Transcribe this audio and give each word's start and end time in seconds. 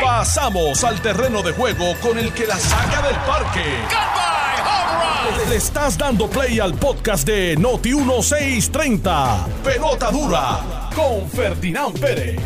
Pasamos 0.00 0.84
al 0.84 1.00
terreno 1.00 1.42
de 1.42 1.52
juego 1.52 1.94
con 2.00 2.18
el 2.18 2.32
que 2.32 2.46
la 2.46 2.56
saca 2.56 3.02
del 3.02 3.16
parque. 3.16 3.64
Le 5.48 5.56
estás 5.56 5.98
dando 5.98 6.28
play 6.28 6.60
al 6.60 6.74
podcast 6.74 7.26
de 7.26 7.56
Noti 7.56 7.94
1630. 7.94 9.46
Pelota 9.64 10.10
dura 10.10 10.90
con 10.94 11.28
Ferdinand 11.28 11.98
Pérez. 11.98 12.40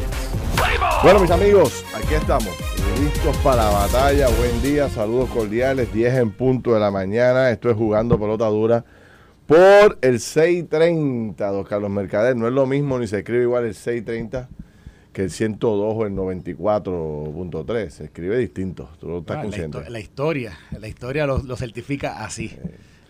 Bueno, 1.02 1.20
mis 1.20 1.30
amigos, 1.30 1.84
aquí 1.94 2.14
estamos, 2.14 2.48
listos 2.98 3.36
para 3.38 3.64
la 3.64 3.70
batalla. 3.70 4.28
Buen 4.28 4.62
día, 4.62 4.88
saludos 4.88 5.28
cordiales, 5.30 5.92
10 5.92 6.14
en 6.14 6.30
punto 6.30 6.72
de 6.74 6.80
la 6.80 6.90
mañana. 6.90 7.50
Esto 7.50 7.70
es 7.70 7.76
jugando 7.76 8.18
pelota 8.18 8.46
dura 8.46 8.84
por 9.46 9.98
el 10.00 10.20
630, 10.20 11.46
don 11.46 11.64
Carlos 11.64 11.90
Mercader. 11.90 12.36
No 12.36 12.46
es 12.46 12.52
lo 12.52 12.66
mismo 12.66 12.98
ni 12.98 13.06
se 13.06 13.18
escribe 13.18 13.42
igual 13.42 13.64
el 13.64 13.74
630 13.74 14.48
que 15.16 15.22
el 15.22 15.30
102 15.30 15.94
o 15.96 16.04
el 16.04 16.12
94.3. 16.12 17.88
Se 17.88 18.04
escribe 18.04 18.36
distinto, 18.38 18.90
tú 19.00 19.08
lo 19.08 19.18
estás 19.20 19.36
la, 19.38 19.42
consciente. 19.44 19.78
histo- 19.78 19.88
la 19.88 20.00
historia, 20.00 20.58
la 20.78 20.88
historia 20.88 21.26
lo, 21.26 21.38
lo 21.38 21.56
certifica 21.56 22.22
así. 22.22 22.54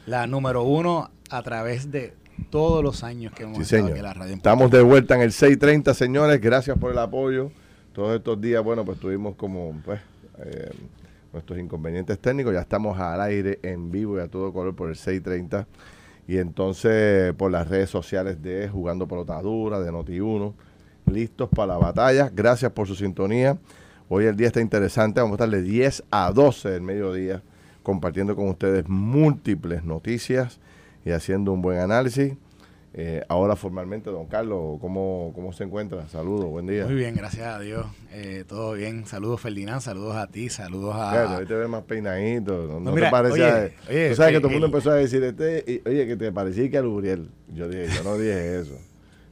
La 0.07 0.29
número 0.29 0.63
uno 0.63 1.11
a 1.31 1.43
través 1.43 1.91
de 1.91 2.15
todos 2.51 2.85
los 2.85 3.03
años 3.03 3.33
que 3.33 3.43
hemos 3.43 3.57
Sí, 3.59 3.63
estado 3.75 3.87
aquí 3.89 3.97
en 3.99 4.05
la 4.05 4.15
radio. 4.15 4.35
Estamos 4.35 4.71
de 4.71 4.83
vuelta 4.83 5.17
en 5.17 5.23
el 5.23 5.33
630, 5.33 5.95
señores. 5.95 6.41
Gracias 6.41 6.79
por 6.79 6.93
el 6.93 6.99
apoyo. 6.99 7.51
Todos 7.93 8.15
estos 8.17 8.41
días, 8.41 8.63
bueno, 8.63 8.85
pues 8.85 9.01
tuvimos 9.01 9.35
como, 9.35 9.75
pues, 9.85 10.01
eh, 10.45 10.71
nuestros 11.33 11.59
inconvenientes 11.59 12.19
técnicos. 12.21 12.53
Ya 12.55 12.61
estamos 12.61 12.99
al 13.01 13.21
aire, 13.21 13.59
en 13.63 13.91
vivo 13.91 14.17
y 14.19 14.21
a 14.21 14.29
todo 14.29 14.53
color 14.53 14.77
por 14.77 14.91
el 14.91 14.97
630. 14.97 15.67
Y 16.29 16.39
entonces 16.39 17.33
por 17.35 17.51
las 17.51 17.69
redes 17.69 17.91
sociales 17.91 18.43
de 18.43 18.69
Jugando 18.69 19.09
Pelota 19.09 19.41
Dura, 19.43 19.81
de 19.81 19.91
Noti1. 19.91 20.53
Listos 21.11 21.49
para 21.49 21.69
la 21.75 21.79
batalla. 21.79 22.31
Gracias 22.35 22.73
por 22.73 22.87
su 22.87 22.95
sintonía. 22.95 23.57
Hoy 24.09 24.27
el 24.27 24.37
día 24.37 24.49
está 24.49 24.61
interesante. 24.61 25.21
Vamos 25.21 25.41
a 25.41 25.45
estar 25.45 25.51
de 25.59 25.63
10 25.63 26.05
a 26.11 26.33
12 26.33 26.71
del 26.71 26.83
mediodía 26.83 27.43
compartiendo 27.83 28.35
con 28.35 28.49
ustedes 28.49 28.89
múltiples 28.89 29.85
noticias 29.85 30.59
y 31.05 31.11
haciendo 31.13 31.53
un 31.53 31.63
buen 31.63 31.79
análisis. 31.79 32.35
Eh, 32.99 33.23
ahora 33.29 33.57
formalmente, 33.57 34.09
don 34.11 34.27
Carlos, 34.27 34.79
¿cómo, 34.81 35.31
cómo 35.35 35.53
se 35.53 35.65
encuentra? 35.65 36.09
Saludos, 36.09 36.47
buen 36.47 36.67
día. 36.67 36.87
Muy 36.87 36.95
bien, 36.95 37.15
gracias 37.15 37.47
a 37.47 37.61
Dios. 37.61 37.85
Eh, 38.11 38.45
todo 38.49 38.73
bien. 38.73 39.05
Saludos 39.07 39.41
Ferdinand, 39.43 39.83
saludos 39.83 40.17
a 40.17 40.27
ti, 40.29 40.49
saludos 40.49 40.95
a... 40.97 41.11
Fíjate, 41.11 41.35
hoy 41.37 41.47
te 41.47 41.55
ves 41.55 41.69
más 41.69 41.83
peinadito. 41.83 42.67
No, 42.67 42.81
no 42.81 42.93
mira, 42.93 43.09
te 43.09 43.11
parece. 43.13 43.35
oye, 43.35 43.45
a- 43.45 43.71
oye, 43.91 44.09
tú 44.11 44.17
sabes 44.17 44.31
que 44.33 44.37
eh, 44.39 44.41
todo 44.41 44.49
el 44.49 44.55
mundo 44.55 44.67
el- 44.67 44.73
empezó 44.73 44.91
a 44.91 44.95
decir, 44.95 45.23
este, 45.23 45.65
y- 45.85 45.89
oye, 45.89 46.07
que 46.07 46.17
te 46.17 46.33
parecía 46.33 46.71
que 46.71 46.79
a 46.79 46.83
Luriel. 46.83 47.29
Yo 47.55 47.69
dije, 47.69 47.87
yo 47.95 48.03
no 48.03 48.17
dije 48.17 48.61
eso. 48.61 48.79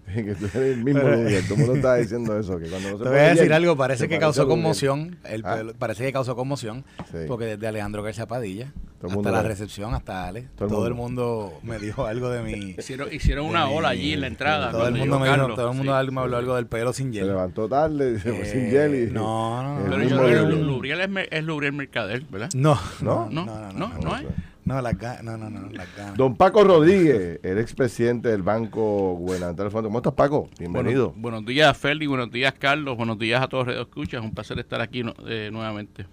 que 0.14 0.34
tú 0.34 0.46
eres 0.54 0.76
el 0.76 0.84
mismo. 0.84 1.00
Todo 1.00 1.10
el 1.10 1.66
mundo 1.66 1.94
diciendo 1.96 2.38
eso. 2.38 2.58
Que 2.58 2.66
cuando 2.68 2.90
no 2.90 2.98
se 2.98 3.04
Te 3.04 3.08
voy 3.10 3.18
a 3.18 3.34
decir 3.34 3.52
algo, 3.52 3.76
parece 3.76 4.00
se 4.00 4.08
que 4.08 4.14
parece 4.16 4.20
causó 4.20 4.48
conmoción. 4.48 5.18
El 5.24 5.42
Ah. 5.44 5.62
parece 5.78 6.04
que 6.04 6.12
causó 6.12 6.36
conmoción. 6.36 6.84
Sí. 7.10 7.18
Porque 7.26 7.44
desde 7.46 7.66
Alejandro 7.66 8.02
García 8.02 8.26
Padilla 8.26 8.72
hasta 9.02 9.14
mundo 9.16 9.30
la 9.30 9.42
recepción, 9.42 9.92
hasta 9.94 10.26
Ale, 10.28 10.48
Todo 10.56 10.68
todo, 10.68 10.86
el 10.86 10.92
el 10.92 10.94
mundo 10.94 11.52
me 11.62 11.78
dijo 11.78 12.06
algo 12.06 12.30
de 12.30 12.42
mi. 12.42 12.74
Hicieron, 12.78 13.12
hicieron 13.12 13.44
una 13.46 13.68
ola 13.68 13.90
allí 13.90 14.12
en 14.14 14.22
la 14.22 14.26
entrada. 14.28 14.70
Todo 14.70 14.88
el 14.88 14.94
mundo 14.94 15.18
me 15.18 15.28
dijo, 15.28 15.54
todo 15.54 15.70
el 15.70 15.76
mundo 15.76 15.92
Sí. 15.92 15.98
algo- 15.98 16.12
me 16.12 16.20
habló 16.22 16.36
algo 16.38 16.56
del 16.56 16.66
pelo 16.66 16.92
sin 16.94 17.08
Se 17.08 17.18
hielo. 17.18 17.26
levantó 17.28 17.68
tarde, 17.68 18.18
se 18.18 18.30
fue 18.32 18.42
Eh, 18.42 18.46
sin 18.50 18.70
jelly. 18.70 19.10
no, 19.12 19.62
no, 19.62 19.74
no. 19.74 19.84
El 19.84 19.90
Pero 19.90 20.02
yo 20.08 20.16
creo 20.24 20.48
que. 20.48 20.56
Luriel 20.64 21.00
es, 21.30 21.44
Luriel 21.44 21.72
Mercader, 21.74 22.22
¿verdad? 22.30 22.48
No, 22.54 22.78
¿No? 23.02 23.28
no, 23.30 23.44
No, 23.44 23.46
no, 23.46 23.60
no, 23.60 23.72
no, 23.72 23.88
no, 23.88 23.98
no 24.00 24.22
no, 24.22 24.28
las 24.66 24.94
ga- 24.94 25.20
no, 25.22 25.36
no, 25.36 25.50
no, 25.50 25.68
las 25.70 25.94
ganas. 25.96 26.16
Don 26.16 26.36
Paco 26.36 26.64
Rodríguez, 26.64 27.38
el 27.42 27.58
expresidente 27.58 28.28
del 28.30 28.42
Banco 28.42 29.14
Gubernamental 29.14 29.66
del 29.66 29.70
Fondo. 29.72 29.88
¿Cómo 29.88 29.98
estás, 29.98 30.14
Paco? 30.14 30.48
Bienvenido. 30.58 31.08
Bueno, 31.10 31.20
buenos 31.22 31.46
días, 31.46 31.76
Feli. 31.76 32.06
Buenos 32.06 32.30
días, 32.30 32.54
Carlos. 32.58 32.96
Buenos 32.96 33.18
días 33.18 33.42
a 33.42 33.48
todos 33.48 33.66
los 33.66 33.76
escuchas. 33.76 34.22
Un 34.22 34.32
placer 34.32 34.58
estar 34.58 34.80
aquí 34.80 35.02
no- 35.02 35.14
eh, 35.28 35.50
nuevamente. 35.52 36.06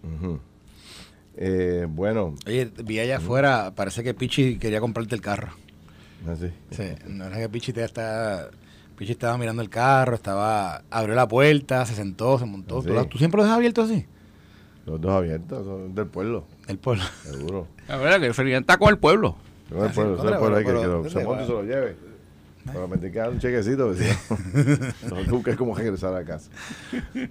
Eh, 1.38 1.86
bueno, 1.90 2.36
Oye, 2.46 2.70
vi 2.84 3.00
allá 3.00 3.18
afuera, 3.18 3.72
parece 3.74 4.04
que 4.04 4.14
Pichi 4.14 4.58
quería 4.58 4.82
comprarte 4.82 5.16
el 5.16 5.22
carro. 5.22 5.54
así. 6.30 6.52
Sí, 6.72 6.84
no 7.08 7.26
era 7.26 7.38
que 7.38 7.48
Pichi 7.50 7.72
te 7.72 7.84
está, 7.86 8.50
Pichi 8.98 9.14
estaba 9.14 9.38
mirando 9.38 9.62
el 9.62 9.70
carro, 9.70 10.14
estaba, 10.16 10.84
abrió 10.92 11.16
la 11.16 11.28
puerta, 11.28 11.86
se 11.86 11.96
sentó, 11.96 12.38
se 12.38 12.46
montó. 12.46 12.80
¿Ah, 12.80 12.82
sí? 12.82 12.88
¿Tú, 12.90 12.94
lo- 12.94 13.06
tú 13.08 13.18
siempre 13.18 13.38
lo 13.38 13.44
dejas 13.44 13.58
abierto 13.58 13.82
así? 13.84 14.06
Los 14.86 15.00
dos 15.00 15.12
abiertos, 15.12 15.66
son 15.66 15.96
del 15.96 16.08
pueblo, 16.08 16.44
El 16.72 16.78
pueblo. 16.80 17.04
seguro. 17.24 17.68
La 17.88 17.98
verdad 17.98 18.20
que 18.20 18.34
Feli 18.34 18.54
está 18.54 18.78
con 18.78 18.90
el 18.90 18.98
pueblo. 18.98 19.36
Ah, 19.74 19.88
sí, 19.90 19.96
pueblo, 19.96 20.18
pero- 20.24 20.40
pueblo, 20.40 20.58
hay 20.58 20.66
que, 20.66 20.72
lo- 20.74 21.10
se 21.10 21.24
monte 21.24 21.44
y 21.44 21.48
se 21.48 21.52
lo 21.54 21.64
lleve. 21.64 21.96
Pero 22.66 22.88
me 22.88 22.98
tiene 22.98 23.12
que 23.12 23.20
dar 23.20 23.30
un 23.32 23.40
chequecito, 23.40 23.92
no, 25.10 25.22
no 25.28 25.44
es 25.48 25.56
como 25.58 25.74
regresar 25.76 26.14
a 26.16 26.24
casa. 26.24 26.52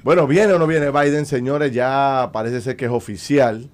Bueno, 0.02 0.26
¿viene 0.26 0.52
o 0.54 0.58
no 0.58 0.66
viene 0.66 0.90
Biden, 0.90 1.24
señores? 1.24 1.72
Ya 1.72 2.30
parece 2.32 2.60
ser 2.60 2.76
que 2.76 2.86
es 2.86 2.90
oficial 2.90 3.70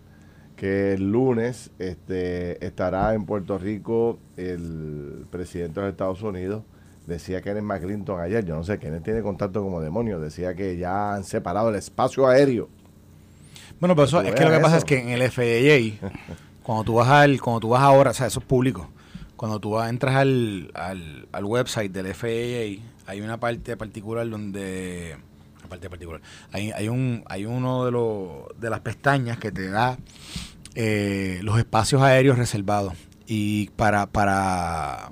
que 0.57 0.93
el 0.95 1.11
lunes 1.11 1.71
este, 1.79 2.65
estará 2.65 3.15
en 3.15 3.25
Puerto 3.25 3.57
Rico 3.59 4.19
el 4.37 5.25
presidente 5.31 5.81
de 5.81 5.87
los 5.87 5.93
Estados 5.93 6.23
Unidos. 6.23 6.63
Decía 7.07 7.41
Kenneth 7.41 7.63
McClinton 7.63 8.21
ayer, 8.21 8.45
yo 8.45 8.55
no 8.57 8.65
sé, 8.65 8.79
Kenneth 8.79 9.05
tiene 9.05 9.23
contacto 9.23 9.63
como 9.63 9.81
demonio, 9.81 10.19
decía 10.21 10.55
que 10.55 10.77
ya 10.77 11.15
han 11.15 11.25
separado 11.25 11.71
el 11.71 11.77
espacio 11.77 12.27
aéreo. 12.27 12.69
Bueno, 13.81 13.95
pero 13.95 14.07
eso, 14.07 14.21
es 14.23 14.35
que 14.35 14.45
lo 14.45 14.51
que 14.51 14.59
pasa 14.61 14.77
es 14.79 14.85
que 14.85 14.99
en 14.99 15.09
el 15.11 15.23
FAA, 15.31 16.09
cuando 16.63 16.85
tú 16.85 16.95
vas 16.95 17.09
al, 17.09 17.41
cuando 17.41 17.61
tú 17.61 17.69
vas 17.71 17.83
ahora, 17.83 18.11
o 18.11 18.15
sea, 18.15 18.27
eso 18.27 18.41
es 18.41 18.47
público. 18.47 18.89
Cuando 19.37 19.61
tú 19.61 19.71
vas- 19.73 19.91
entras 19.91 20.17
al, 20.17 20.71
al, 20.75 21.29
al 21.33 21.45
website 21.45 21.93
del 21.93 22.15
FAA, 22.15 22.83
hay 23.07 23.21
una 23.21 23.39
parte 23.39 23.77
particular 23.77 24.29
donde 24.29 25.17
parte 25.69 25.91
particular. 25.91 26.21
Hay, 26.53 26.71
hay 26.71 26.89
un 26.89 27.25
hay 27.29 27.45
uno 27.45 27.85
de 27.85 27.91
los 27.91 28.61
de 28.61 28.71
las 28.71 28.81
pestañas 28.81 29.37
que 29.39 29.51
te 29.51 29.69
da 29.69 29.99
eh, 30.75 31.41
los 31.43 31.59
espacios 31.59 32.03
aéreos 32.03 32.39
reservados 32.39 32.95
y 33.27 33.69
para 33.71 34.07
para 34.07 35.11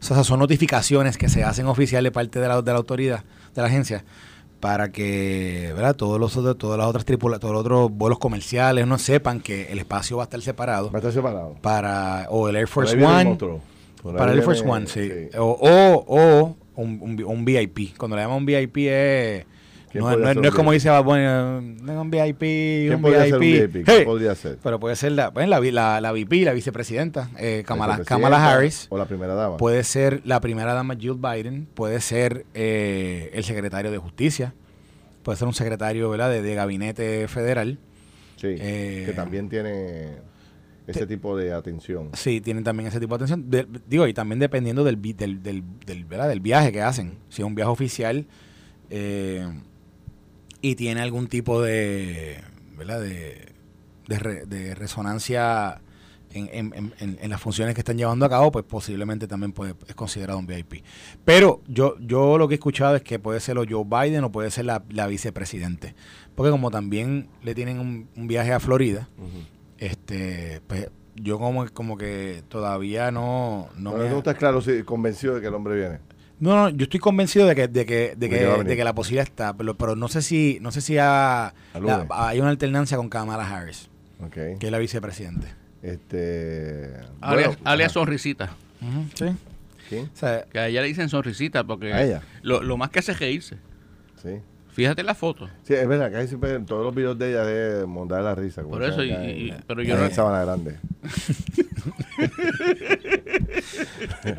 o 0.00 0.04
sea, 0.04 0.22
son 0.22 0.38
notificaciones 0.38 1.16
que 1.16 1.28
se 1.28 1.42
hacen 1.44 1.66
oficial 1.66 2.04
de 2.04 2.12
parte 2.12 2.38
de 2.38 2.46
la, 2.48 2.62
de 2.62 2.70
la 2.72 2.78
autoridad, 2.78 3.24
de 3.54 3.62
la 3.62 3.68
agencia, 3.68 4.04
para 4.64 4.90
que 4.90 5.72
¿verdad? 5.76 5.94
todos 5.94 6.18
los 6.18 6.34
otros, 6.38 6.56
todas 6.56 6.78
las 6.78 6.86
otras 6.86 7.04
tripula, 7.04 7.38
todos 7.38 7.52
los 7.52 7.60
otros 7.60 7.90
vuelos 7.92 8.18
comerciales 8.18 8.86
no 8.86 8.96
sepan 8.96 9.40
que 9.40 9.70
el 9.70 9.78
espacio 9.78 10.16
va 10.16 10.22
a 10.22 10.24
estar 10.24 10.40
separado 10.40 10.86
Va 10.90 10.94
a 10.94 11.00
estar 11.00 11.12
separado. 11.12 11.54
para 11.60 12.28
o 12.30 12.48
el 12.48 12.56
Air 12.56 12.66
Force 12.66 12.94
el 12.96 13.04
One. 13.04 13.36
para 14.16 14.32
el 14.32 14.38
Air 14.38 14.42
Force 14.44 14.64
One 14.66 14.86
sí, 14.86 15.10
o 15.36 15.44
o, 15.60 16.04
o 16.08 16.56
un, 16.76 16.98
un, 17.02 17.22
un 17.22 17.44
VIP 17.44 17.94
cuando 17.98 18.16
le 18.16 18.22
llaman 18.22 18.38
un 18.38 18.46
VIP 18.46 18.76
es 18.88 19.44
¿Quién 19.94 20.04
no, 20.04 20.16
no 20.16 20.34
no 20.34 20.48
es 20.48 20.54
como 20.54 20.72
dice 20.72 20.90
Bad 20.90 21.04
Bunny, 21.04 21.22
eh, 21.22 21.96
un 21.98 22.10
VIP 22.10 22.38
¿Quién 22.40 22.94
un 22.96 23.00
podría 23.02 23.20
VIP, 23.22 23.28
ser 23.30 23.34
un 23.34 23.40
VIP? 23.40 23.72
¿Quién 23.72 23.84
Hey, 23.86 24.02
podría 24.04 24.34
ser? 24.34 24.58
pero 24.62 24.80
puede 24.80 24.96
ser 24.96 25.12
la, 25.12 25.32
pues, 25.32 25.48
la, 25.48 25.60
la, 25.60 26.00
la 26.00 26.12
VP 26.12 26.44
la 26.44 26.52
vicepresidenta 26.52 27.30
eh, 27.38 27.62
Kamala, 27.64 27.94
Vicepresidenta 27.98 28.28
Kamala 28.28 28.52
Harris 28.56 28.86
O 28.90 28.98
la 28.98 29.06
primera 29.06 29.34
dama. 29.34 29.56
Puede 29.56 29.84
ser 29.84 30.20
la 30.24 30.40
primera 30.40 30.74
dama 30.74 30.96
Jill 30.96 31.14
Biden, 31.14 31.66
puede 31.74 32.00
ser 32.00 32.44
eh, 32.54 33.30
el 33.34 33.44
secretario 33.44 33.90
de 33.92 33.98
Justicia, 33.98 34.52
puede 35.22 35.38
ser 35.38 35.46
un 35.46 35.54
secretario 35.54 36.10
¿verdad? 36.10 36.28
De, 36.30 36.42
de 36.42 36.54
gabinete 36.56 37.28
federal. 37.28 37.78
Sí, 38.36 38.48
Eh, 38.58 39.04
que 39.06 39.12
también 39.12 39.48
tiene 39.48 40.16
ese 40.86 41.06
tipo 41.06 41.34
de 41.36 41.52
atención. 41.52 42.10
Sí, 42.12 42.40
tienen 42.42 42.62
también 42.64 42.88
ese 42.88 43.00
tipo 43.00 43.16
de 43.16 43.24
atención. 43.24 43.48
De- 43.48 43.66
digo, 43.88 44.06
y 44.06 44.12
también 44.12 44.38
dependiendo 44.38 44.84
del, 44.84 45.00
del, 45.00 45.42
del, 45.42 45.62
del, 45.86 46.04
¿verdad? 46.04 46.28
del 46.28 46.40
viaje 46.40 46.72
que 46.72 46.82
hacen. 46.82 47.14
Si 47.30 47.40
es 47.40 47.46
un 47.46 47.54
viaje 47.54 47.70
oficial 47.70 48.26
eh, 48.90 49.46
y 50.66 50.76
tiene 50.76 51.02
algún 51.02 51.26
tipo 51.26 51.60
de, 51.60 52.38
¿verdad? 52.78 52.98
de, 53.02 53.52
de, 54.08 54.18
re- 54.18 54.46
de 54.46 54.74
resonancia 54.74 55.82
en, 56.32 56.48
en- 56.74 56.94
en- 57.20 57.30
las 57.30 57.38
funciones 57.40 57.74
que 57.74 57.82
están 57.82 57.98
llevando 57.98 58.24
a 58.24 58.30
cabo, 58.30 58.50
pues 58.50 58.64
posiblemente 58.64 59.28
también 59.28 59.52
puede, 59.52 59.74
es 59.86 59.94
considerado 59.94 60.38
un 60.38 60.46
VIP. 60.46 60.82
Pero 61.24 61.60
yo, 61.68 61.96
yo 62.00 62.38
lo 62.38 62.48
que 62.48 62.54
he 62.54 62.56
escuchado 62.56 62.96
es 62.96 63.02
que 63.02 63.18
puede 63.18 63.40
ser 63.40 63.58
o 63.58 63.64
Joe 63.68 63.84
Biden 63.84 64.24
o 64.24 64.32
puede 64.32 64.50
ser 64.50 64.64
la, 64.64 64.82
la 64.88 65.06
vicepresidente. 65.06 65.94
Porque 66.34 66.50
como 66.50 66.70
también 66.70 67.28
le 67.42 67.54
tienen 67.54 67.78
un, 67.78 68.08
un 68.16 68.26
viaje 68.26 68.52
a 68.54 68.58
Florida, 68.58 69.08
este 69.78 70.60
pues 70.66 70.88
yo 71.16 71.38
como, 71.38 71.68
como 71.72 71.96
que 71.98 72.42
todavía 72.48 73.10
no... 73.12 73.68
No, 73.76 73.92
No, 73.92 73.98
me- 73.98 74.08
tú 74.10 74.16
estás 74.18 74.34
claro, 74.36 74.60
sí, 74.62 74.82
convencido 74.82 75.34
de 75.36 75.40
que 75.42 75.46
el 75.46 75.54
hombre 75.54 75.76
viene. 75.76 75.98
No, 76.40 76.56
no, 76.56 76.68
yo 76.70 76.84
estoy 76.84 77.00
convencido 77.00 77.46
de 77.46 77.54
que, 77.54 77.68
de 77.68 77.86
que, 77.86 78.14
de 78.16 78.28
que 78.28 78.36
de 78.64 78.76
que 78.76 78.84
la 78.84 78.94
posibilidad 78.94 79.24
está, 79.26 79.56
pero, 79.56 79.74
pero 79.76 79.96
no 79.96 80.08
sé 80.08 80.20
si, 80.22 80.58
no 80.60 80.70
sé 80.72 80.80
si 80.80 80.98
ha- 80.98 81.54
la- 81.80 82.06
hay 82.10 82.40
una 82.40 82.50
alternancia 82.50 82.96
con 82.96 83.08
Kamala 83.08 83.48
Harris, 83.48 83.88
que 84.32 84.56
es 84.60 84.70
la 84.70 84.78
vicepresidente. 84.78 85.46
Este. 85.82 86.90
Alias, 87.20 87.48
bueno, 87.48 87.60
alias 87.64 87.86
ajá. 87.90 87.94
sonrisita. 87.94 88.50
Sí. 89.14 89.26
Sea, 90.14 90.44
Que 90.50 90.58
a 90.58 90.66
ella 90.68 90.80
le 90.82 90.88
dicen 90.88 91.08
sonrisita 91.08 91.62
porque 91.62 91.92
¿A 91.92 92.02
ella? 92.02 92.22
Lo, 92.42 92.62
lo 92.62 92.76
más 92.76 92.90
que 92.90 92.98
hace 93.00 93.12
es 93.12 93.20
reírse. 93.20 93.56
Sí. 94.22 94.40
Fíjate 94.72 95.02
la 95.04 95.14
foto. 95.14 95.48
Sí, 95.62 95.74
es 95.74 95.86
verdad, 95.86 96.10
casi 96.10 96.26
siempre 96.28 96.52
en 96.54 96.66
todos 96.66 96.82
los 96.84 96.92
videos 96.94 97.16
de 97.16 97.30
ella 97.30 97.44
de 97.44 97.86
montar 97.86 98.22
la 98.22 98.34
risa. 98.34 98.62
Por 98.62 98.82
eso, 98.82 99.04
y- 99.04 99.12
acá 99.12 99.24
y- 99.24 99.50
en- 99.50 99.62
pero 99.68 99.82
yo 99.82 99.94
en 99.94 100.00
no- 100.16 100.40
Grande. 100.44 100.78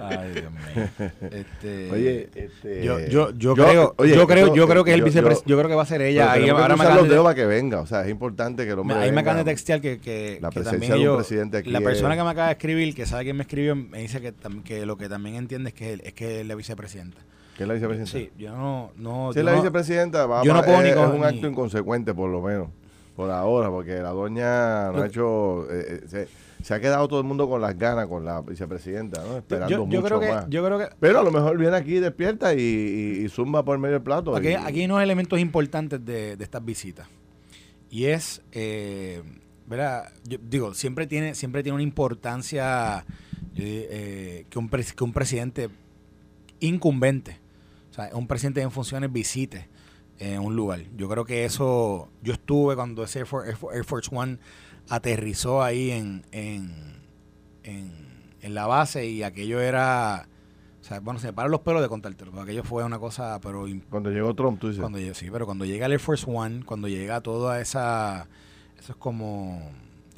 Ay, 0.01 0.31
Dios 0.33 0.51
mío. 0.51 1.09
Este, 1.31 1.91
Oye, 1.91 2.29
este, 2.35 2.83
yo, 2.83 2.99
yo, 3.07 3.31
yo, 3.31 3.53
creo, 3.55 3.93
oye, 3.97 4.15
yo 4.15 4.27
creo, 4.27 4.45
esto- 4.45 4.55
yo 4.55 4.67
creo 4.67 4.83
que 4.83 4.91
es 4.91 4.95
el 4.95 4.99
yo- 5.01 5.05
vicepresidente, 5.05 5.49
yo- 5.49 5.55
yo, 5.55 5.59
creo 5.59 5.69
que 5.69 5.75
va 5.75 5.83
a 5.83 5.85
ser 5.85 6.01
ella. 6.01 6.31
Ahí, 6.31 6.45
que 6.45 6.49
ahora 6.51 6.75
me 6.75 6.83
los 6.85 7.03
de- 7.03 7.09
dedos 7.09 7.23
para 7.23 7.35
que 7.35 7.45
venga. 7.45 7.81
O 7.81 7.85
sea, 7.87 8.03
es 8.03 8.09
importante 8.09 8.65
que 8.65 8.71
el 8.71 8.79
hombre 8.79 8.97
ahí 8.97 9.11
me 9.11 9.21
acaban 9.21 9.43
de 9.43 9.51
textear 9.51 9.81
que, 9.81 9.99
que, 9.99 10.39
La 10.41 10.49
que 10.49 10.55
presencia 10.55 10.71
también 10.89 11.03
de 11.03 11.09
un 11.09 11.17
presidente 11.17 11.57
aquí 11.57 11.69
la 11.71 11.81
persona 11.81 12.13
es- 12.13 12.19
que 12.19 12.23
me 12.23 12.29
acaba 12.29 12.47
de 12.47 12.53
escribir, 12.53 12.95
que 12.95 13.05
sabe 13.05 13.23
quién 13.23 13.37
me 13.37 13.43
escribió, 13.43 13.75
me 13.75 13.99
dice 13.99 14.21
que, 14.21 14.33
que 14.63 14.85
lo 14.85 14.97
que 14.97 15.09
también 15.09 15.35
entiende 15.35 15.69
es 15.69 15.73
que 15.75 15.93
es, 15.93 15.99
es 16.03 16.13
que 16.13 16.41
es 16.41 16.47
la 16.47 16.55
vicepresidenta. 16.55 17.17
¿Qué 17.57 17.63
es 17.63 17.67
la 17.67 17.73
vicepresidenta? 17.75 18.11
Sí, 18.11 18.31
yo 18.37 18.51
no, 18.55 18.91
no, 18.97 19.29
Si 19.31 19.35
yo 19.35 19.39
es 19.41 19.45
la 19.45 19.51
no- 19.51 19.57
vicepresidenta, 19.61 20.25
va 20.25 20.43
yo 20.43 20.53
no 20.53 20.61
puedo 20.63 20.77
es, 20.79 20.83
ni 20.83 20.89
es 20.89 20.95
con- 20.95 21.11
un 21.11 21.19
ni- 21.21 21.25
acto 21.25 21.47
inconsecuente, 21.47 22.13
por 22.13 22.29
lo 22.29 22.41
menos, 22.41 22.67
por 23.15 23.31
ahora, 23.31 23.69
porque 23.69 23.95
la 23.95 24.09
doña 24.09 24.91
no 24.91 25.01
ha 25.01 25.07
hecho. 25.07 25.69
eh, 25.71 26.01
eh, 26.03 26.07
se, 26.07 26.27
se 26.63 26.73
ha 26.73 26.79
quedado 26.79 27.07
todo 27.07 27.19
el 27.19 27.25
mundo 27.25 27.47
con 27.47 27.61
las 27.61 27.77
ganas 27.77 28.07
con 28.07 28.25
la 28.25 28.41
vicepresidenta, 28.41 29.23
¿no? 29.23 29.37
Esperando 29.37 29.69
yo, 29.69 29.77
yo 29.77 29.85
mucho 29.85 30.01
creo 30.03 30.19
que, 30.19 30.27
más. 30.31 30.49
yo 30.49 30.65
creo 30.65 30.79
que 30.79 30.87
Pero 30.99 31.19
a 31.19 31.23
lo 31.23 31.31
mejor 31.31 31.57
viene 31.57 31.77
aquí, 31.77 31.99
despierta 31.99 32.53
y, 32.55 32.59
y, 32.59 33.23
y 33.25 33.29
zumba 33.29 33.63
por 33.63 33.77
medio 33.77 33.93
del 33.93 34.01
plato. 34.03 34.35
Aquí, 34.35 34.49
y- 34.49 34.53
aquí 34.55 34.79
hay 34.79 34.85
unos 34.85 35.01
elementos 35.03 35.39
importantes 35.39 36.03
de, 36.03 36.35
de 36.35 36.43
estas 36.43 36.65
visitas. 36.65 37.07
Y 37.89 38.05
es, 38.05 38.41
eh, 38.51 39.21
¿verdad? 39.67 40.11
Yo 40.27 40.37
digo, 40.41 40.73
siempre 40.73 41.05
tiene, 41.07 41.35
siempre 41.35 41.61
tiene 41.61 41.75
una 41.75 41.83
importancia 41.83 43.05
eh, 43.55 44.45
que, 44.49 44.59
un 44.59 44.67
que 44.69 45.03
un 45.03 45.13
presidente 45.13 45.69
incumbente, 46.59 47.37
o 47.91 47.93
sea, 47.93 48.09
un 48.13 48.27
presidente 48.27 48.61
en 48.61 48.71
funciones 48.71 49.11
visite 49.11 49.67
en 50.19 50.39
un 50.39 50.55
lugar. 50.55 50.81
Yo 50.95 51.09
creo 51.09 51.25
que 51.25 51.45
eso, 51.45 52.09
yo 52.21 52.33
estuve 52.33 52.75
cuando 52.75 53.03
ese 53.03 53.19
Air 53.19 53.27
Force, 53.27 53.51
Air 53.73 53.85
One 54.11 54.37
aterrizó 54.89 55.63
ahí 55.63 55.91
en, 55.91 56.23
en, 56.31 57.01
en, 57.63 57.91
en 58.41 58.53
la 58.55 58.67
base 58.67 59.07
y 59.07 59.23
aquello 59.23 59.59
era... 59.61 60.27
O 60.81 60.87
sea, 60.87 60.99
bueno, 60.99 61.19
se 61.19 61.25
me 61.27 61.33
paran 61.33 61.51
los 61.51 61.61
pelos 61.61 61.81
de 61.81 61.87
contártelo, 61.89 62.29
porque 62.31 62.43
aquello 62.51 62.63
fue 62.63 62.83
una 62.83 62.99
cosa, 62.99 63.39
pero 63.41 63.65
Cuando 63.89 64.11
llegó 64.11 64.35
Trump, 64.35 64.59
tú 64.59 64.67
dices. 64.67 64.79
cuando 64.81 64.99
sí, 65.15 65.29
pero 65.31 65.47
cuando 65.47 65.65
llega 65.65 65.87
el 65.87 65.93
Air 65.93 65.99
Force 65.99 66.25
One, 66.29 66.63
cuando 66.63 66.87
llega 66.87 67.21
toda 67.21 67.59
esa, 67.59 68.27
eso 68.77 68.91
es 68.91 68.97
como 68.99 69.71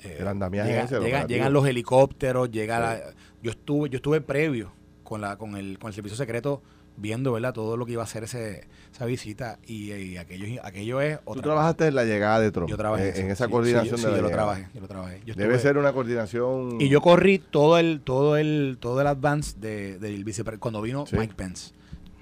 eh, 0.03 0.17
El 0.19 0.27
andamiaje 0.27 0.69
llega- 0.71 1.21
ese, 1.21 1.27
llegan 1.29 1.53
los 1.53 1.65
helicópteros, 1.65 2.51
llega 2.51 2.79
la- 2.81 2.99
yo 3.41 3.51
estuve, 3.51 3.89
yo 3.89 3.95
estuve 3.95 4.19
previo 4.19 4.73
con 5.03 5.21
la, 5.21 5.37
con 5.37 5.55
el, 5.55 5.79
con 5.79 5.87
el 5.87 5.93
servicio 5.93 6.17
secreto 6.17 6.61
viendo, 6.97 7.31
¿verdad? 7.31 7.53
Todo 7.53 7.77
lo 7.77 7.85
que 7.85 7.91
iba 7.93 8.03
a 8.03 8.07
ser 8.07 8.23
ese, 8.23 8.67
esa 8.91 9.05
visita 9.05 9.59
y, 9.65 9.93
y 9.93 10.17
aquello, 10.17 10.59
aquello 10.63 10.99
es 10.99 11.17
Tú 11.19 11.31
otra. 11.31 11.43
trabajaste 11.43 11.87
en 11.87 11.95
la 11.95 12.03
llegada 12.05 12.39
de 12.39 12.51
Trump. 12.51 12.69
yo 12.69 12.75
trabajé 12.77 13.17
en, 13.19 13.25
en 13.27 13.31
esa 13.31 13.45
Sí, 13.45 13.51
coordinación 13.51 13.97
sí, 13.97 14.03
de 14.03 14.09
sí, 14.09 14.11
la 14.11 14.17
yo 14.17 14.23
lo 14.23 14.29
trabajé, 14.29 14.67
yo 14.73 14.81
lo 14.81 14.87
trabajé. 14.87 15.21
Yo 15.25 15.35
Debe 15.35 15.55
estuve- 15.55 15.59
ser 15.69 15.77
una 15.77 15.93
coordinación. 15.93 16.81
y 16.81 16.89
yo 16.89 16.99
corrí 17.01 17.39
todo 17.39 17.77
el, 17.77 18.01
todo 18.01 18.35
el, 18.37 18.77
todo 18.79 18.99
el 19.01 19.07
advance 19.07 19.55
de, 19.59 19.99
del 19.99 20.23
vicepresidente 20.23 20.59
cuando 20.59 20.81
vino. 20.81 21.05
Mike 21.11 21.33
Pence. 21.35 21.71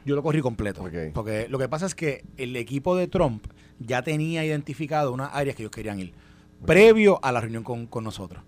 Yo 0.06 0.16
lo 0.16 0.22
corrí 0.22 0.42
completo. 0.42 0.84
Ok. 0.84 0.94
Porque 1.14 1.48
lo 1.50 1.58
que 1.58 1.68
pasa 1.68 1.86
es 1.88 1.96
que 1.96 2.24
el 2.38 2.56
equipo 2.58 2.96
de 2.96 3.08
Trump 3.08 3.46
ya 3.80 4.04
tenía 4.04 4.46
identificado 4.46 5.12
unas 5.12 5.30
áreas 5.34 5.56
que 5.56 5.64
ellos 5.64 5.72
querían 5.72 6.00
ir. 6.00 6.14
Previo 6.66 7.20
a 7.24 7.32
la 7.32 7.42
reunión 7.42 7.64
con, 7.64 7.86
con 7.88 8.04
nosotros. 8.04 8.44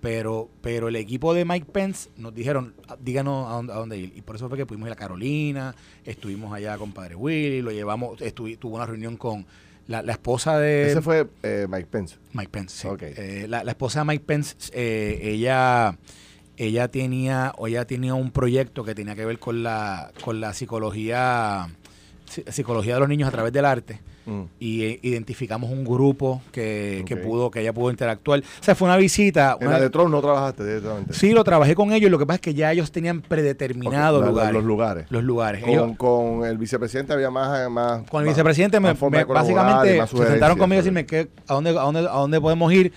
Pero, 0.00 0.50
pero 0.60 0.88
el 0.88 0.96
equipo 0.96 1.32
de 1.32 1.44
Mike 1.44 1.66
Pence 1.72 2.10
nos 2.16 2.34
dijeron, 2.34 2.74
"Ah, 2.88 2.96
díganos 3.00 3.48
a 3.50 3.54
dónde, 3.54 3.72
a 3.72 3.76
dónde 3.76 3.96
ir. 3.98 4.12
Y 4.14 4.20
por 4.22 4.36
eso 4.36 4.48
fue 4.48 4.58
que 4.58 4.66
pudimos 4.66 4.86
ir 4.88 4.92
a 4.92 4.96
Carolina, 4.96 5.74
estuvimos 6.04 6.52
allá 6.52 6.76
con 6.76 6.92
Padre 6.92 7.14
Willy, 7.14 7.62
lo 7.62 7.70
llevamos, 7.70 8.18
estuvi- 8.20 8.58
tuvo 8.58 8.76
una 8.76 8.84
reunión 8.86 9.16
con 9.16 9.46
la, 9.86 10.02
la 10.02 10.12
esposa 10.12 10.58
de 10.58 10.90
Ese 10.90 11.00
fue 11.00 11.26
eh, 11.42 11.66
Mike 11.70 11.86
Pence. 11.90 12.16
Mike 12.34 12.50
Pence, 12.50 12.76
sí. 12.82 12.88
Eh, 13.16 13.46
la, 13.48 13.64
la 13.64 13.70
esposa 13.70 14.00
de 14.00 14.04
Mike 14.06 14.24
Pence, 14.26 14.56
eh, 14.74 15.20
ella, 15.22 15.96
ella 16.58 16.88
tenía, 16.88 17.52
o 17.56 17.66
ella 17.66 17.86
tenía 17.86 18.12
un 18.14 18.30
proyecto 18.30 18.84
que 18.84 18.94
tenía 18.94 19.14
que 19.14 19.24
ver 19.24 19.38
con 19.38 19.62
la, 19.62 20.12
con 20.22 20.40
la 20.40 20.52
psicología, 20.52 21.68
psi- 22.28 22.50
psicología 22.50 22.94
de 22.94 23.00
los 23.00 23.08
niños 23.08 23.28
a 23.28 23.32
través 23.32 23.52
del 23.52 23.64
arte. 23.64 24.00
Mm. 24.26 24.42
Y 24.58 24.82
eh, 24.84 25.00
identificamos 25.02 25.70
un 25.70 25.84
grupo 25.84 26.40
que, 26.50 27.04
que 27.06 27.16
pudo, 27.16 27.50
que 27.50 27.60
ella 27.60 27.72
pudo 27.72 27.90
interactuar. 27.90 28.40
O 28.40 28.62
sea, 28.64 28.74
fue 28.74 28.86
una 28.88 28.96
visita. 28.96 29.56
En 29.60 29.68
una- 29.68 29.78
la 29.78 29.88
de 29.88 30.08
no 30.08 30.20
trabajaste 30.20 30.64
directamente. 30.64 31.12
sí, 31.14 31.32
lo 31.32 31.44
trabajé 31.44 31.74
con 31.74 31.92
ellos. 31.92 32.10
Lo 32.10 32.18
que 32.18 32.26
pasa 32.26 32.36
es 32.36 32.40
que 32.40 32.54
ya 32.54 32.72
ellos 32.72 32.90
tenían 32.90 33.20
predeterminados 33.20 34.24
lugares. 34.26 34.52
Los 34.54 34.64
lugares. 34.64 35.06
Los 35.10 35.22
lugares. 35.24 35.60
Con, 35.62 35.70
Ellos- 35.70 35.96
con 35.96 36.44
el 36.44 36.58
vicepresidente 36.58 37.12
había 37.12 37.30
más. 37.30 37.70
más 37.70 38.02
con 38.10 38.22
el 38.22 38.28
vicepresidente 38.28 38.80
me, 38.80 38.94
más 38.94 39.02
me- 39.10 39.20
y 39.20 39.24
básicamente 39.24 39.98
más 39.98 40.10
se 40.10 40.16
sentaron 40.26 40.58
conmigo 40.58 40.80
a 40.80 40.84
sobre- 40.84 40.94
decirme 41.02 41.06
que, 41.06 41.28
a, 41.46 41.54
dónde, 41.54 41.70
a, 41.70 41.82
dónde, 41.82 42.00
a 42.00 42.02
dónde 42.12 42.40
podemos 42.40 42.72
ir. 42.72 42.92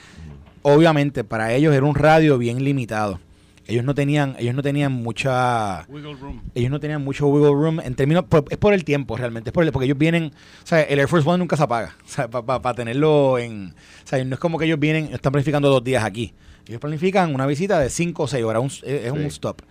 Obviamente, 0.61 1.23
para 1.23 1.53
ellos 1.53 1.73
era 1.73 1.85
un 1.85 1.95
radio 1.95 2.37
bien 2.37 2.63
limitado. 2.63 3.19
Ellos 3.67 3.83
no 3.83 3.93
tenían, 3.93 4.35
ellos 4.39 4.55
no 4.55 4.61
tenían 4.63 4.93
mucha, 4.93 5.85
Wiggle 5.89 6.13
room. 6.15 6.41
ellos 6.55 6.71
no 6.71 6.79
tenían 6.79 7.03
mucho 7.03 7.27
wiggle 7.27 7.51
room 7.51 7.79
en 7.81 7.95
términos, 7.95 8.23
por- 8.23 8.45
es 8.49 8.57
por 8.57 8.73
el 8.73 8.85
tiempo 8.85 9.17
realmente, 9.17 9.49
es 9.49 9.53
por 9.53 9.63
el- 9.65 9.71
porque 9.73 9.85
ellos 9.85 9.97
vienen, 9.97 10.31
o 10.63 10.65
sea, 10.67 10.81
el 10.83 10.99
Air 10.99 11.07
Force 11.09 11.27
One 11.27 11.39
nunca 11.39 11.57
se 11.57 11.63
apaga, 11.63 11.95
o 12.05 12.07
sea, 12.07 12.29
para 12.29 12.73
tenerlo 12.73 13.37
en, 13.37 13.73
o 14.03 14.07
sea, 14.07 14.23
no 14.23 14.35
es 14.35 14.39
como 14.39 14.57
que 14.57 14.65
ellos 14.65 14.79
vienen, 14.79 15.13
están 15.13 15.33
planificando 15.33 15.69
dos 15.69 15.83
días 15.83 16.03
aquí, 16.05 16.33
ellos 16.65 16.79
planifican 16.79 17.35
una 17.35 17.45
visita 17.45 17.77
de 17.79 17.89
cinco 17.89 18.23
o 18.23 18.27
seis 18.27 18.43
horas, 18.45 18.61
un- 18.61 18.89
es, 18.89 19.11
un 19.11 19.21
stop, 19.25 19.61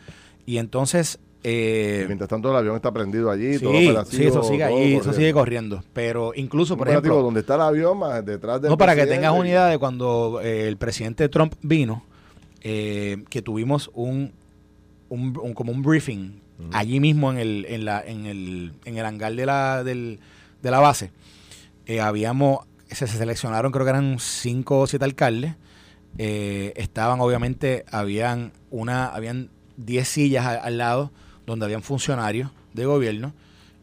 y 0.45 0.59
entonces, 0.59 1.19
eh, 1.43 2.01
Y 2.05 2.07
mientras 2.07 2.29
tanto, 2.29 2.51
el 2.51 2.57
avión 2.57 2.77
está 2.77 2.93
prendido 2.93 3.31
allí. 3.31 3.59
todo 3.59 3.79
sí, 3.79 3.89
operativo, 3.89 4.05
sí, 4.23 4.27
eso 4.27 4.43
sigue 4.43 4.65
todo 4.67 4.77
ahí, 4.77 4.85
eso 4.93 4.99
corriendo. 4.99 5.13
sigue 5.15 5.33
corriendo, 5.33 5.85
pero 5.95 6.33
incluso, 6.35 6.75
Un 6.75 6.79
por 6.79 6.89
ejemplo, 6.91 7.23
donde 7.23 7.41
está 7.41 7.55
el 7.55 7.63
avión, 7.63 7.97
más 7.99 8.23
detrás 8.27 8.61
del 8.61 8.71
no, 8.71 8.77
para 8.77 8.95
que 8.95 9.07
tengas 9.07 9.33
una 9.33 9.49
idea 9.49 9.67
de 9.69 9.79
cuando 9.79 10.41
eh, 10.43 10.69
el 10.69 10.77
presidente 10.77 11.29
Trump 11.31 11.55
vino, 11.63 12.05
eh, 12.63 13.25
que 13.31 13.43
tuvimos 13.43 13.91
un, 13.95 14.33
un- 15.09 15.39
un- 15.43 15.55
como 15.55 15.73
un 15.73 15.83
briefing 15.83 16.41
allí 16.73 17.01
mismo 17.01 17.31
en 17.31 17.39
el, 17.39 17.67
en 17.69 17.85
la, 17.85 18.01
en 18.01 18.25
el, 18.27 18.73
en 18.87 18.97
el 18.97 19.05
hangar 19.05 19.35
de 19.35 19.45
la, 19.47 19.85
del- 19.85 20.21
de 20.63 20.71
la 20.71 20.81
base. 20.81 21.13
Eh, 21.85 22.01
habíamos, 22.01 22.61
se, 22.91 23.07
se 23.07 23.19
seleccionaron, 23.19 23.71
creo 23.73 23.85
que 23.85 23.91
eran 23.91 24.17
cinco 24.19 24.81
o 24.81 24.87
siete 24.87 25.05
alcaldes. 25.05 25.55
Eh, 26.19 26.73
estaban, 26.77 27.21
obviamente, 27.21 27.85
habían 27.93 28.53
una, 28.71 29.07
habían 29.09 29.51
10 29.77 30.09
sillas 30.09 30.47
al 30.47 30.79
lado 30.79 31.13
donde 31.47 31.67
habían 31.67 31.83
funcionarios 31.83 32.51
de 32.73 32.87
gobierno. 32.87 33.35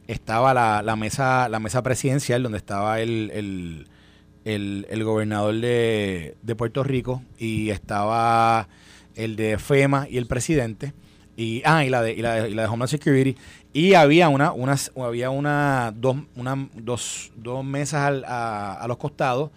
Estaba 0.08 0.54
la, 0.56 0.82
la 0.82 0.96
mesa, 0.96 1.48
la 1.50 1.60
mesa 1.60 1.84
presidencial 1.84 2.42
donde 2.44 2.58
estaba 2.58 3.00
el, 3.00 3.30
el, 3.34 3.88
el, 4.46 4.86
el 4.90 5.04
gobernador 5.04 5.56
de, 5.60 6.36
de 6.42 6.56
Puerto 6.56 6.84
Rico 6.84 7.22
y 7.38 7.70
estaba 7.70 8.68
el 9.16 9.36
de 9.36 9.58
FEMA 9.58 10.08
y 10.10 10.18
el 10.18 10.26
presidente 10.28 10.94
y 11.36 11.62
ah 11.66 11.84
y 11.86 11.90
la 11.90 12.02
de 12.02 12.14
y 12.14 12.22
la 12.22 12.48
y 12.48 12.54
la 12.54 12.64
de 12.64 12.68
Homeland 12.68 12.90
Security 12.90 13.36
y 13.74 13.94
había 13.96 14.30
una 14.30 14.52
unas 14.52 14.92
había 14.96 15.30
una 15.30 15.92
dos 15.96 16.18
una 16.36 16.70
dos, 16.76 17.32
dos 17.36 17.64
mesas 17.66 18.02
al- 18.02 18.26
a, 18.26 18.74
a 18.76 18.88
los 18.88 18.98
costados 18.98 19.50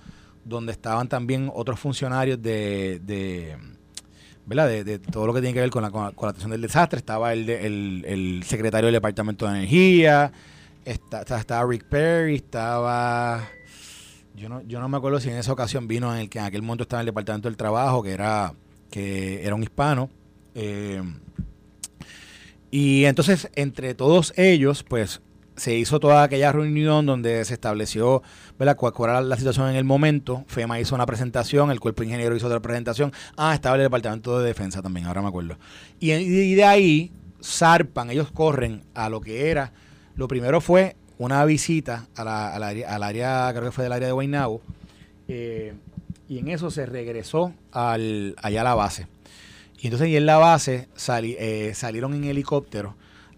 donde 0.45 0.73
estaban 0.73 1.09
también 1.09 1.51
otros 1.53 1.79
funcionarios 1.81 2.41
de, 2.41 3.01
de 3.05 3.57
¿verdad? 4.47 4.69
De, 4.69 4.85
de 4.85 4.99
todo 5.01 5.27
lo 5.27 5.35
que 5.35 5.41
tiene 5.41 5.55
que 5.55 5.61
ver 5.61 5.71
con 5.71 5.83
la, 5.83 5.91
con 5.91 6.05
la, 6.05 6.13
con 6.13 6.27
la 6.27 6.31
atención 6.31 6.53
del 6.53 6.61
desastre. 6.63 6.99
Estaba 6.99 7.33
el, 7.33 7.47
de- 7.47 7.67
el, 7.67 8.05
el 8.07 8.43
secretario 8.45 8.87
del 8.87 8.95
Departamento 8.95 9.45
de 9.47 9.57
Energía, 9.57 10.31
está- 10.85 11.23
estaba 11.23 11.69
Rick 11.69 11.85
Perry, 11.89 12.37
estaba... 12.37 13.43
Yo 14.37 14.49
no, 14.49 14.61
yo 14.63 14.81
no 14.81 14.89
me 14.89 14.99
acuerdo 14.99 15.19
si 15.19 15.31
en 15.31 15.37
esa 15.37 15.53
ocasión 15.53 15.89
vino 15.89 16.13
en 16.15 16.21
el 16.21 16.29
que 16.29 16.39
en 16.39 16.45
aquel 16.45 16.63
momento 16.63 16.83
estaba 16.83 17.01
en 17.01 17.05
el 17.05 17.13
Departamento 17.13 17.49
del 17.49 17.57
Trabajo, 17.57 18.03
que 18.03 18.13
era, 18.13 18.53
que 18.91 19.45
era 19.45 19.55
un 19.55 19.63
hispano. 19.63 20.11
eh, 20.55 21.03
y 22.71 23.05
entonces, 23.07 23.49
entre 23.55 23.95
todos 23.95 24.35
ellos, 24.37 24.83
pues 24.83 25.23
se 25.57 25.75
hizo 25.75 25.99
toda 26.01 26.23
aquella 26.23 26.53
reunión 26.53 27.07
donde 27.07 27.45
se 27.47 27.55
estableció 27.55 28.23
¿verdad? 28.59 28.77
cuál 28.77 28.93
era 29.11 29.21
la 29.23 29.37
situación 29.37 29.71
en 29.71 29.77
el 29.77 29.85
momento. 29.85 30.45
FEMA 30.49 30.79
hizo 30.81 30.95
una 30.95 31.07
presentación, 31.07 31.71
el 31.71 31.81
cuerpo 31.81 32.03
ingeniero 32.03 32.37
hizo 32.37 32.47
otra 32.47 32.61
presentación. 32.61 33.13
Ah, 33.37 33.55
estaba 33.55 33.77
el 33.77 33.83
departamento 33.83 34.39
de 34.39 34.47
defensa 34.47 34.83
también, 34.83 35.07
ahora 35.07 35.23
me 35.23 35.29
acuerdo. 35.29 35.57
Y 35.99 36.55
de 36.55 36.65
ahí 36.65 37.13
zarpan, 37.43 38.11
ellos 38.11 38.31
corren 38.31 38.83
a 38.95 39.09
lo 39.09 39.21
que 39.21 39.49
era. 39.51 39.73
Lo 40.15 40.29
primero 40.29 40.61
fue 40.61 40.97
una 41.19 41.45
visita 41.45 42.07
a 42.17 42.25
la- 42.25 42.55
al, 42.55 42.63
área, 42.63 42.95
al 42.95 43.03
área, 43.03 43.49
creo 43.53 43.65
que 43.65 43.73
fue 43.73 43.85
del 43.85 43.93
área 43.93 44.07
de 44.09 44.13
Guaynabo. 44.13 44.61
eh, 45.29 45.75
y 46.29 46.39
en 46.39 46.49
eso 46.49 46.71
se 46.71 46.87
regresó 46.87 47.53
al, 47.73 48.35
allá 48.43 48.61
a 48.63 48.65
la 48.65 48.75
base. 48.75 49.07
Y 49.81 49.87
entonces 49.87 50.09
y 50.09 50.17
en 50.17 50.27
la 50.27 50.39
base 50.39 50.89
sali- 50.97 51.37
eh, 51.39 51.73
salieron 51.75 52.15
en 52.15 52.25
helicóptero 52.25 52.95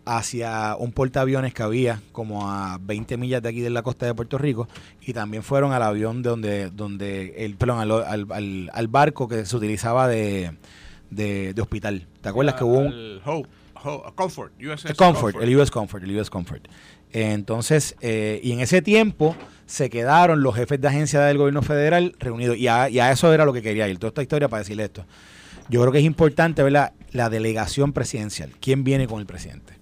hacia 0.07 0.75
un 0.79 0.93
portaaviones 0.93 1.53
que 1.53 1.63
había 1.63 2.01
como 2.13 2.51
a 2.51 2.79
20 2.81 3.17
millas 3.19 3.43
de 3.43 3.49
aquí 3.51 3.61
de 3.61 3.69
la 3.71 3.83
costa 3.83 4.07
de 4.07 4.15
Puerto 4.15 4.39
Rico 4.39 4.67
y 5.03 5.13
también 5.13 5.43
fueron 5.43 5.73
al 5.73 5.83
avión 5.83 6.23
de 6.23 6.31
donde, 6.31 6.71
donde 6.71 7.35
el, 7.45 7.57
perdón, 7.57 7.81
al, 7.81 7.91
al- 7.93 8.27
al- 8.33 8.71
al 8.73 8.89
barco 8.89 9.29
que 9.29 9.45
se 9.45 9.55
utilizaba 9.57 10.09
de, 10.09 10.53
de, 11.11 11.53
de 11.53 11.61
hospital. 11.63 12.07
¿Te 12.23 12.29
acuerdas 12.31 12.55
que 12.55 12.65
hubo 12.65 12.79
un, 12.79 12.87
El 12.93 13.21
Hope, 13.25 13.49
Hope, 13.85 14.13
Comfort, 14.15 14.53
USS 14.63 14.95
Comfort, 14.95 15.37
el 15.43 15.57
US 15.57 15.71
Comfort, 15.71 16.03
el 16.05 16.19
US 16.19 16.31
Comfort. 16.31 16.67
Entonces, 17.13 17.97
eh, 18.01 18.41
y 18.43 18.53
en 18.53 18.61
ese 18.61 18.83
tiempo 18.83 19.37
se 19.67 19.91
quedaron 19.91 20.43
los 20.43 20.55
jefes 20.55 20.81
de 20.81 20.89
agencia 20.89 21.21
del 21.21 21.39
gobierno 21.39 21.63
federal 21.63 22.15
reunidos. 22.19 22.57
Y 22.57 22.69
a, 22.69 22.89
y 22.89 23.01
a 23.01 23.11
eso 23.13 23.33
era 23.33 23.45
lo 23.45 23.53
que 23.53 23.63
quería 23.63 23.89
ir. 23.89 23.99
Toda 23.99 24.09
esta 24.09 24.23
historia 24.23 24.49
para 24.49 24.61
decirle 24.61 24.85
esto. 24.85 25.05
Yo 25.69 25.81
creo 25.81 25.93
que 25.93 25.99
es 25.99 26.05
importante, 26.05 26.63
¿verdad? 26.63 26.93
la 27.13 27.31
delegación 27.31 27.93
presidencial. 27.93 28.51
¿Quién 28.61 28.85
viene 28.85 29.07
con 29.07 29.21
el 29.21 29.27
presidente? 29.27 29.75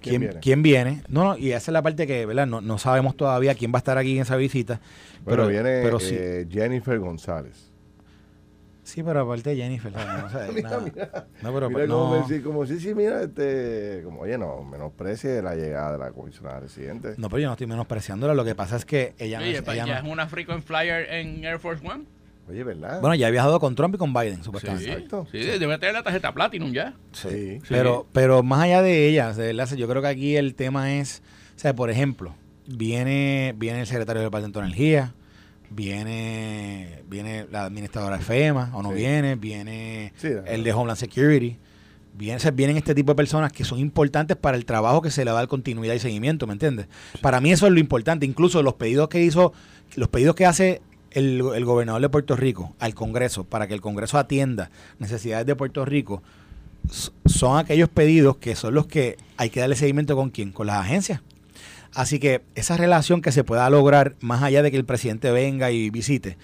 ¿Quién, 0.00 0.20
viene? 0.20 0.40
quién 0.40 0.62
viene? 0.62 1.02
No, 1.08 1.24
no, 1.24 1.38
y 1.38 1.48
esa 1.50 1.70
es 1.70 1.72
la 1.72 1.82
parte 1.82 2.06
que, 2.06 2.26
¿verdad? 2.26 2.46
No, 2.46 2.60
no 2.60 2.78
sabemos 2.78 3.16
todavía 3.16 3.54
quién 3.54 3.72
va 3.72 3.78
a 3.78 3.78
estar 3.78 3.98
aquí 3.98 4.16
en 4.16 4.22
esa 4.22 4.36
visita. 4.36 4.80
Bueno, 5.24 5.44
pero 5.44 5.48
viene 5.48 5.82
pero 5.82 5.98
sí. 5.98 6.14
eh, 6.16 6.46
Jennifer 6.50 6.98
González. 6.98 7.70
Sí, 8.86 9.02
pero 9.02 9.20
aparte 9.22 9.50
de 9.50 9.56
Jennifer, 9.56 9.92
¿sabes? 9.92 10.22
No, 10.22 10.30
sé, 10.30 10.52
Mira, 10.54 10.70
nada. 10.70 10.80
mira. 10.82 11.26
No, 11.42 11.52
pero 11.52 11.68
Mira 11.70 11.86
no. 11.88 11.98
cómo 11.98 12.16
decir, 12.18 12.42
como 12.44 12.64
sí, 12.66 12.78
sí, 12.78 12.94
mira, 12.94 13.20
este, 13.24 14.00
como, 14.04 14.20
oye, 14.20 14.38
no, 14.38 14.62
menosprecie 14.62 15.42
la 15.42 15.56
llegada 15.56 15.92
de 15.92 15.98
la 15.98 16.12
comisionada 16.12 16.60
residente. 16.60 17.14
No, 17.18 17.28
pero 17.28 17.40
yo 17.40 17.46
no 17.48 17.54
estoy 17.54 17.66
menospreciándola. 17.66 18.32
Lo 18.34 18.44
que 18.44 18.54
pasa 18.54 18.76
es 18.76 18.84
que 18.84 19.14
ella 19.18 19.38
no 19.40 19.44
Oye, 19.44 19.56
es- 19.56 19.62
pa- 19.62 19.74
ella 19.74 19.86
ya 19.86 20.00
no- 20.02 20.06
es 20.06 20.12
una 20.12 20.28
frequent 20.28 20.62
flyer 20.62 21.12
en 21.12 21.44
Air 21.44 21.58
Force 21.58 21.84
One. 21.84 22.04
Oye, 22.48 22.62
¿verdad? 22.62 23.00
Bueno, 23.00 23.16
ya 23.16 23.26
ha 23.26 23.30
viajado 23.30 23.58
con 23.58 23.74
Trump 23.74 23.96
y 23.96 23.98
con 23.98 24.14
Biden, 24.14 24.36
Sí, 24.36 24.44
supuestamente. 24.44 24.88
Exacto. 24.92 25.26
sí, 25.32 25.38
debe 25.38 25.78
tener 25.78 25.94
la 25.94 26.04
tarjeta 26.04 26.32
Platinum 26.32 26.72
ya. 26.72 26.94
sí. 27.10 27.58
Pero, 27.68 28.06
pero 28.12 28.44
más 28.44 28.60
allá 28.62 28.82
de 28.82 29.08
ella, 29.08 29.32
de 29.32 29.52
verdad, 29.52 29.68
yo 29.76 29.88
creo 29.88 30.00
que 30.00 30.06
aquí 30.08 30.36
el 30.36 30.54
tema 30.54 30.92
es, 30.94 31.24
o 31.56 31.58
sea, 31.58 31.74
por 31.74 31.90
ejemplo, 31.90 32.36
viene, 32.68 33.52
viene 33.56 33.80
el 33.80 33.86
secretario 33.88 34.20
del 34.22 34.28
Departamento 34.28 34.60
de 34.60 34.66
Energía, 34.66 35.12
viene, 35.70 37.02
viene 37.08 37.46
la 37.50 37.64
administradora 37.64 38.18
de 38.18 38.24
FEMA, 38.24 38.70
o 38.74 38.82
no 38.82 38.90
Sí. 38.90 38.94
viene, 38.96 39.36
viene 39.36 40.12
Sí, 40.16 40.28
el 40.46 40.64
de 40.64 40.72
Homeland 40.72 40.98
Security, 40.98 41.56
viene, 42.16 42.36
o 42.36 42.40
sea, 42.40 42.50
vienen 42.50 42.76
este 42.76 42.94
tipo 42.94 43.12
de 43.12 43.16
personas 43.16 43.52
que 43.52 43.64
son 43.64 43.78
importantes 43.78 44.36
para 44.36 44.56
el 44.56 44.64
trabajo 44.64 45.02
que 45.02 45.10
se 45.10 45.24
le 45.24 45.30
va 45.30 45.38
a 45.38 45.42
dar 45.42 45.48
continuidad 45.48 45.94
y 45.94 45.98
seguimiento, 45.98 46.46
¿me 46.46 46.54
entiendes? 46.54 46.86
Para 47.20 47.40
mí 47.40 47.52
eso 47.52 47.66
es 47.66 47.72
lo 47.72 47.80
importante, 47.80 48.24
incluso 48.26 48.62
los 48.62 48.74
pedidos 48.74 49.08
que 49.08 49.22
hizo, 49.22 49.52
los 49.96 50.08
pedidos 50.08 50.34
que 50.34 50.46
hace 50.46 50.80
el, 51.10 51.42
el 51.54 51.64
gobernador 51.64 52.00
de 52.02 52.08
Puerto 52.08 52.36
Rico 52.36 52.74
al 52.78 52.94
Congreso 52.94 53.44
para 53.44 53.66
que 53.66 53.74
el 53.74 53.80
Congreso 53.80 54.18
atienda 54.18 54.70
necesidades 54.98 55.46
de 55.46 55.56
Puerto 55.56 55.84
Rico, 55.84 56.22
son 57.24 57.58
aquellos 57.58 57.88
pedidos 57.88 58.36
que 58.36 58.54
son 58.54 58.74
los 58.74 58.86
que 58.86 59.16
hay 59.36 59.50
que 59.50 59.60
darle 59.60 59.76
seguimiento 59.76 60.14
con 60.14 60.30
quién, 60.30 60.52
con 60.52 60.66
las 60.68 60.76
agencias. 60.76 61.20
Así 61.96 62.18
que 62.18 62.42
esa 62.54 62.76
relación 62.76 63.22
que 63.22 63.32
se 63.32 63.42
pueda 63.42 63.68
lograr 63.70 64.16
más 64.20 64.42
allá 64.42 64.62
de 64.62 64.70
que 64.70 64.76
el 64.76 64.84
presidente 64.84 65.30
venga 65.30 65.70
y 65.70 65.88
visite, 65.90 66.36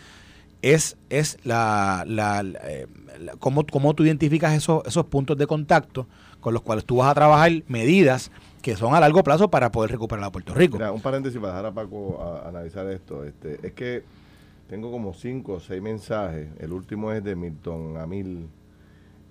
es, 0.62 0.97
es 1.11 1.37
la, 1.44 2.04
la, 2.06 2.42
la- 2.42 2.59
eh, 2.64 2.87
la- 3.21 3.32
cómo, 3.37 3.64
cómo 3.71 3.94
tú 3.94 4.02
identificas 4.04 4.54
esos, 4.54 4.82
esos 4.87 5.04
puntos 5.06 5.37
de 5.37 5.47
contacto 5.47 6.06
con 6.40 6.54
los 6.54 6.62
cuales 6.62 6.85
tú 6.87 6.97
vas 6.97 7.11
a 7.11 7.14
trabajar 7.14 7.52
medidas 7.68 8.30
que 8.62 8.76
son 8.76 8.94
a 8.94 9.00
largo 9.00 9.23
plazo 9.23 9.50
para 9.50 9.71
poder 9.71 9.90
recuperar 9.90 10.25
a 10.25 10.32
Puerto 10.32 10.54
Rico. 10.54 10.78
Mira, 10.78 10.90
un 10.90 11.00
paréntesis 11.02 11.38
para 11.38 11.52
dejar 11.52 11.66
a 11.66 11.73
Paco 11.75 12.21
a- 12.23 12.47
a 12.47 12.49
analizar 12.49 12.87
esto. 12.88 13.23
Este, 13.25 13.59
es 13.62 13.73
que 13.75 14.02
tengo 14.71 14.90
como 14.90 15.12
cinco 15.12 15.54
o 15.54 15.61
seis 15.61 15.82
mensajes. 15.82 16.49
El 16.61 16.73
último 16.73 17.12
es 17.12 17.23
de 17.23 17.37
Milton 17.37 17.99
Amil. 17.99 18.49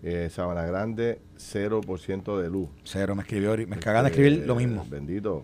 Eh, 0.04 0.30
Sabana 0.32 0.66
Grande, 0.66 1.20
0% 1.38 2.40
de 2.40 2.50
luz. 2.50 2.70
Cero, 2.84 3.16
me 3.16 3.22
escribió, 3.22 3.56
me 3.68 3.78
cagan 3.78 4.04
de 4.04 4.10
escribir 4.10 4.34
Eh, 4.44 4.46
lo 4.46 4.56
mismo. 4.56 4.86
Bendito. 4.90 5.44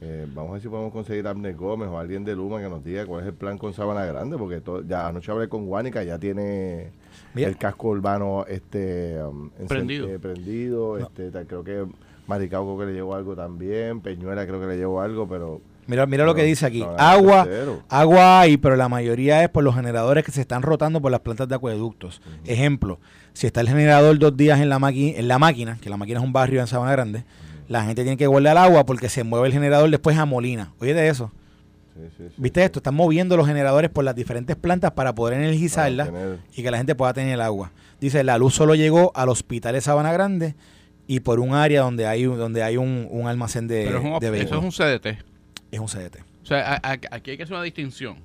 Eh, 0.00 0.26
vamos 0.32 0.50
a 0.50 0.52
ver 0.54 0.62
si 0.62 0.68
podemos 0.68 0.92
conseguir 0.92 1.26
a 1.26 1.30
Abner 1.30 1.56
Gómez 1.56 1.88
o 1.88 1.98
alguien 1.98 2.24
de 2.24 2.36
Luma 2.36 2.60
que 2.60 2.68
nos 2.68 2.84
diga 2.84 3.04
cuál 3.04 3.22
es 3.22 3.26
el 3.28 3.34
plan 3.34 3.58
con 3.58 3.72
Sabana 3.74 4.04
Grande, 4.04 4.36
porque 4.38 4.60
to- 4.60 4.82
ya 4.86 5.08
anoche 5.08 5.32
hablé 5.32 5.48
con 5.48 5.66
Guánica, 5.66 6.04
ya 6.04 6.18
tiene 6.18 6.90
Mira. 7.34 7.48
el 7.48 7.56
casco 7.56 7.88
urbano 7.88 8.44
este 8.48 9.20
um, 9.24 9.50
Prendido. 9.66 10.08
eh, 10.08 10.18
prendido, 10.20 10.98
No. 10.98 11.06
este, 11.06 11.30
creo 11.46 11.64
que 11.64 11.84
Maricauco 12.28 12.78
que 12.78 12.86
le 12.86 12.92
llevó 12.92 13.14
algo 13.16 13.34
también, 13.34 14.00
Peñuela 14.00 14.46
creo 14.46 14.60
que 14.60 14.66
le 14.66 14.76
llevó 14.76 15.00
algo, 15.00 15.26
pero 15.28 15.60
Mira, 15.88 16.04
mira 16.06 16.24
lo 16.26 16.34
que 16.34 16.42
dice 16.44 16.66
aquí. 16.66 16.84
Agua, 16.98 17.48
agua 17.88 18.40
hay, 18.40 18.58
pero 18.58 18.76
la 18.76 18.90
mayoría 18.90 19.42
es 19.42 19.48
por 19.48 19.64
los 19.64 19.74
generadores 19.74 20.22
que 20.22 20.30
se 20.30 20.42
están 20.42 20.60
rotando 20.62 21.00
por 21.00 21.10
las 21.10 21.20
plantas 21.20 21.48
de 21.48 21.54
acueductos. 21.54 22.20
Ejemplo, 22.44 22.98
si 23.32 23.46
está 23.46 23.62
el 23.62 23.68
generador 23.68 24.18
dos 24.18 24.36
días 24.36 24.60
en 24.60 24.68
la, 24.68 24.78
maqui- 24.78 25.14
en 25.16 25.26
la 25.26 25.38
máquina, 25.38 25.78
que 25.80 25.88
la 25.88 25.96
máquina 25.96 26.20
es 26.20 26.24
un 26.26 26.32
barrio 26.34 26.60
en 26.60 26.66
Sabana 26.66 26.92
Grande, 26.92 27.24
la 27.68 27.84
gente 27.84 28.02
tiene 28.02 28.16
que 28.16 28.26
guardar 28.26 28.56
agua 28.58 28.84
porque 28.86 29.08
se 29.08 29.22
mueve 29.24 29.46
el 29.46 29.52
generador 29.52 29.88
después 29.90 30.16
a 30.18 30.24
Molina. 30.24 30.72
Oye 30.80 30.94
de 30.94 31.08
eso. 31.08 31.30
Sí, 31.94 32.02
sí, 32.16 32.24
sí, 32.28 32.34
¿Viste 32.36 32.60
sí. 32.60 32.64
esto? 32.64 32.78
Están 32.78 32.94
moviendo 32.94 33.36
los 33.36 33.46
generadores 33.46 33.90
por 33.90 34.04
las 34.04 34.14
diferentes 34.14 34.56
plantas 34.56 34.92
para 34.92 35.14
poder 35.14 35.34
energizarlas 35.40 36.08
tener- 36.08 36.38
y 36.56 36.62
que 36.62 36.70
la 36.70 36.76
gente 36.78 36.94
pueda 36.94 37.12
tener 37.12 37.34
el 37.34 37.40
agua. 37.40 37.72
Dice, 38.00 38.22
la 38.24 38.38
luz 38.38 38.54
solo 38.54 38.74
llegó 38.74 39.10
al 39.16 39.28
hospital 39.28 39.74
de 39.74 39.80
Sabana 39.80 40.12
Grande 40.12 40.54
y 41.08 41.20
por 41.20 41.40
un 41.40 41.54
área 41.54 41.80
donde 41.82 42.06
hay, 42.06 42.26
un- 42.26 42.38
donde 42.38 42.62
hay 42.62 42.76
un, 42.76 43.08
un 43.10 43.26
almacén 43.26 43.66
de, 43.66 43.84
Pero 43.86 43.98
es 43.98 44.04
un, 44.04 44.12
op- 44.12 44.20
de 44.22 44.40
eso 44.42 44.58
es 44.58 44.62
un 44.64 44.70
CDT. 44.70 45.18
Es 45.72 45.80
un 45.80 45.88
CDT. 45.88 46.18
O 46.42 46.46
sea, 46.46 46.74
a- 46.74 46.92
a- 46.92 46.98
aquí 47.10 47.32
hay 47.32 47.36
que 47.36 47.42
hacer 47.42 47.54
una 47.54 47.64
distinción 47.64 48.16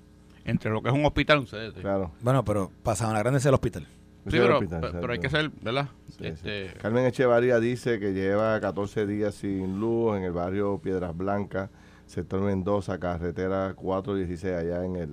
entre 0.46 0.70
lo 0.70 0.82
que 0.84 0.90
es 0.90 0.94
un 0.96 1.04
hospital 1.06 1.38
y 1.38 1.42
un 1.42 1.48
CDT. 1.48 1.82
Claro. 1.82 2.12
Bueno, 2.22 2.46
pero 2.46 2.72
para 2.84 2.96
Sabana 2.96 3.20
Grande 3.20 3.40
es 3.40 3.46
el 3.48 3.54
hospital. 3.56 3.88
Sí, 4.26 4.38
pero, 4.40 4.56
hospital, 4.56 4.82
pero- 4.82 5.02
pero 5.02 5.14
hay 5.14 5.20
que 5.20 5.30
ser, 5.30 5.52
¿verdad? 5.62 5.90
Sí, 6.10 6.16
sí. 6.20 6.26
este, 6.28 6.74
Carmen 6.82 7.06
Echevarría 7.06 7.60
dice 7.60 8.00
que 8.00 8.14
lleva 8.14 8.60
14 8.60 9.06
días 9.06 9.36
sin 9.36 9.80
luz 9.80 10.16
en 10.18 10.24
el 10.24 10.32
barrio 10.32 10.78
Piedras 10.78 11.16
Blancas, 11.16 11.70
sector 12.06 12.42
Mendoza, 12.42 13.00
carretera 13.00 13.74
416 13.76 14.54
allá 14.56 14.86
en 14.86 14.96
el, 14.96 15.10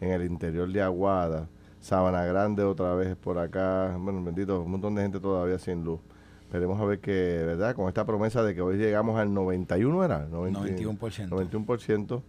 en 0.00 0.10
el 0.12 0.24
interior 0.24 0.70
de 0.72 0.80
Aguada. 0.82 1.48
Sabana 1.80 2.24
Grande 2.24 2.62
otra 2.64 2.94
vez 2.94 3.14
por 3.16 3.38
acá. 3.38 3.94
Bueno, 3.98 4.22
bendito, 4.24 4.62
un 4.62 4.70
montón 4.72 4.94
de 4.94 5.02
gente 5.02 5.20
todavía 5.20 5.58
sin 5.58 5.84
luz. 5.84 6.00
Esperemos 6.40 6.80
a 6.80 6.84
ver 6.86 6.98
que, 7.00 7.42
¿verdad? 7.46 7.74
Con 7.76 7.86
esta 7.88 8.04
promesa 8.06 8.42
de 8.42 8.54
que 8.54 8.62
hoy 8.62 8.78
llegamos 8.78 9.18
al 9.18 9.32
91, 9.32 10.02
¿era? 10.04 10.26
90 10.26 10.60
91%. 10.60 11.28
91%, 11.28 12.22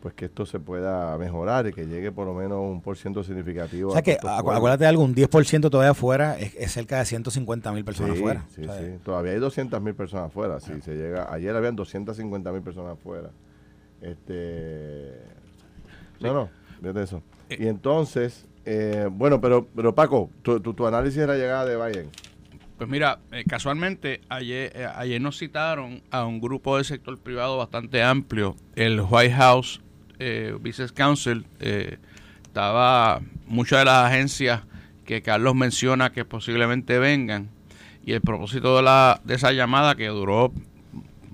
pues 0.00 0.14
que 0.14 0.26
esto 0.26 0.46
se 0.46 0.60
pueda 0.60 1.16
mejorar 1.18 1.66
y 1.66 1.72
que 1.72 1.86
llegue 1.86 2.12
por 2.12 2.26
lo 2.26 2.34
menos 2.34 2.58
un 2.60 2.80
por 2.80 2.96
ciento 2.96 3.24
significativo. 3.24 3.90
O 3.90 3.92
sea 3.92 4.02
que, 4.02 4.18
acu- 4.18 4.40
pueblos. 4.40 4.56
acuérdate 4.56 4.84
de 4.84 4.88
algo, 4.88 5.02
un 5.02 5.14
10% 5.14 5.70
todavía 5.70 5.90
afuera 5.90 6.38
es, 6.38 6.54
es 6.56 6.72
cerca 6.72 6.98
de 6.98 7.04
150 7.06 7.72
mil 7.72 7.84
personas 7.84 8.12
sí, 8.14 8.18
afuera. 8.20 8.44
Sí, 8.54 8.62
O 8.62 8.64
sea, 8.64 8.78
sí. 8.78 8.98
Todavía 9.04 9.32
hay 9.32 9.38
200 9.38 9.82
mil 9.82 9.94
personas 9.94 10.26
afuera. 10.26 10.60
Sí, 10.60 10.72
se 10.82 10.94
llega. 10.94 11.32
Ayer 11.32 11.54
habían 11.56 11.74
250 11.76 12.52
mil 12.52 12.62
personas 12.62 12.92
afuera. 12.92 13.30
Este. 14.00 15.12
No, 16.20 16.32
no, 16.32 16.50
desde 16.80 17.02
eso. 17.02 17.22
Eh. 17.48 17.56
Y 17.60 17.66
entonces, 17.66 18.46
eh, 18.64 19.08
bueno, 19.10 19.40
pero, 19.40 19.66
pero 19.74 19.94
Paco, 19.94 20.30
tu, 20.42 20.60
tu, 20.60 20.74
tu 20.74 20.86
análisis 20.86 21.20
de 21.20 21.26
la 21.26 21.34
llegada 21.36 21.64
de 21.64 21.76
Biden. 21.76 22.10
Pues 22.78 22.90
mira, 22.90 23.20
eh, 23.32 23.44
casualmente 23.48 24.20
ayer, 24.28 24.70
eh, 24.74 24.86
ayer 24.96 25.20
nos 25.20 25.38
citaron 25.38 26.02
a 26.10 26.26
un 26.26 26.40
grupo 26.40 26.76
del 26.76 26.84
sector 26.84 27.18
privado 27.18 27.56
bastante 27.56 28.02
amplio. 28.02 28.54
El 28.74 29.00
White 29.00 29.32
House 29.34 29.80
eh, 30.18 30.56
Business 30.60 30.92
Council 30.92 31.46
eh, 31.60 31.98
estaba 32.42 33.20
muchas 33.46 33.80
de 33.80 33.84
las 33.84 34.10
agencias 34.10 34.62
que 35.04 35.22
Carlos 35.22 35.54
menciona 35.54 36.12
que 36.12 36.24
posiblemente 36.24 36.98
vengan. 36.98 37.48
Y 38.04 38.12
el 38.12 38.20
propósito 38.20 38.76
de, 38.76 38.82
la, 38.82 39.20
de 39.24 39.34
esa 39.34 39.52
llamada 39.52 39.94
que 39.94 40.06
duró 40.08 40.52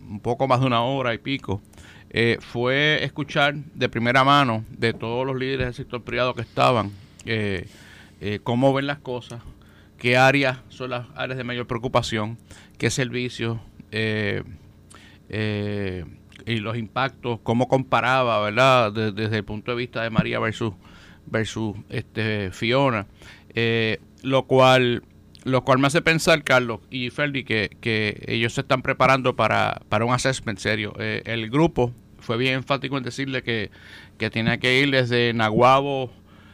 un 0.08 0.20
poco 0.20 0.46
más 0.48 0.60
de 0.60 0.66
una 0.66 0.82
hora 0.82 1.14
y 1.14 1.18
pico 1.18 1.62
eh, 2.10 2.38
fue 2.40 3.02
escuchar 3.02 3.54
de 3.54 3.88
primera 3.88 4.24
mano 4.24 4.64
de 4.70 4.92
todos 4.92 5.26
los 5.26 5.36
líderes 5.36 5.66
del 5.66 5.74
sector 5.74 6.02
privado 6.02 6.34
que 6.34 6.42
estaban 6.42 6.90
eh, 7.24 7.66
eh, 8.20 8.40
cómo 8.42 8.72
ven 8.72 8.86
las 8.86 8.98
cosas, 8.98 9.40
qué 9.98 10.16
áreas 10.16 10.58
son 10.68 10.90
las 10.90 11.06
áreas 11.14 11.38
de 11.38 11.44
mayor 11.44 11.66
preocupación, 11.66 12.38
qué 12.78 12.90
servicios 12.90 13.58
eh, 13.90 14.44
y 16.46 16.56
los 16.58 16.76
impactos, 16.76 17.40
cómo 17.42 17.68
comparaba, 17.68 18.40
¿verdad? 18.42 18.92
De- 18.92 19.12
desde 19.12 19.38
el 19.38 19.44
punto 19.44 19.70
de 19.72 19.76
vista 19.76 20.02
de 20.02 20.10
María 20.10 20.38
versus, 20.38 20.74
versus 21.26 21.76
este, 21.88 22.50
Fiona, 22.52 23.06
eh, 23.54 23.98
lo 24.22 24.44
cual 24.46 25.02
lo 25.44 25.64
cual 25.64 25.80
me 25.80 25.88
hace 25.88 26.02
pensar, 26.02 26.44
Carlos 26.44 26.78
y 26.88 27.10
Ferdi, 27.10 27.42
que, 27.42 27.76
que 27.80 28.22
ellos 28.28 28.52
se 28.54 28.60
están 28.60 28.80
preparando 28.82 29.34
para, 29.34 29.82
para 29.88 30.04
un 30.04 30.14
assessment 30.14 30.60
serio. 30.60 30.94
Eh, 31.00 31.22
el 31.24 31.50
grupo 31.50 31.92
fue 32.20 32.36
bien 32.36 32.54
enfático 32.54 32.96
en 32.96 33.02
decirle 33.02 33.42
que, 33.42 33.72
que 34.18 34.30
tenía 34.30 34.58
que 34.58 34.78
ir 34.78 34.92
desde 34.92 35.32
Naguabo 35.34 36.12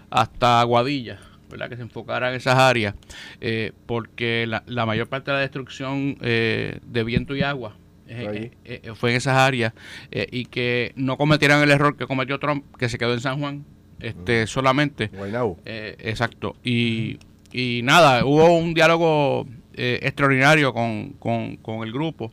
hasta 0.09 0.63
Aguadilla, 0.63 1.19
¿verdad? 1.51 1.69
que 1.69 1.77
se 1.77 1.83
enfocara 1.83 2.31
en 2.31 2.37
esas 2.37 2.57
áreas, 2.59 2.95
eh, 3.43 3.73
porque 3.85 4.47
la, 4.49 4.63
la 4.67 4.87
mayor 4.87 5.07
parte 5.07 5.31
de 5.33 5.37
la 5.37 5.41
destrucción 5.43 6.15
de 6.21 7.03
viento 7.05 7.37
y 7.37 7.43
agua 7.43 7.77
eh, 8.09 8.51
eh, 8.65 8.81
eh, 8.85 8.93
fue 8.95 9.11
en 9.11 9.17
esas 9.17 9.37
áreas 9.37 9.73
eh, 10.11 10.27
y 10.31 10.47
que 10.47 10.93
no 10.97 11.17
cometieran 11.17 11.63
el 11.63 11.71
error 11.71 11.97
que 11.97 12.07
cometió 12.07 12.39
Trump, 12.39 12.65
que 12.77 12.89
se 12.89 12.99
quedó 12.99 13.13
en 13.15 13.21
San 13.21 13.39
Juan 13.41 13.65
este, 14.01 14.47
solamente. 14.47 15.09
Guaynabo. 15.09 15.59
Eh, 15.65 15.97
exacto. 16.01 16.57
Y, 16.65 17.19
y 17.53 17.81
nada, 17.85 18.25
hubo 18.25 18.57
un 18.57 18.75
diálogo 18.75 19.47
eh, 19.75 19.99
extraordinario 20.03 20.73
con, 20.73 21.11
con, 21.19 21.57
con 21.57 21.87
el 21.87 21.93
grupo. 21.93 22.31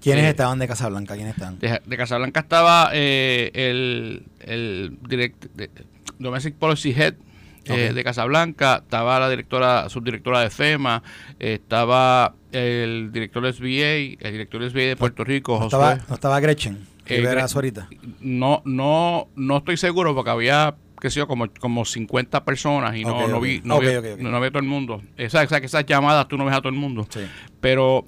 ¿Quiénes 0.00 0.24
Eh, 0.24 0.28
estaban 0.30 0.58
de 0.60 0.68
Casablanca? 0.68 1.14
¿Quiénes 1.14 1.34
están? 1.34 1.58
De, 1.58 1.80
de 1.84 1.96
Casablanca 1.96 2.40
estaba 2.40 2.90
eh, 2.92 3.50
el, 3.54 4.22
el 4.40 4.96
direct, 5.08 5.44
de- 5.54 5.70
Domestic 6.20 6.54
Policy 6.54 6.90
Head 6.92 7.14
eh, 7.68 7.92
de 7.92 8.04
Casablanca, 8.04 8.80
estaba 8.82 9.18
la 9.20 9.28
directora, 9.30 9.88
subdirectora 9.88 10.40
de 10.40 10.50
FEMA, 10.50 11.02
eh, 11.38 11.54
estaba 11.54 12.34
el 12.52 13.10
director 13.12 13.42
de 13.44 13.52
SBA, 13.52 14.26
el 14.26 14.32
director 14.32 14.62
de 14.62 14.70
SBA 14.70 14.80
de 14.82 14.96
Puerto 14.96 15.24
Rico, 15.24 15.52
¿No 15.58 15.64
Josué. 15.64 15.78
estaba, 15.78 16.06
no 16.08 16.14
estaba 16.14 16.40
Gretchen? 16.40 16.86
Eh, 17.06 17.16
Rivera 17.18 17.46
Gre- 17.46 17.54
ahorita. 17.54 17.88
No, 18.20 18.62
no, 18.64 19.28
no 19.36 19.56
estoy 19.58 19.76
seguro 19.76 20.14
porque 20.14 20.30
había 20.30 20.74
qué 21.00 21.10
sé 21.10 21.18
yo, 21.20 21.28
como, 21.28 21.46
como 21.60 21.84
50 21.84 22.44
personas 22.44 22.96
y 22.96 23.04
no, 23.04 23.28
no 23.28 23.40
vi, 23.40 23.60
no, 23.62 23.76
Ok, 23.76 23.82
vi, 23.82 23.94
ok, 23.94 24.04
ok. 24.14 24.18
no 24.20 24.40
vi 24.40 24.46
a 24.48 24.50
todo 24.50 24.58
el 24.58 24.68
mundo. 24.68 25.00
Esa, 25.16 25.44
esa- 25.44 25.58
esas 25.58 25.86
llamadas 25.86 26.26
tú 26.26 26.36
no 26.36 26.44
ves 26.44 26.54
a 26.54 26.58
todo 26.58 26.70
el 26.70 26.74
mundo. 26.74 27.06
Sí. 27.08 27.20
Pero 27.60 28.04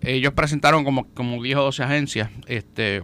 ellos 0.00 0.32
presentaron 0.32 0.82
como, 0.82 1.06
como 1.14 1.40
10 1.40 1.56
o 1.58 1.62
12 1.62 1.84
agencias. 1.84 2.30
Este, 2.46 3.02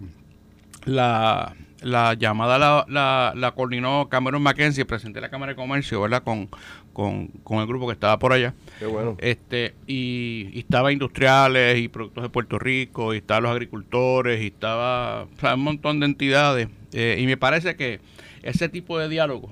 la, 0.84 1.54
la 1.82 2.14
llamada 2.14 2.58
la, 2.58 2.84
la, 2.88 3.32
la 3.36 3.52
coordinó 3.52 4.08
Cameron 4.08 4.42
Mackenzie, 4.42 4.84
presidente 4.84 5.18
de 5.18 5.22
la 5.22 5.30
Cámara 5.30 5.52
de 5.52 5.56
Comercio, 5.56 6.00
¿verdad? 6.00 6.22
Con, 6.22 6.48
con, 6.92 7.28
con 7.44 7.58
el 7.58 7.66
grupo 7.66 7.86
que 7.86 7.92
estaba 7.92 8.18
por 8.18 8.32
allá. 8.32 8.54
Qué 8.78 8.86
bueno. 8.86 9.16
Este, 9.18 9.74
y, 9.86 10.50
y 10.52 10.58
estaba 10.60 10.92
industriales 10.92 11.78
y 11.78 11.88
productos 11.88 12.22
de 12.22 12.28
Puerto 12.30 12.58
Rico, 12.58 13.14
y 13.14 13.18
estaban 13.18 13.44
los 13.44 13.52
agricultores, 13.52 14.42
y 14.42 14.46
estaba 14.48 15.24
o 15.24 15.40
sea, 15.40 15.54
un 15.54 15.62
montón 15.62 16.00
de 16.00 16.06
entidades. 16.06 16.68
Eh, 16.92 17.18
y 17.20 17.26
me 17.26 17.36
parece 17.36 17.76
que 17.76 18.00
ese 18.42 18.68
tipo 18.68 18.98
de 18.98 19.08
diálogo 19.08 19.50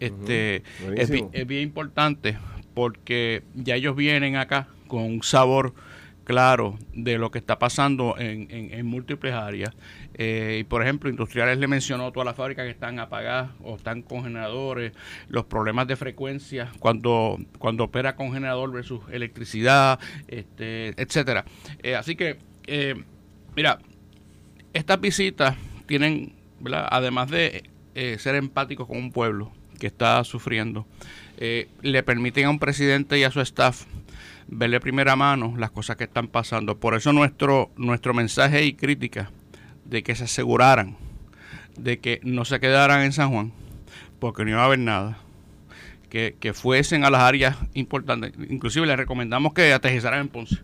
este, 0.00 0.62
es, 0.96 1.10
es 1.32 1.46
bien 1.46 1.62
importante 1.62 2.36
porque 2.74 3.42
ya 3.54 3.76
ellos 3.76 3.94
vienen 3.94 4.36
acá 4.36 4.66
con 4.88 5.02
un 5.02 5.22
sabor 5.22 5.74
claro 6.24 6.78
de 6.94 7.18
lo 7.18 7.30
que 7.30 7.38
está 7.38 7.58
pasando 7.58 8.16
en, 8.18 8.46
en- 8.50 8.72
en 8.72 8.86
múltiples 8.86 9.34
áreas. 9.34 9.74
Eh, 10.14 10.58
y 10.60 10.64
por 10.64 10.82
ejemplo, 10.82 11.08
Industriales 11.10 11.58
le 11.58 11.66
mencionó 11.66 12.12
todas 12.12 12.26
las 12.26 12.36
fábricas 12.36 12.64
que 12.64 12.70
están 12.70 12.98
apagadas 12.98 13.50
o 13.62 13.76
están 13.76 14.02
con 14.02 14.22
generadores, 14.24 14.92
los 15.28 15.44
problemas 15.46 15.86
de 15.86 15.96
frecuencia 15.96 16.70
cuando, 16.78 17.38
cuando 17.58 17.84
opera 17.84 18.14
con 18.16 18.32
generador 18.32 18.70
versus 18.72 19.00
electricidad, 19.10 19.98
este, 20.28 20.94
etcétera. 21.00 21.44
Eh, 21.82 21.96
así 21.96 22.14
que, 22.14 22.38
eh, 22.66 22.94
mira, 23.56 23.78
estas 24.72 25.00
visitas 25.00 25.56
tienen, 25.86 26.34
además 26.72 27.30
de 27.30 27.64
eh, 27.94 28.16
ser 28.18 28.36
empáticos 28.36 28.86
con 28.86 28.96
un 28.98 29.12
pueblo 29.12 29.52
que 29.78 29.86
está 29.88 30.22
sufriendo, 30.24 30.86
le 31.82 32.02
permiten 32.04 32.44
a 32.44 32.50
un 32.50 32.60
presidente 32.60 33.18
y 33.18 33.24
a 33.24 33.30
su 33.32 33.40
staff 33.40 33.84
ver 34.52 34.70
de 34.70 34.80
primera 34.80 35.16
mano 35.16 35.54
las 35.56 35.70
cosas 35.70 35.96
que 35.96 36.04
están 36.04 36.28
pasando. 36.28 36.78
Por 36.78 36.94
eso 36.94 37.12
nuestro, 37.12 37.70
nuestro 37.76 38.14
mensaje 38.14 38.64
y 38.64 38.74
crítica 38.74 39.30
de 39.84 40.02
que 40.02 40.14
se 40.14 40.24
aseguraran 40.24 40.96
de 41.76 41.98
que 42.00 42.20
no 42.22 42.44
se 42.44 42.60
quedaran 42.60 43.02
en 43.02 43.12
San 43.12 43.30
Juan, 43.30 43.52
porque 44.18 44.44
no 44.44 44.50
iba 44.50 44.62
a 44.62 44.66
haber 44.66 44.78
nada. 44.78 45.18
Que, 46.10 46.36
que 46.38 46.52
fuesen 46.52 47.04
a 47.04 47.10
las 47.10 47.22
áreas 47.22 47.56
importantes. 47.72 48.34
Inclusive 48.50 48.86
les 48.86 48.98
recomendamos 48.98 49.54
que 49.54 49.72
aterrizaran 49.72 50.20
en 50.20 50.28
Ponce. 50.28 50.56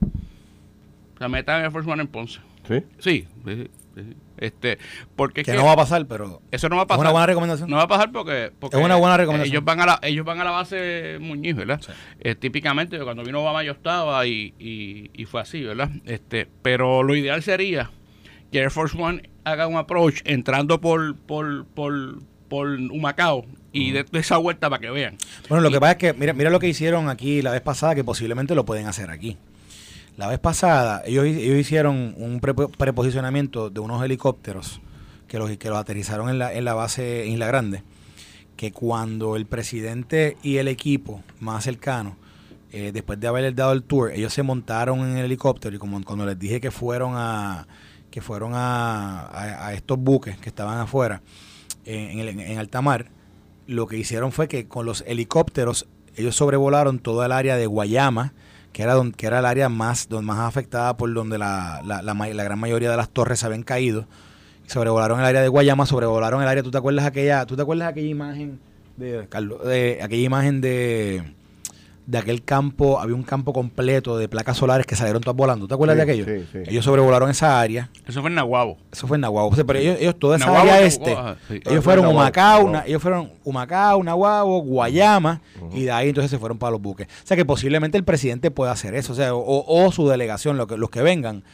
O 1.15 1.19
sea, 1.19 1.29
metan 1.29 1.63
Air 1.63 1.71
Force 1.71 1.91
One 1.91 2.03
en 2.03 2.09
Ponce. 2.09 2.41
Sí, 2.69 2.85
sí, 2.99 3.27
sí, 3.47 3.71
sí. 3.95 4.17
Este, 4.39 4.79
porque 5.17 5.41
es 5.43 5.47
Que 5.47 5.55
no 5.55 5.65
va 5.65 5.73
a 5.73 5.77
pasar, 5.77 6.07
pero 6.07 6.41
eso 6.51 6.69
no 6.69 6.77
va 6.77 6.83
a 6.83 6.85
es 6.85 6.89
pasar. 6.89 7.01
una 7.01 7.11
buena 7.11 7.27
recomendación. 7.27 7.69
No 7.71 7.77
va 7.77 7.83
a 7.83 7.89
pasar 7.89 8.13
porque, 8.13 8.53
porque 8.59 8.77
Es 8.77 8.85
una 8.85 8.97
buena 8.97 9.17
recomendación. 9.17 9.53
Ellos 9.55 9.65
van 9.65 9.81
a 9.81 9.87
la, 9.87 9.99
ellos 10.03 10.25
van 10.25 10.41
a 10.41 10.45
la 10.45 10.51
base 10.51 11.19
Muñiz, 11.21 11.57
¿verdad? 11.57 11.81
Eh, 12.21 12.35
típicamente 12.35 12.99
cuando 13.01 13.23
vino 13.25 13.41
Obama 13.43 13.63
yo 13.63 13.73
estaba 13.73 14.27
y, 14.27 14.55
y, 14.59 15.11
y 15.15 15.25
fue 15.25 15.41
así, 15.41 15.63
¿verdad? 15.63 15.91
Este, 16.05 16.49
pero 16.63 17.03
lo 17.03 17.15
ideal 17.17 17.43
sería 17.43 17.91
que 18.53 18.59
Air 18.61 18.71
Force 18.71 18.97
One 19.01 19.29
haga 19.45 19.67
un 19.67 19.77
approach 19.77 20.21
entrando 20.25 20.81
por 20.81 21.17
por 21.17 21.67
por, 21.67 22.19
por 22.49 22.69
Humacao 22.69 23.45
y 23.73 23.93
de 23.93 24.05
de 24.05 24.19
esa 24.19 24.37
vuelta 24.39 24.71
para 24.71 24.81
que 24.81 24.91
vean. 24.91 25.17
Bueno, 25.49 25.63
lo 25.63 25.71
que 25.71 25.79
pasa 25.81 25.93
es 25.93 25.99
que, 25.99 26.13
mira, 26.15 26.33
mira 26.33 26.51
lo 26.51 26.59
que 26.59 26.69
hicieron 26.69 27.09
aquí 27.09 27.43
la 27.43 27.51
vez 27.51 27.61
pasada, 27.61 27.95
que 27.95 28.05
posiblemente 28.05 28.55
lo 28.55 28.65
pueden 28.65 28.87
hacer 28.87 29.11
aquí. 29.11 29.37
La 30.19 30.27
vez 30.27 30.41
pasada, 30.41 31.03
ellos, 31.07 31.25
ellos 31.27 31.57
hicieron 31.59 32.13
un 32.19 32.41
pre- 32.41 32.53
preposicionamiento 32.55 33.71
de 33.71 33.79
unos 33.81 34.05
helicópteros 34.05 34.81
que 35.29 35.39
los, 35.39 35.57
que 35.57 35.69
los 35.69 35.79
aterrizaron 35.79 36.29
en 36.29 36.39
la, 36.41 36.53
en 36.53 36.65
la 36.65 36.75
base 36.75 37.25
Isla 37.29 37.47
Grande, 37.47 37.85
que 38.57 38.73
cuando 38.73 39.37
el 39.37 39.47
presidente 39.47 40.37
y 40.43 40.57
el 40.57 40.67
equipo 40.67 41.23
más 41.39 41.63
cercano, 41.63 42.17
eh, 42.73 42.91
después 42.93 43.21
de 43.21 43.29
haberles 43.29 43.55
dado 43.55 43.73
el 43.73 43.85
tour, 43.85 44.11
ellos 44.11 44.35
se 44.35 44.43
montaron 44.43 44.99
en 45.09 45.19
el 45.19 45.27
helicóptero 45.27 45.77
y 45.77 45.79
como 45.79 46.03
cuando 46.05 46.27
les 46.27 46.37
dije 46.39 46.61
que 46.61 46.71
fueron 46.73 47.13
a 47.17 47.67
que 48.11 48.21
fueron 48.23 48.53
a, 48.55 49.29
a- 49.69 49.73
estos 49.75 49.99
buques 49.99 50.37
que 50.39 50.49
estaban 50.49 50.79
afuera 50.79 51.23
en, 51.85 52.19
el- 52.19 52.41
en 52.41 52.59
alta 52.59 52.83
mar, 52.83 53.07
lo 53.69 53.87
que 53.87 53.97
hicieron 53.99 54.33
fue 54.33 54.49
que 54.49 54.67
con 54.67 54.85
los 54.85 55.05
helicópteros 55.07 55.87
ellos 56.17 56.35
sobrevolaron 56.35 56.99
toda 56.99 57.27
el 57.27 57.33
área 57.33 57.57
de 57.57 57.67
Guayama, 57.67 58.33
que 58.73 58.83
era, 58.83 58.95
don- 58.95 59.13
que 59.13 59.27
era 59.27 59.39
el 59.41 59.47
área 59.47 59.69
más, 59.69 60.09
don- 60.09 60.25
más 60.25 60.39
afectada 60.41 60.97
por 60.97 61.13
donde 61.13 61.39
la, 61.39 61.81
la- 61.85 62.03
la 62.03 62.15
la 62.15 62.45
gran 62.45 62.59
mayoría 62.59 62.91
de 62.91 62.97
las 62.97 63.09
torres 63.11 63.43
habían 63.45 63.63
caído. 63.63 64.07
Sobrevolaron 64.67 65.19
el 65.21 65.25
área 65.27 65.41
de 65.41 65.49
Guayama, 65.49 65.87
sobrevolaron 65.87 66.43
el 66.43 66.49
área, 66.49 66.63
¿tú 66.63 66.71
te 66.71 66.79
acuerdas 66.79 67.07
aquella, 67.07 67.47
tú 67.47 67.57
te 67.57 67.63
acuerdas 67.63 67.89
aquella 67.89 68.09
imagen 68.09 68.61
de 68.97 69.27
Carlos, 69.29 69.65
de 69.67 70.01
aquella 70.03 70.25
imagen 70.27 70.61
de 70.61 71.33
de 72.09 72.17
aquel 72.17 72.43
campo, 72.43 72.99
había 73.01 73.15
un 73.15 73.23
campo 73.23 73.53
completo 73.53 74.17
de 74.17 74.29
placas 74.31 74.57
solares 74.57 74.87
que 74.87 74.97
salieron 74.97 75.21
todas 75.23 75.37
volando. 75.37 75.65
¿Tú 75.67 75.69
te 75.69 75.75
acuerdas 75.75 75.95
Sí, 75.95 75.97
de 75.99 76.03
aquello? 76.03 76.25
sí, 76.25 76.49
sí. 76.51 76.71
Ellos 76.71 76.83
sobrevolaron 76.83 77.29
esa 77.29 77.61
área. 77.61 77.91
Eso 78.07 78.23
fue 78.23 78.31
en 78.31 78.37
Nahuabo. 78.37 78.79
Eso 78.91 79.07
fue 79.07 79.19
en 79.19 79.21
Nahuabo. 79.21 79.51
O 79.51 79.55
sea, 79.55 79.65
pero 79.65 79.79
ellos, 79.79 79.99
ellos 80.01 80.19
toda 80.19 80.37
esa 80.39 80.47
Nahuabo, 80.47 80.71
área 80.73 80.89
Nahuabo, 80.89 81.37
este, 81.51 81.61
ellos 81.71 81.85
fueron 81.85 81.85
fue 81.85 81.97
Nahuabo, 81.97 82.11
Humacao, 82.13 82.71
na- 82.71 82.85
ellos 82.87 83.03
fueron 83.03 83.31
Humacao, 83.45 84.03
Nahuabo, 84.03 84.61
Guayama, 84.63 85.43
y 85.75 85.83
de 85.85 85.91
ahí 85.91 86.09
entonces 86.09 86.31
se 86.31 86.39
fueron 86.39 86.57
para 86.59 86.71
los 86.73 86.81
buques. 86.81 87.07
O 87.09 87.27
sea 87.27 87.37
que 87.37 87.45
posiblemente 87.45 87.99
el 87.99 88.05
presidente 88.05 88.51
pueda 88.51 88.73
hacer 88.73 88.95
eso, 88.95 89.13
o 89.13 89.17
sea, 89.17 89.35
o, 89.35 89.65
o 89.87 89.93
su 89.93 90.09
delegación, 90.09 90.57
lo 90.57 90.67
que, 90.67 90.79
los 90.79 90.89
que 90.89 91.03
vengan, 91.03 91.45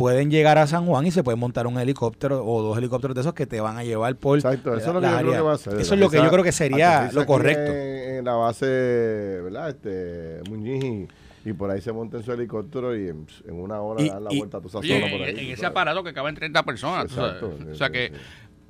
pueden 0.00 0.30
llegar 0.30 0.56
a 0.58 0.66
San 0.66 0.86
Juan 0.86 1.06
y 1.06 1.10
se 1.10 1.22
pueden 1.22 1.38
montar 1.38 1.66
un 1.66 1.78
helicóptero 1.78 2.44
o 2.44 2.62
dos 2.62 2.78
helicópteros 2.78 3.14
de 3.14 3.20
esos 3.20 3.34
que 3.34 3.46
te 3.46 3.60
van 3.60 3.76
a 3.76 3.84
llevar 3.84 4.16
por 4.16 4.38
Exacto, 4.38 4.74
eso 4.74 4.88
es 4.88 4.94
lo 4.94 5.00
que 5.00 5.06
yo 5.08 5.18
creo 5.18 5.32
que 5.32 5.40
va 5.40 5.52
a 5.52 5.54
hacer. 5.54 5.74
Eso 5.80 5.94
es 5.94 6.00
lo 6.00 6.10
que 6.10 6.16
yo 6.16 6.30
creo 6.30 6.42
que 6.44 6.52
sería 6.52 7.10
lo 7.12 7.26
correcto. 7.26 7.70
En, 7.72 8.16
en 8.18 8.24
la 8.24 8.32
base, 8.34 8.66
¿verdad? 8.66 9.68
Este, 9.68 10.40
Muñiz 10.50 10.82
y, 11.44 11.48
y 11.50 11.52
por 11.52 11.70
ahí 11.70 11.80
se 11.80 11.92
monta 11.92 12.16
en 12.16 12.22
su 12.22 12.32
helicóptero 12.32 12.96
y 12.96 13.08
en, 13.08 13.26
en 13.46 13.54
una 13.60 13.80
hora 13.80 14.02
Y- 14.02 14.08
dan 14.08 14.24
la 14.24 14.32
y- 14.32 14.38
vuelta 14.38 14.56
a 14.58 14.60
toda 14.60 14.80
esa 14.80 14.94
zona 14.94 15.10
por 15.10 15.22
ahí. 15.22 15.30
en 15.30 15.38
ese 15.38 15.56
sabes. 15.56 15.64
aparato 15.70 16.02
que 16.02 16.12
caben 16.14 16.34
30 16.34 16.62
personas. 16.64 17.04
Exacto, 17.04 17.54
o 17.70 17.74
sea 17.74 17.86
sí, 17.88 17.92
que, 17.92 18.08
sí. 18.14 18.20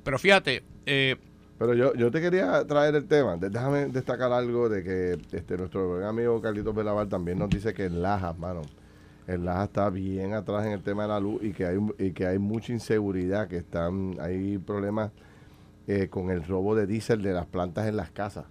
pero 0.03 0.19
fíjate, 0.19 0.63
eh, 0.85 1.15
Pero 1.57 1.73
yo, 1.75 1.93
yo 1.95 2.11
te 2.11 2.19
quería 2.21 2.65
traer 2.65 2.95
el 2.95 3.05
tema. 3.07 3.37
Déjame 3.37 3.85
destacar 3.85 4.31
algo 4.33 4.67
de 4.67 4.83
que 4.83 5.17
este 5.37 5.57
nuestro 5.57 5.87
buen 5.89 6.03
amigo 6.03 6.41
Carlitos 6.41 6.73
Belaval 6.75 7.07
también 7.07 7.37
nos 7.39 7.49
dice 7.49 7.73
que 7.73 7.85
en 7.85 8.01
Lajas, 8.01 8.37
mano, 8.37 8.61
en 9.33 9.45
Lajas 9.45 9.67
está 9.69 9.89
bien 9.89 10.33
atrás 10.33 10.65
en 10.65 10.71
el 10.73 10.81
tema 10.83 11.03
de 11.03 11.09
la 11.09 11.19
luz 11.19 11.41
y 11.43 11.51
que 11.53 11.65
hay, 11.65 11.77
y 11.99 12.11
que 12.11 12.25
hay 12.27 12.39
mucha 12.39 12.71
inseguridad, 12.73 13.47
que 13.47 13.57
están 13.57 14.17
hay 14.19 14.57
problemas 14.57 15.11
eh, 15.87 16.07
con 16.09 16.29
el 16.29 16.43
robo 16.45 16.75
de 16.75 16.85
diésel 16.87 17.21
de 17.23 17.33
las 17.33 17.45
plantas 17.47 17.87
en 17.87 17.97
las 17.97 18.11
casas. 18.11 18.45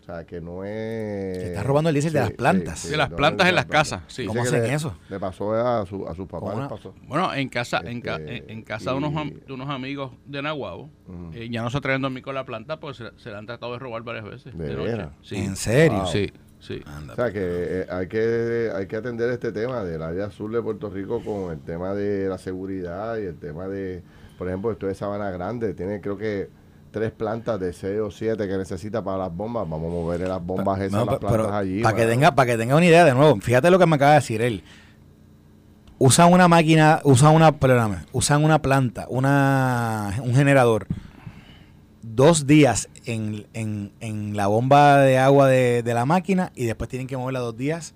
O 0.00 0.04
sea, 0.04 0.24
que 0.24 0.40
no 0.40 0.64
es... 0.64 1.38
Que 1.38 1.46
está 1.50 1.62
robando 1.62 1.88
el 1.90 1.94
diésel 1.94 2.12
de 2.12 2.18
las 2.18 2.32
plantas. 2.32 2.90
De 2.90 2.96
las 2.96 3.08
no, 3.10 3.16
plantas 3.16 3.48
en 3.48 3.54
las 3.54 3.66
plantas. 3.66 4.00
casas, 4.00 4.12
sí. 4.12 4.26
¿Cómo 4.26 4.42
hacen 4.42 4.60
le- 4.64 4.74
eso? 4.74 4.96
Le 5.08 5.20
pasó 5.20 5.52
a, 5.54 5.86
su, 5.86 6.08
a 6.08 6.14
sus 6.16 6.26
papás, 6.26 6.56
una- 6.56 6.68
pasó. 6.68 6.92
bueno, 7.06 7.32
en 7.32 7.48
casa, 7.48 7.80
en, 7.84 8.00
ca- 8.00 8.16
Este, 8.16 8.38
en, 8.38 8.50
en 8.50 8.62
casa 8.62 8.90
de, 8.90 8.96
unos, 8.96 9.14
de 9.46 9.52
unos 9.52 9.68
amigos 9.70 10.10
de 10.26 10.42
Nahuabo, 10.42 10.90
Ujú. 11.06 11.30
eh, 11.34 11.48
ya 11.50 11.62
no 11.62 11.70
se 11.70 11.78
atreven 11.78 12.00
a 12.00 12.08
dormir 12.08 12.24
con 12.24 12.34
la 12.34 12.44
planta 12.44 12.80
porque 12.80 12.98
se, 12.98 13.04
se 13.22 13.30
la 13.30 13.38
han 13.38 13.46
tratado 13.46 13.74
de 13.74 13.78
robar 13.78 14.02
varias 14.02 14.24
veces. 14.24 14.58
¿De 14.58 14.74
noche. 14.74 15.08
Sí. 15.22 15.36
¿En 15.36 15.54
serio? 15.54 15.98
Wow. 15.98 16.06
Sí, 16.08 16.32
sí. 16.62 16.80
Anda, 16.86 17.12
O 17.12 17.16
sea 17.16 17.32
que 17.32 17.40
eh, 17.42 17.86
hay 17.90 18.06
que 18.08 18.70
hay 18.74 18.86
que 18.86 18.96
atender 18.96 19.30
este 19.30 19.52
tema 19.52 19.84
del 19.84 20.02
área 20.02 20.26
azul 20.26 20.52
de 20.52 20.62
Puerto 20.62 20.88
Rico 20.88 21.22
con 21.22 21.52
el 21.52 21.60
tema 21.60 21.92
de 21.92 22.28
la 22.28 22.38
seguridad 22.38 23.18
y 23.18 23.26
el 23.26 23.38
tema 23.38 23.68
de, 23.68 24.02
por 24.38 24.48
ejemplo, 24.48 24.70
esto 24.70 24.86
de 24.86 24.94
Sabana 24.94 25.30
Grande, 25.30 25.74
tiene 25.74 26.00
creo 26.00 26.16
que 26.16 26.48
tres 26.92 27.10
plantas 27.10 27.58
de 27.58 27.72
6 27.72 28.00
o 28.00 28.10
7 28.10 28.46
que 28.46 28.56
necesita 28.56 29.02
para 29.02 29.18
las 29.18 29.34
bombas, 29.34 29.68
vamos 29.68 29.90
a 29.90 29.94
mover 29.94 30.20
las 30.20 30.44
bombas 30.44 30.78
esas, 30.80 30.92
No, 30.92 31.06
las 31.06 31.18
plantas 31.18 31.42
pero 31.42 31.54
allí. 31.54 31.82
Para 31.82 31.96
que 31.96 32.06
tenga, 32.06 32.34
para 32.34 32.52
que 32.52 32.58
tenga 32.58 32.76
una 32.76 32.86
idea 32.86 33.04
de 33.04 33.14
nuevo, 33.14 33.40
fíjate 33.40 33.70
lo 33.70 33.78
que 33.78 33.86
me 33.86 33.96
acaba 33.96 34.12
de 34.12 34.18
decir 34.18 34.42
él. 34.42 34.62
Usan 35.98 36.32
una 36.32 36.48
máquina, 36.48 37.00
usan 37.04 37.34
una, 37.34 37.52
perdóname, 37.52 37.98
usan 38.12 38.44
una 38.44 38.60
planta, 38.60 39.06
una, 39.08 40.14
un 40.22 40.34
generador, 40.34 40.86
dos 42.14 42.46
días 42.46 42.88
en, 43.06 43.46
en, 43.54 43.92
en 44.00 44.36
la 44.36 44.46
bomba 44.46 44.98
de 45.00 45.18
agua 45.18 45.48
de, 45.48 45.82
de 45.82 45.94
la 45.94 46.04
máquina 46.04 46.52
y 46.54 46.64
después 46.66 46.88
tienen 46.90 47.06
que 47.06 47.16
moverla 47.16 47.40
dos 47.40 47.56
días 47.56 47.94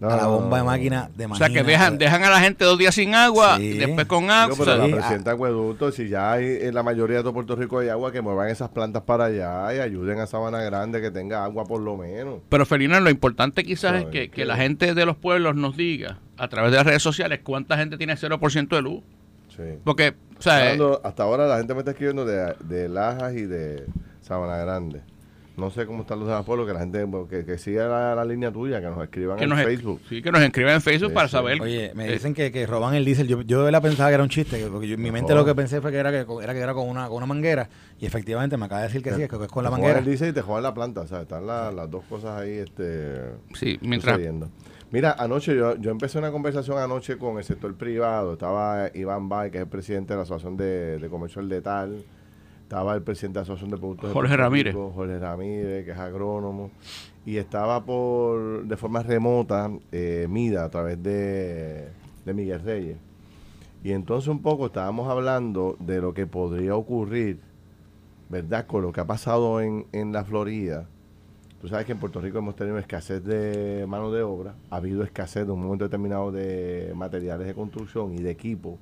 No, 0.00 0.08
a 0.10 0.16
la 0.16 0.26
bomba 0.26 0.58
de 0.58 0.64
máquina 0.64 1.10
de 1.16 1.26
O 1.26 1.34
sea 1.36 1.46
que 1.48 1.54
máquina. 1.62 1.62
dejan, 1.70 1.98
dejan 1.98 2.24
a 2.24 2.30
la 2.30 2.40
gente 2.40 2.64
dos 2.64 2.76
días 2.76 2.92
sin 2.94 3.14
agua, 3.14 3.58
Sí. 3.58 3.62
y 3.64 3.78
después 3.78 4.06
con 4.06 4.30
agua. 4.30 4.56
pero 4.58 4.62
o 4.62 4.64
sea, 4.64 4.76
la 4.76 4.86
Sí, 4.86 4.92
presidenta 4.92 5.30
de 5.30 5.34
Acueducto, 5.36 5.92
si 5.92 6.08
ya 6.08 6.32
hay 6.32 6.44
en 6.62 6.74
la 6.74 6.82
mayoría 6.82 7.18
de 7.18 7.22
todo 7.22 7.34
Puerto 7.34 7.54
Rico 7.54 7.78
hay 7.78 7.88
agua, 7.88 8.10
que 8.10 8.20
muevan 8.20 8.48
esas 8.48 8.68
plantas 8.70 9.02
para 9.04 9.26
allá 9.26 9.72
y 9.74 9.78
ayuden 9.78 10.18
a 10.18 10.26
Sabana 10.26 10.60
Grande 10.62 11.00
que 11.00 11.10
tenga 11.12 11.44
agua 11.44 11.64
por 11.64 11.80
lo 11.80 11.96
menos. 11.96 12.40
Pero 12.48 12.66
Felina, 12.66 12.98
lo 12.98 13.10
importante 13.10 13.62
quizás 13.62 13.94
es 13.94 14.04
que, 14.06 14.10
que- 14.10 14.30
que 14.30 14.44
la 14.44 14.56
gente 14.56 14.92
de 14.94 15.06
los 15.06 15.16
pueblos 15.16 15.54
nos 15.54 15.76
diga 15.76 16.18
a 16.36 16.48
través 16.48 16.72
de 16.72 16.78
las 16.78 16.86
redes 16.86 17.02
sociales 17.02 17.40
cuánta 17.44 17.76
gente 17.76 17.96
tiene 17.96 18.16
0% 18.16 18.74
de 18.74 18.82
luz. 18.82 19.02
Sí. 19.56 19.62
Porque, 19.84 20.14
o 20.42 20.44
sea, 20.44 20.58
eh, 20.66 20.72
Hablando- 20.72 21.00
hasta 21.04 21.22
ahora 21.22 21.46
la 21.46 21.58
gente 21.58 21.72
me 21.72 21.78
está 21.80 21.92
escribiendo 21.92 22.24
de, 22.24 22.54
de 22.64 22.88
Lajas 22.88 23.32
y 23.34 23.46
de 23.46 23.86
Sabana 24.22 24.56
Grande. 24.56 25.02
No 25.56 25.70
sé 25.70 25.86
cómo 25.86 26.00
están 26.00 26.18
los 26.18 26.26
demás 26.26 26.44
pueblos, 26.44 26.66
que 26.66 26.72
la 26.72 26.80
gente 26.80 27.06
que, 27.30 27.44
que 27.44 27.58
siga 27.58 27.86
la, 27.86 28.14
la 28.16 28.24
línea 28.24 28.50
tuya, 28.50 28.80
que 28.80 28.86
nos 28.86 29.00
escriban 29.04 29.36
Que 29.36 29.44
en 29.44 29.50
nos, 29.50 29.58
es- 29.60 29.66
Facebook. 29.66 30.00
sí, 30.08 30.20
que 30.22 30.32
nos 30.32 30.40
escriban 30.40 30.74
en 30.74 30.80
Facebook 30.80 31.10
Sí, 31.10 31.14
para 31.14 31.28
sí. 31.28 31.32
saber. 31.32 31.60
Oye, 31.60 31.92
me 31.94 32.08
eh, 32.08 32.12
dicen 32.14 32.34
que, 32.34 32.50
que 32.50 32.66
roban 32.66 32.94
el 32.94 33.04
diésel. 33.04 33.28
Yo, 33.28 33.42
yo 33.42 33.58
de 33.58 33.64
verdad 33.66 33.82
pensaba 33.82 34.08
que 34.08 34.14
era 34.14 34.22
un 34.24 34.30
chiste, 34.30 34.58
que- 34.58 34.66
porque 34.66 34.88
yo- 34.88 34.94
en 34.94 35.02
mi 35.02 35.12
mente 35.12 35.32
lo 35.34 35.44
que 35.44 35.54
pensé 35.54 35.80
fue 35.80 35.92
que 35.92 35.98
era 35.98 36.10
que, 36.10 36.26
era 36.42 36.54
que 36.54 36.58
era 36.58 36.74
con 36.74 36.88
una, 36.88 37.06
con 37.06 37.18
una 37.18 37.26
manguera. 37.26 37.68
Y 38.00 38.06
efectivamente 38.06 38.56
me 38.56 38.64
acaba 38.64 38.80
de 38.80 38.86
decir 38.88 39.02
que 39.02 39.10
sí, 39.10 39.16
que 39.28 39.36
es 39.44 39.48
con 39.52 39.62
la 39.62 39.70
manguera. 39.70 39.98
el 39.98 40.04
diésel 40.06 40.30
y 40.30 40.32
te 40.32 40.40
joden 40.40 40.62
la 40.64 40.74
planta, 40.74 41.02
o 41.02 41.06
sea, 41.06 41.20
están 41.22 41.46
la- 41.46 41.70
las 41.70 41.88
dos 41.90 42.02
cosas 42.08 42.40
ahí 42.40 42.56
este, 42.56 43.20
Sí, 43.54 43.78
mientras. 43.82 44.14
sucediendo. 44.16 44.48
Mira, 44.92 45.16
anoche 45.18 45.56
yo, 45.56 45.74
yo 45.76 45.90
empecé 45.90 46.18
una 46.18 46.30
conversación 46.30 46.76
anoche 46.76 47.16
con 47.16 47.38
el 47.38 47.44
sector 47.44 47.74
privado. 47.74 48.34
Estaba 48.34 48.90
Iván 48.92 49.26
Bay, 49.26 49.50
que 49.50 49.56
es 49.56 49.62
el 49.62 49.68
presidente 49.68 50.12
de 50.12 50.18
la 50.18 50.22
Asociación 50.24 50.58
de, 50.58 50.98
de 50.98 51.08
Comercio 51.08 51.40
del 51.40 51.48
Detal. 51.48 52.04
Estaba 52.64 52.94
el 52.94 53.02
presidente 53.02 53.38
de 53.38 53.40
la 53.40 53.42
Asociación 53.44 53.70
de 53.70 53.78
Productos 53.78 54.12
Jorge 54.12 54.36
Ramírez. 54.36 54.74
Jorge 54.74 55.18
Ramírez, 55.18 55.86
que 55.86 55.92
es 55.92 55.98
agrónomo. 55.98 56.70
Y 57.24 57.38
estaba 57.38 57.82
por 57.82 58.64
de 58.64 58.76
forma 58.76 59.02
remota 59.02 59.70
eh, 59.92 60.26
Mida 60.28 60.64
a 60.64 60.68
través 60.68 61.02
de, 61.02 61.88
de 62.26 62.34
Miguel 62.34 62.60
Reyes. 62.60 62.98
Y 63.82 63.92
entonces 63.92 64.28
un 64.28 64.42
poco 64.42 64.66
estábamos 64.66 65.08
hablando 65.08 65.74
de 65.80 66.02
lo 66.02 66.12
que 66.12 66.26
podría 66.26 66.76
ocurrir, 66.76 67.40
¿verdad? 68.28 68.66
Con 68.66 68.82
lo 68.82 68.92
que 68.92 69.00
ha 69.00 69.06
pasado 69.06 69.62
en, 69.62 69.86
en 69.92 70.12
la 70.12 70.24
Florida. 70.24 70.86
Tú 71.62 71.68
sabes 71.68 71.86
que 71.86 71.92
en 71.92 71.98
Puerto 71.98 72.20
Rico 72.20 72.38
hemos 72.38 72.56
tenido 72.56 72.76
escasez 72.78 73.24
de 73.24 73.86
mano 73.88 74.10
de 74.10 74.22
obra, 74.22 74.54
ha 74.68 74.76
habido 74.76 75.04
escasez 75.04 75.46
de 75.46 75.52
un 75.52 75.62
momento 75.62 75.84
determinado 75.84 76.32
de 76.32 76.92
materiales 76.96 77.46
de 77.46 77.54
construcción 77.54 78.12
y 78.14 78.18
de 78.20 78.30
equipo. 78.32 78.78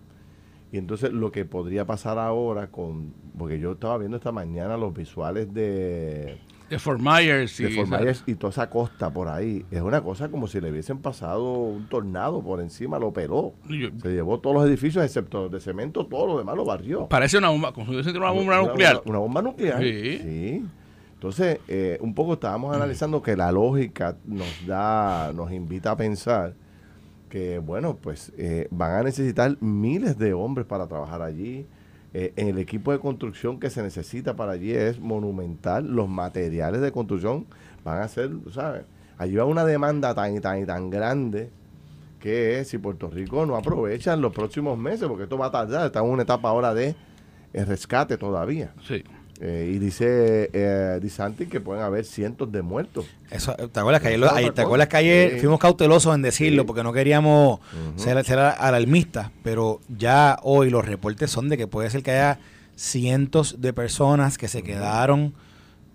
Y 0.73 0.79
entonces 0.79 1.13
lo 1.13 1.31
que 1.31 1.45
podría 1.45 1.85
pasar 1.85 2.19
ahora 2.19 2.69
con, 2.69 3.13
porque 3.37 3.59
yo 3.61 3.73
estaba 3.73 3.99
viendo 3.99 4.17
esta 4.17 4.33
mañana 4.33 4.77
los 4.79 4.95
visuales 4.95 5.53
de, 5.53 6.39
De 6.71 6.79
Fort 6.79 7.01
Myers. 7.01 7.59
de 7.59 7.71
y- 7.71 7.75
Fort 7.75 7.89
Myers 7.91 8.23
y 8.27 8.35
toda 8.37 8.51
esa 8.53 8.71
costa 8.71 9.13
por 9.13 9.29
ahí, 9.29 9.63
es 9.71 9.83
una 9.83 10.01
cosa 10.01 10.31
como 10.31 10.47
si 10.47 10.59
le 10.61 10.71
hubiesen 10.71 10.99
pasado 10.99 11.53
un 11.53 11.87
tornado 11.89 12.41
por 12.43 12.61
encima, 12.63 12.99
lo 12.99 13.13
peló. 13.13 13.53
Yo- 13.69 13.89
Se 14.01 14.09
llevó 14.11 14.39
todos 14.41 14.57
los 14.57 14.67
edificios, 14.67 15.05
excepto 15.05 15.43
los 15.43 15.51
de 15.53 15.61
cemento, 15.61 16.07
todo 16.07 16.27
lo 16.29 16.39
demás 16.39 16.57
lo 16.57 16.65
barrió. 16.65 17.09
Parece 17.09 17.37
una 17.37 17.51
bomba, 17.51 17.73
como 17.75 17.87
si 17.89 17.93
hubiese 17.93 18.13
tirado 18.13 18.33
una 18.33 18.41
bomba 18.41 18.63
nuclear. 18.63 19.03
Una, 19.05 19.19
bomba 19.19 19.43
nuclear. 19.43 19.83
Sí. 19.83 20.19
Sí. 20.19 20.65
Entonces, 21.21 21.59
eh, 21.69 21.99
un 22.01 22.15
poco 22.15 22.33
estábamos 22.33 22.75
analizando 22.75 23.21
que 23.21 23.37
la 23.37 23.53
lógica 23.53 24.17
nos 24.25 24.67
da, 24.67 25.35
nos 25.35 25.53
invita 25.53 25.91
a 25.91 25.97
pensar 25.99 26.55
que, 27.29 27.59
bueno, 27.59 27.99
pues 28.01 28.33
eh, 28.39 28.69
van 28.71 28.93
a 28.93 29.03
necesitar 29.03 29.55
miles 29.61 30.17
de 30.17 30.33
hombres 30.33 30.67
para 30.67 30.87
trabajar 30.87 31.21
allí. 31.21 31.67
Eh, 32.15 32.33
el 32.37 32.57
equipo 32.57 32.91
de 32.91 33.01
construcción 33.01 33.61
que 33.61 33.69
se 33.69 33.83
necesita 33.83 34.35
para 34.35 34.53
allí 34.53 34.73
es 34.73 34.99
monumental. 34.99 35.87
Los 35.95 36.09
materiales 36.09 36.81
de 36.81 36.91
construcción 36.91 37.45
van 37.85 38.01
a 38.01 38.09
ser, 38.09 38.31
¿sabes? 38.51 38.85
Allí 39.19 39.37
va 39.37 39.45
una 39.45 39.67
demanda 39.67 40.15
tan 40.15 40.35
y 40.35 40.41
tan 40.41 40.63
y 40.63 40.65
tan 40.65 40.89
grande 40.89 41.51
que 42.19 42.65
si 42.65 42.79
Puerto 42.79 43.11
Rico 43.11 43.45
no 43.45 43.57
aprovecha 43.57 44.15
en 44.15 44.23
los 44.23 44.33
próximos 44.33 44.79
meses, 44.79 45.07
porque 45.07 45.25
esto 45.25 45.37
va 45.37 45.49
a 45.49 45.51
tardar, 45.51 45.85
está 45.85 46.01
en 46.01 46.07
una 46.07 46.23
etapa 46.23 46.49
ahora 46.49 46.73
de 46.73 46.97
eh, 47.53 47.65
rescate 47.67 48.17
todavía. 48.17 48.73
Sí. 48.89 49.05
Eh, 49.43 49.73
y 49.75 49.79
dice 49.79 50.51
eh, 50.53 50.99
Di 51.03 51.09
Santi 51.09 51.47
que 51.47 51.61
pueden 51.61 51.83
haber 51.83 52.05
cientos 52.05 52.53
de 52.53 52.61
muertos. 52.61 53.07
Eso, 53.31 53.55
¿Te 53.55 53.81
acuerdas 53.81 54.03
que 54.03 54.09
ayer, 54.09 54.53
¿te 54.53 54.61
acuerdas 54.61 54.89
que 54.89 54.97
ayer 54.99 55.41
fuimos 55.41 55.59
cautelosos 55.59 56.15
en 56.15 56.23
decirlo 56.23 56.63
Sí. 56.63 56.67
porque 56.67 56.83
no 56.83 56.93
queríamos 56.93 57.61
ser, 57.97 58.23
ser 58.25 58.39
alarmistas? 58.39 59.31
Pero 59.43 59.81
ya 59.89 60.39
hoy 60.43 60.69
los 60.69 60.85
reportes 60.85 61.31
son 61.31 61.49
de 61.49 61.57
que 61.57 61.67
puede 61.67 61.89
ser 61.91 62.03
que 62.03 62.11
haya 62.13 62.39
cientos 62.77 63.61
de 63.61 63.73
personas 63.73 64.39
que 64.39 64.49
se 64.49 64.63
quedaron 64.63 65.35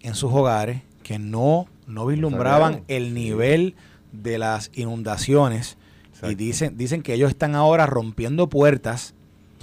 en 0.02 0.14
sus 0.14 0.32
hogares 0.32 0.82
que 1.04 1.18
no, 1.20 1.68
no 1.88 2.06
vislumbraban 2.06 2.84
el 2.88 3.14
nivel 3.14 3.76
de 4.12 4.38
las 4.38 4.72
inundaciones. 4.76 5.78
Y 6.28 6.36
dicen, 6.36 6.78
dicen 6.78 7.02
que 7.04 7.14
ellos 7.14 7.30
están 7.30 7.54
ahora 7.56 7.86
rompiendo 7.86 8.48
puertas 8.50 9.14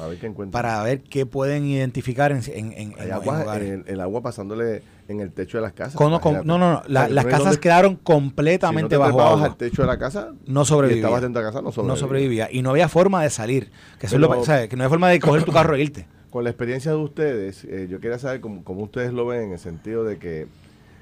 A 0.02 0.08
ver 0.08 0.18
qué 0.18 0.26
encuentran. 0.26 0.50
para 0.62 0.82
ver 0.82 1.02
qué 1.02 1.26
pueden 1.26 1.64
identificar 1.66 2.32
en, 2.32 2.40
en, 2.46 2.72
en- 2.98 3.12
agua, 3.12 3.56
el, 3.58 3.84
el 3.86 4.00
agua 4.00 4.20
pasándole 4.22 4.82
en 5.08 5.20
el 5.20 5.32
techo 5.32 5.58
de 5.58 5.62
las 5.62 5.72
casas. 5.72 5.94
Con- 5.94 6.10
con- 6.18 6.32
imagínate. 6.34 6.46
no, 6.46 6.58
no, 6.58 6.72
no, 6.72 6.82
la- 6.88 7.08
las 7.08 7.24
casas 7.26 7.58
quedaron 7.58 7.92
si 7.92 7.96
no 7.98 8.04
completamente 8.04 8.88
te 8.90 8.96
bajo 8.96 9.20
agua. 9.20 9.44
al 9.46 9.56
techo 9.56 9.82
de 9.82 9.88
la 9.88 9.98
casa 9.98 10.32
No 10.46 10.62
y 10.62 10.66
sobrevivía. 10.66 11.02
estabas 11.02 11.22
dentro 11.22 11.40
de 11.42 11.48
casa, 11.48 11.62
no 11.62 11.70
sobrevivía. 11.72 11.92
no 11.92 11.96
sobrevivía 11.96 12.48
y 12.50 12.62
no 12.62 12.70
había 12.70 12.88
forma 12.88 13.22
de 13.22 13.30
salir 13.30 13.70
que 14.00 14.76
no 14.76 14.82
hay 14.84 14.88
forma 14.90 15.08
de 15.08 15.20
coger 15.20 15.44
tu 15.44 15.52
carro 15.52 15.74
e 15.76 15.82
irte 15.82 16.06
Con 16.30 16.44
la 16.44 16.50
experiencia 16.50 16.90
de 16.92 16.96
ustedes, 16.96 17.62
eh, 17.64 17.88
yo 17.90 18.00
quería 18.00 18.18
saber 18.18 18.40
cómo, 18.40 18.64
cómo 18.64 18.84
ustedes 18.84 19.12
lo 19.12 19.26
ven 19.26 19.42
en 19.42 19.52
el 19.52 19.58
sentido 19.58 20.02
de 20.02 20.16
que, 20.16 20.46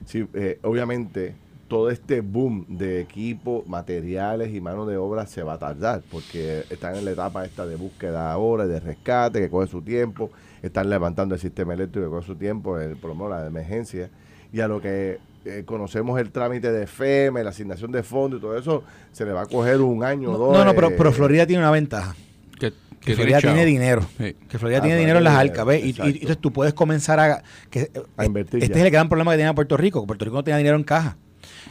si, 0.04 0.26
eh, 0.34 0.58
obviamente, 0.64 1.34
todo 1.70 1.88
este 1.88 2.20
boom 2.20 2.66
de 2.68 3.00
equipo, 3.00 3.62
materiales 3.68 4.52
y 4.52 4.61
mano 4.61 4.87
de 4.87 4.96
obra 4.96 5.24
se 5.26 5.44
va 5.44 5.52
a 5.54 5.59
tardar, 5.59 6.02
porque 6.11 6.64
están 6.68 6.96
en 6.96 7.04
la 7.04 7.12
etapa 7.12 7.44
esta 7.44 7.64
de 7.64 7.76
búsqueda 7.76 8.33
ahora, 8.33 8.66
de 8.66 8.80
rescate, 8.80 9.38
que 9.40 9.48
coge 9.48 9.68
su 9.68 9.80
tiempo, 9.80 10.33
están 10.62 10.90
levantando 10.90 11.37
el 11.37 11.40
sistema 11.40 11.72
eléctrico, 11.74 12.09
que 12.09 12.11
coge 12.16 12.26
su 12.26 12.35
tiempo, 12.35 12.76
el, 12.80 12.96
por 12.96 13.11
lo 13.11 13.14
menos 13.14 13.30
la 13.30 13.42
de 13.42 13.46
emergencia, 13.46 14.11
y 14.52 14.59
a 14.59 14.66
lo 14.66 14.80
que 14.80 15.18
eh, 15.44 15.62
conocemos 15.64 16.18
el 16.20 16.33
trámite 16.33 16.72
de 16.72 16.88
FEME, 16.88 17.44
la 17.44 17.50
asignación 17.50 17.92
de 17.92 18.02
fondos 18.02 18.38
y 18.38 18.42
todo 18.42 18.59
eso, 18.59 18.83
se 19.12 19.24
le 19.24 19.30
va 19.33 19.42
a 19.42 19.46
coger 19.46 19.80
un 19.80 20.02
año 20.02 20.30
o 20.30 20.33
no, 20.33 20.38
dos. 20.38 20.52
no, 20.59 20.64
no, 20.64 20.74
pero, 20.74 20.88
eh, 20.88 20.94
pero 20.98 21.12
Florida 21.12 21.46
tiene 21.46 21.62
una 21.62 21.70
ventaja 21.70 22.16
Que, 22.59 22.72
que 22.72 22.76
que 23.00 23.14
Florida 23.14 23.40
chavo. 23.40 23.54
tiene 23.54 23.64
dinero 23.70 24.02
Sí. 24.18 24.35
que 24.48 24.59
Florida 24.59 24.78
Ah, 24.78 24.83
tiene 24.83 24.98
dinero 24.98 25.18
en 25.18 25.24
las 25.24 25.40
dinero, 25.40 25.64
¿ves? 25.66 25.85
Y- 25.85 25.88
y, 25.90 26.11
entonces 26.14 26.38
tú 26.38 26.52
puedes 26.52 26.74
comenzar 26.74 27.20
a 27.20 27.42
que 27.70 27.92
A 28.16 28.24
invertir 28.26 28.61
este 28.61 28.74
ya. 28.74 28.80
es 28.80 28.87
el 28.87 28.90
gran 28.90 29.09
problema 29.09 29.30
que 29.30 29.37
tenía 29.38 29.54
Puerto 29.54 29.76
Rico 29.76 30.00
que 30.00 30.06
Puerto 30.09 30.24
Rico 30.24 30.37
no 30.37 30.42
tenía 30.42 30.59
dinero 30.59 30.74
en 30.76 30.83
caja 30.83 31.16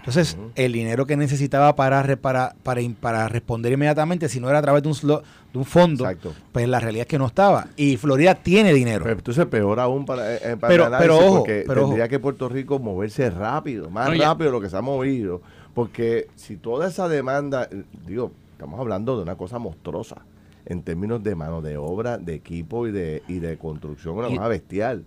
entonces 0.10 0.38
el 0.56 0.74
dinero 0.74 1.06
que 1.06 1.16
necesitaba 1.18 1.76
para, 1.76 2.02
re- 2.04 2.18
para, 2.18 2.56
para, 2.64 2.82
para 3.00 3.28
responder 3.30 3.72
inmediatamente 3.74 4.28
si 4.30 4.40
no 4.40 4.50
era 4.50 4.60
a 4.60 4.62
través 4.62 4.84
de 4.84 4.90
un, 4.90 4.96
slo- 4.96 5.22
de 5.54 5.58
un 5.60 5.66
fondo 5.66 6.04
Exacto. 6.06 6.34
pues 6.52 6.68
la 6.68 6.80
realidad 6.80 7.02
es 7.04 7.08
que 7.08 7.18
no 7.18 7.28
estaba 7.28 7.68
y 7.78 7.98
Florida 7.98 8.36
tiene 8.36 8.74
dinero 8.74 9.04
Pero 9.06 9.18
entonces 9.20 9.46
peor 9.46 9.80
aún 9.80 10.06
para, 10.06 10.36
eh, 10.36 10.58
para 10.58 10.68
Pero- 10.68 10.92
pero 11.00 11.18
ojo, 11.18 11.38
porque 11.40 11.64
pero 11.68 11.82
tendría 11.82 12.04
ojo. 12.06 12.10
que 12.10 12.20
Puerto 12.20 12.50
Rico 12.50 12.80
moverse 12.80 13.30
rápido, 13.30 13.90
más 13.90 14.10
No, 14.10 14.24
rápido 14.24 14.50
de 14.50 14.52
lo 14.52 14.62
que 14.62 14.70
se 14.70 14.78
ha 14.78 14.82
movido, 14.82 15.42
porque 15.74 16.28
si 16.36 16.58
toda 16.58 16.88
esa 16.88 17.08
demanda, 17.08 17.68
eh, 17.72 17.84
digo, 18.06 18.32
estamos 18.54 18.80
hablando 18.80 19.16
de 19.16 19.24
una 19.24 19.36
cosa 19.36 19.60
monstruosa 19.60 20.18
en 20.66 20.84
términos 20.84 21.24
de 21.24 21.36
mano 21.36 21.62
de 21.62 21.78
obra, 21.78 22.18
de 22.18 22.34
equipo 22.36 22.88
y 22.88 22.92
de 22.92 23.24
y 23.28 23.40
de 23.40 23.58
construcción, 23.58 24.18
una 24.18 24.30
Y- 24.30 24.36
cosa 24.36 24.48
bestial. 24.50 25.04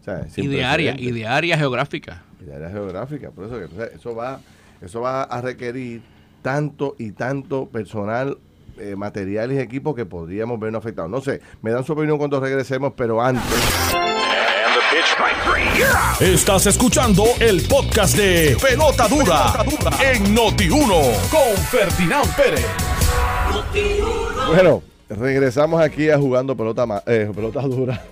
O 0.00 0.04
sea, 0.04 0.28
sin 0.28 0.44
Y 0.44 0.46
de 0.48 0.64
área, 0.64 0.94
y 0.98 1.10
de 1.10 1.26
área 1.26 1.56
geográfica. 1.58 2.22
Y 2.40 2.44
de 2.44 2.54
área 2.56 2.70
geográfica, 2.70 3.30
por 3.30 3.46
eso 3.46 3.56
que 3.58 3.64
entonces, 3.64 3.90
eso 3.94 4.14
va 4.14 4.40
eso 4.82 5.00
va 5.00 5.22
a 5.22 5.40
requerir 5.40 6.02
tanto 6.42 6.94
y 6.98 7.12
tanto 7.12 7.66
personal 7.66 8.36
eh, 8.78 8.94
materiales 8.94 9.56
y 9.56 9.60
equipos 9.60 9.94
que 9.96 10.04
podríamos 10.04 10.60
vernos 10.60 10.80
afectados. 10.80 11.10
No 11.10 11.20
sé, 11.22 11.40
me 11.62 11.70
dan 11.70 11.82
su 11.84 11.94
opinión 11.94 12.18
cuando 12.18 12.38
regresemos, 12.40 12.92
pero 12.96 13.22
antes 13.22 13.42
Estás 16.20 16.66
escuchando 16.66 17.24
el 17.40 17.62
podcast 17.68 18.16
de 18.16 18.56
Pelota 18.60 19.06
Dura, 19.08 19.64
en 20.02 20.34
Noti1 20.34 21.28
con 21.30 21.56
Ferdinand 21.70 22.34
Pérez. 22.36 22.66
Bueno, 24.48 24.82
regresamos 25.08 25.80
aquí 25.80 26.08
a 26.10 26.18
jugando 26.18 26.56
pelota, 26.56 26.86
ma- 26.86 27.02
eh, 27.06 27.30
pelota 27.34 27.60
dura. 27.62 28.02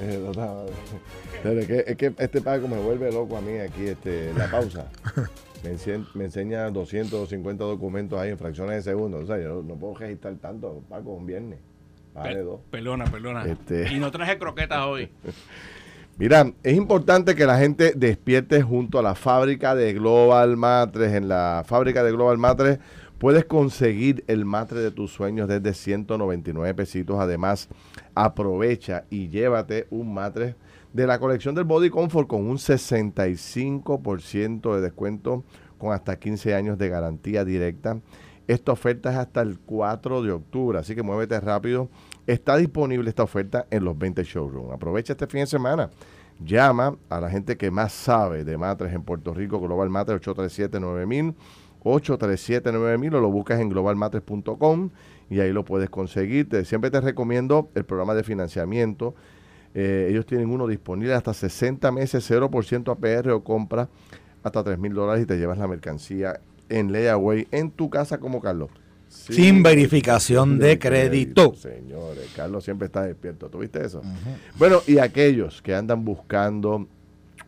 Eh, 0.00 0.20
pelota- 0.22 0.64
es, 1.52 1.66
que, 1.66 1.84
es 1.86 1.96
que 1.96 2.12
este 2.18 2.40
pago 2.40 2.68
me 2.68 2.78
vuelve 2.78 3.10
loco 3.12 3.36
a 3.36 3.40
mí 3.40 3.58
aquí, 3.58 3.86
este, 3.86 4.32
la 4.34 4.50
pausa. 4.50 4.86
Me, 5.64 5.72
ense- 5.72 6.06
me 6.14 6.26
enseña 6.26 6.70
250 6.70 7.64
documentos 7.64 8.20
ahí 8.20 8.30
en 8.30 8.38
fracciones 8.38 8.76
de 8.76 8.82
segundos. 8.90 9.24
O 9.24 9.26
sea, 9.26 9.38
yo 9.38 9.48
no, 9.48 9.62
no 9.62 9.74
puedo 9.74 9.94
registrar 9.96 10.34
tanto, 10.36 10.82
Paco, 10.88 11.14
un 11.14 11.26
viernes. 11.26 11.58
Vale, 12.14 12.40
dos. 12.40 12.60
Pelona, 12.70 13.06
pelona. 13.06 13.44
Este- 13.46 13.90
Y 13.92 13.98
no 13.98 14.10
traje 14.12 14.38
croquetas 14.38 14.84
hoy. 14.86 15.10
Mira, 16.18 16.52
es 16.62 16.74
importante 16.76 17.34
que 17.34 17.46
la 17.46 17.58
gente 17.58 17.92
despierte 17.96 18.62
junto 18.62 18.98
a 18.98 19.02
la 19.02 19.14
fábrica 19.14 19.74
de 19.74 19.92
Global 19.94 20.56
Matres. 20.56 21.12
En 21.14 21.26
la 21.26 21.62
fábrica 21.66 22.04
de 22.04 22.12
Global 22.12 22.38
Matres 22.38 22.78
puedes 23.18 23.44
conseguir 23.46 24.24
el 24.28 24.44
matre 24.44 24.80
de 24.80 24.90
tus 24.92 25.10
sueños 25.12 25.48
desde 25.48 25.74
199 25.74 26.74
pesitos. 26.74 27.18
Además, 27.18 27.68
aprovecha 28.14 29.04
y 29.10 29.28
llévate 29.28 29.86
un 29.90 30.14
matre 30.14 30.54
de 30.96 31.06
la 31.06 31.18
colección 31.18 31.54
del 31.54 31.64
Body 31.64 31.90
Comfort 31.90 32.26
con 32.26 32.48
un 32.48 32.56
65% 32.56 34.74
de 34.74 34.80
descuento 34.80 35.44
con 35.76 35.92
hasta 35.92 36.18
15 36.18 36.54
años 36.54 36.78
de 36.78 36.88
garantía 36.88 37.44
directa. 37.44 38.00
Esta 38.46 38.72
oferta 38.72 39.10
es 39.10 39.18
hasta 39.18 39.42
el 39.42 39.58
4 39.58 40.22
de 40.22 40.32
octubre, 40.32 40.78
así 40.78 40.94
que 40.94 41.02
muévete 41.02 41.38
rápido. 41.38 41.90
Está 42.26 42.56
disponible 42.56 43.10
esta 43.10 43.24
oferta 43.24 43.66
en 43.70 43.84
los 43.84 43.98
20 43.98 44.24
showrooms. 44.24 44.72
Aprovecha 44.72 45.12
este 45.12 45.26
fin 45.26 45.40
de 45.40 45.46
semana. 45.46 45.90
Llama 46.42 46.96
a 47.10 47.20
la 47.20 47.28
gente 47.28 47.58
que 47.58 47.70
más 47.70 47.92
sabe 47.92 48.44
de 48.44 48.56
matres 48.56 48.94
en 48.94 49.02
Puerto 49.02 49.34
Rico, 49.34 49.60
Global 49.60 49.90
Matres 49.90 50.22
837-9000, 50.22 51.34
837-9000 51.84 53.14
o 53.14 53.20
lo 53.20 53.30
buscas 53.30 53.60
en 53.60 53.68
globalmatres.com 53.68 54.88
y 55.28 55.40
ahí 55.40 55.52
lo 55.52 55.62
puedes 55.62 55.90
conseguir. 55.90 56.48
Siempre 56.64 56.90
te 56.90 57.02
recomiendo 57.02 57.68
el 57.74 57.84
programa 57.84 58.14
de 58.14 58.24
financiamiento 58.24 59.14
Eh, 59.78 60.08
ellos 60.10 60.24
tienen 60.24 60.48
uno 60.48 60.66
disponible 60.66 61.12
hasta 61.12 61.34
60 61.34 61.92
meses, 61.92 62.30
0% 62.30 62.90
APR 62.90 63.30
o 63.32 63.44
compra 63.44 63.90
hasta 64.42 64.64
3 64.64 64.78
mil 64.78 64.94
dólares 64.94 65.24
y 65.24 65.26
te 65.26 65.36
llevas 65.36 65.58
la 65.58 65.68
mercancía 65.68 66.40
en 66.70 66.92
layaway 66.92 67.46
en 67.50 67.70
tu 67.70 67.90
casa 67.90 68.16
como 68.16 68.40
Carlos. 68.40 68.70
Sin, 69.10 69.62
verificación 69.62 70.58
de, 70.58 70.78
crédito. 70.78 71.54
Señores, 71.56 72.32
Carlos 72.34 72.64
siempre 72.64 72.86
está 72.86 73.02
despierto. 73.02 73.50
¿Tuviste 73.50 73.84
eso? 73.84 74.00
Bueno, 74.58 74.80
y 74.86 74.96
aquellos 74.96 75.60
que 75.60 75.74
andan 75.74 76.06
buscando 76.06 76.88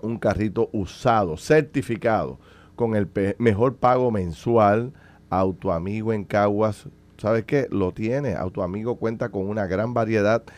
un 0.02 0.18
carrito 0.18 0.68
usado, 0.72 1.38
certificado, 1.38 2.38
con 2.76 2.94
el 2.94 3.08
mejor 3.38 3.76
pago 3.76 4.10
mensual, 4.10 4.92
Autoamigo 5.30 6.12
en 6.12 6.24
Caguas, 6.24 6.88
¿sabes 7.16 7.44
qué? 7.44 7.68
Lo 7.70 7.92
tiene. 7.92 8.34
Autoamigo 8.34 8.96
cuenta 8.96 9.30
con 9.30 9.48
una 9.48 9.66
gran 9.66 9.94
variedad 9.94 10.42
de 10.42 10.52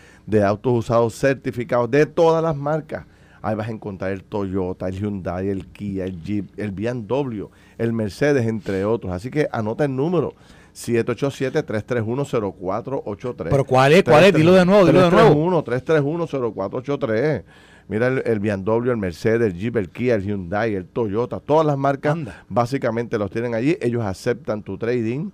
autos 0.44 0.72
usados 0.72 1.14
certificados 1.14 1.90
de 1.90 2.06
todas 2.06 2.42
las 2.42 2.56
marcas. 2.56 3.06
Ahí 3.42 3.54
vas 3.54 3.68
a 3.68 3.70
encontrar 3.70 4.12
el 4.12 4.22
Toyota, 4.22 4.88
el 4.88 5.00
Hyundai, 5.00 5.48
el 5.48 5.66
Kia, 5.68 6.04
el 6.04 6.22
Jeep, 6.22 6.58
el 6.58 6.72
BMW, 6.72 7.46
el 7.78 7.92
Mercedes, 7.92 8.46
entre 8.46 8.84
otros. 8.84 9.12
Así 9.12 9.30
que 9.30 9.48
anota 9.50 9.84
el 9.84 9.96
número. 9.96 10.34
787-331-0483. 10.74 13.48
¿Pero 13.50 13.64
cuál 13.64 13.92
es? 13.92 14.04
¿Cuál 14.04 14.24
es? 14.24 14.34
Dilo 14.34 14.52
de 14.52 14.64
nuevo, 14.64 14.86
dilo 14.86 15.02
de 15.02 15.10
nuevo. 15.10 15.64
331-0483. 15.64 17.42
Mira 17.88 18.06
el, 18.06 18.22
el 18.24 18.38
BMW, 18.38 18.90
el 18.90 18.96
Mercedes, 18.98 19.52
el 19.52 19.58
Jeep, 19.58 19.76
el 19.76 19.90
Kia, 19.90 20.14
el 20.14 20.22
Hyundai, 20.22 20.76
el 20.76 20.86
Toyota, 20.86 21.40
todas 21.40 21.66
las 21.66 21.76
marcas 21.76 22.16
básicamente 22.48 23.18
los 23.18 23.32
tienen 23.32 23.52
allí. 23.54 23.76
Ellos 23.80 24.04
aceptan 24.04 24.62
tu 24.62 24.78
trading 24.78 25.30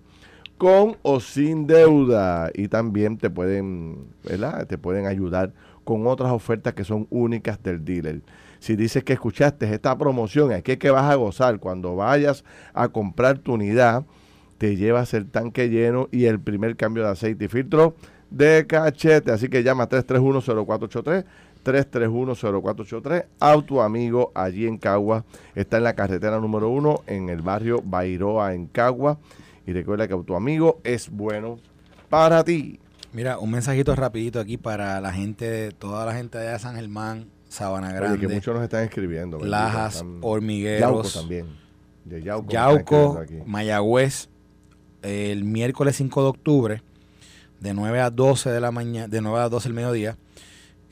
con 0.59 0.97
o 1.03 1.21
sin 1.21 1.67
deuda 1.67 2.51
y 2.55 2.69
también 2.69 3.19
te 3.19 3.31
pueden, 3.31 4.07
¿verdad? 4.25 4.67
Te 4.67 4.79
pueden 4.79 5.07
ayudar 5.07 5.53
con 5.85 6.07
otras 6.07 6.33
ofertas 6.33 6.75
que 6.75 6.85
son 6.85 7.07
únicas 7.11 7.63
del 7.63 7.85
dealer. 7.85 8.23
Si 8.59 8.75
dices 8.75 9.05
que 9.05 9.13
escuchaste 9.13 9.73
esta 9.73 9.97
promoción, 9.97 10.53
aquí 10.53 10.73
es 10.73 10.79
que 10.79 10.91
vas 10.91 11.11
a 11.11 11.15
gozar 11.15 11.61
cuando 11.61 11.95
vayas 11.95 12.45
a 12.75 12.89
comprar 12.89 13.39
tu 13.39 13.55
unidad, 13.55 14.05
te 14.59 14.77
llevas 14.77 15.13
el 15.15 15.31
tanque 15.31 15.69
lleno 15.69 16.09
y 16.11 16.25
el 16.25 16.41
primer 16.41 16.77
cambio 16.77 17.05
de 17.05 17.11
aceite 17.11 17.45
y 17.45 17.49
filtro 17.49 17.95
de 18.31 18.67
cachete. 18.67 19.31
Así 19.31 19.49
que 19.49 19.63
llama 19.63 19.89
331-0483. 19.89 21.25
331-0483. 21.65 23.27
Auto 23.41 23.83
Amigo 23.83 24.31
allí 24.35 24.67
en 24.67 24.79
Cagua. 24.79 25.25
Está 25.55 25.79
en 25.79 25.85
la 25.85 25.95
carretera 25.95 26.39
número 26.39 26.69
uno 26.69 27.03
en 27.07 27.29
el 27.29 27.43
barrio 27.43 27.83
Bairoa 27.85 28.55
en 28.55 28.67
Cagua. 28.67 29.19
Y 29.67 29.73
recuerda 29.73 30.07
que 30.07 30.15
Auto 30.15 30.37
Amigo 30.37 30.81
es 30.85 31.11
bueno 31.11 31.59
para 32.09 32.45
ti. 32.45 32.79
Mira, 33.13 33.39
un 33.39 33.51
mensajito 33.51 33.95
rapidito 33.97 34.39
aquí 34.39 34.57
para 34.57 35.01
la 35.01 35.13
gente, 35.13 35.73
toda 35.73 36.07
la 36.07 36.15
gente 36.15 36.39
de 36.39 36.59
San 36.59 36.77
Germán, 36.77 37.27
Sabana 37.49 37.93
Grande. 37.93 38.19
que 38.19 38.29
muchos 38.29 38.55
nos 38.55 38.63
están 38.63 38.85
escribiendo. 38.85 39.39
Lajas, 39.39 40.05
Hormigueros. 40.21 41.15
Yauco 41.15 41.21
también. 41.21 41.47
De 42.05 42.23
Yauco, 42.23 42.49
Yauco 42.51 43.25
Mayagüez, 43.47 44.29
el 45.03 45.45
miércoles 45.45 45.97
5 45.97 46.23
de 46.23 46.29
octubre, 46.29 46.83
de 47.61 47.75
9 47.75 48.01
a 48.01 48.11
12 48.11 48.51
de 48.51 48.61
la 48.61 48.71
mañana, 48.71 49.09
de 49.09 49.21
9 49.21 49.41
a 49.41 49.49
12 49.49 49.69
del 49.69 49.75
mediodía, 49.75 50.17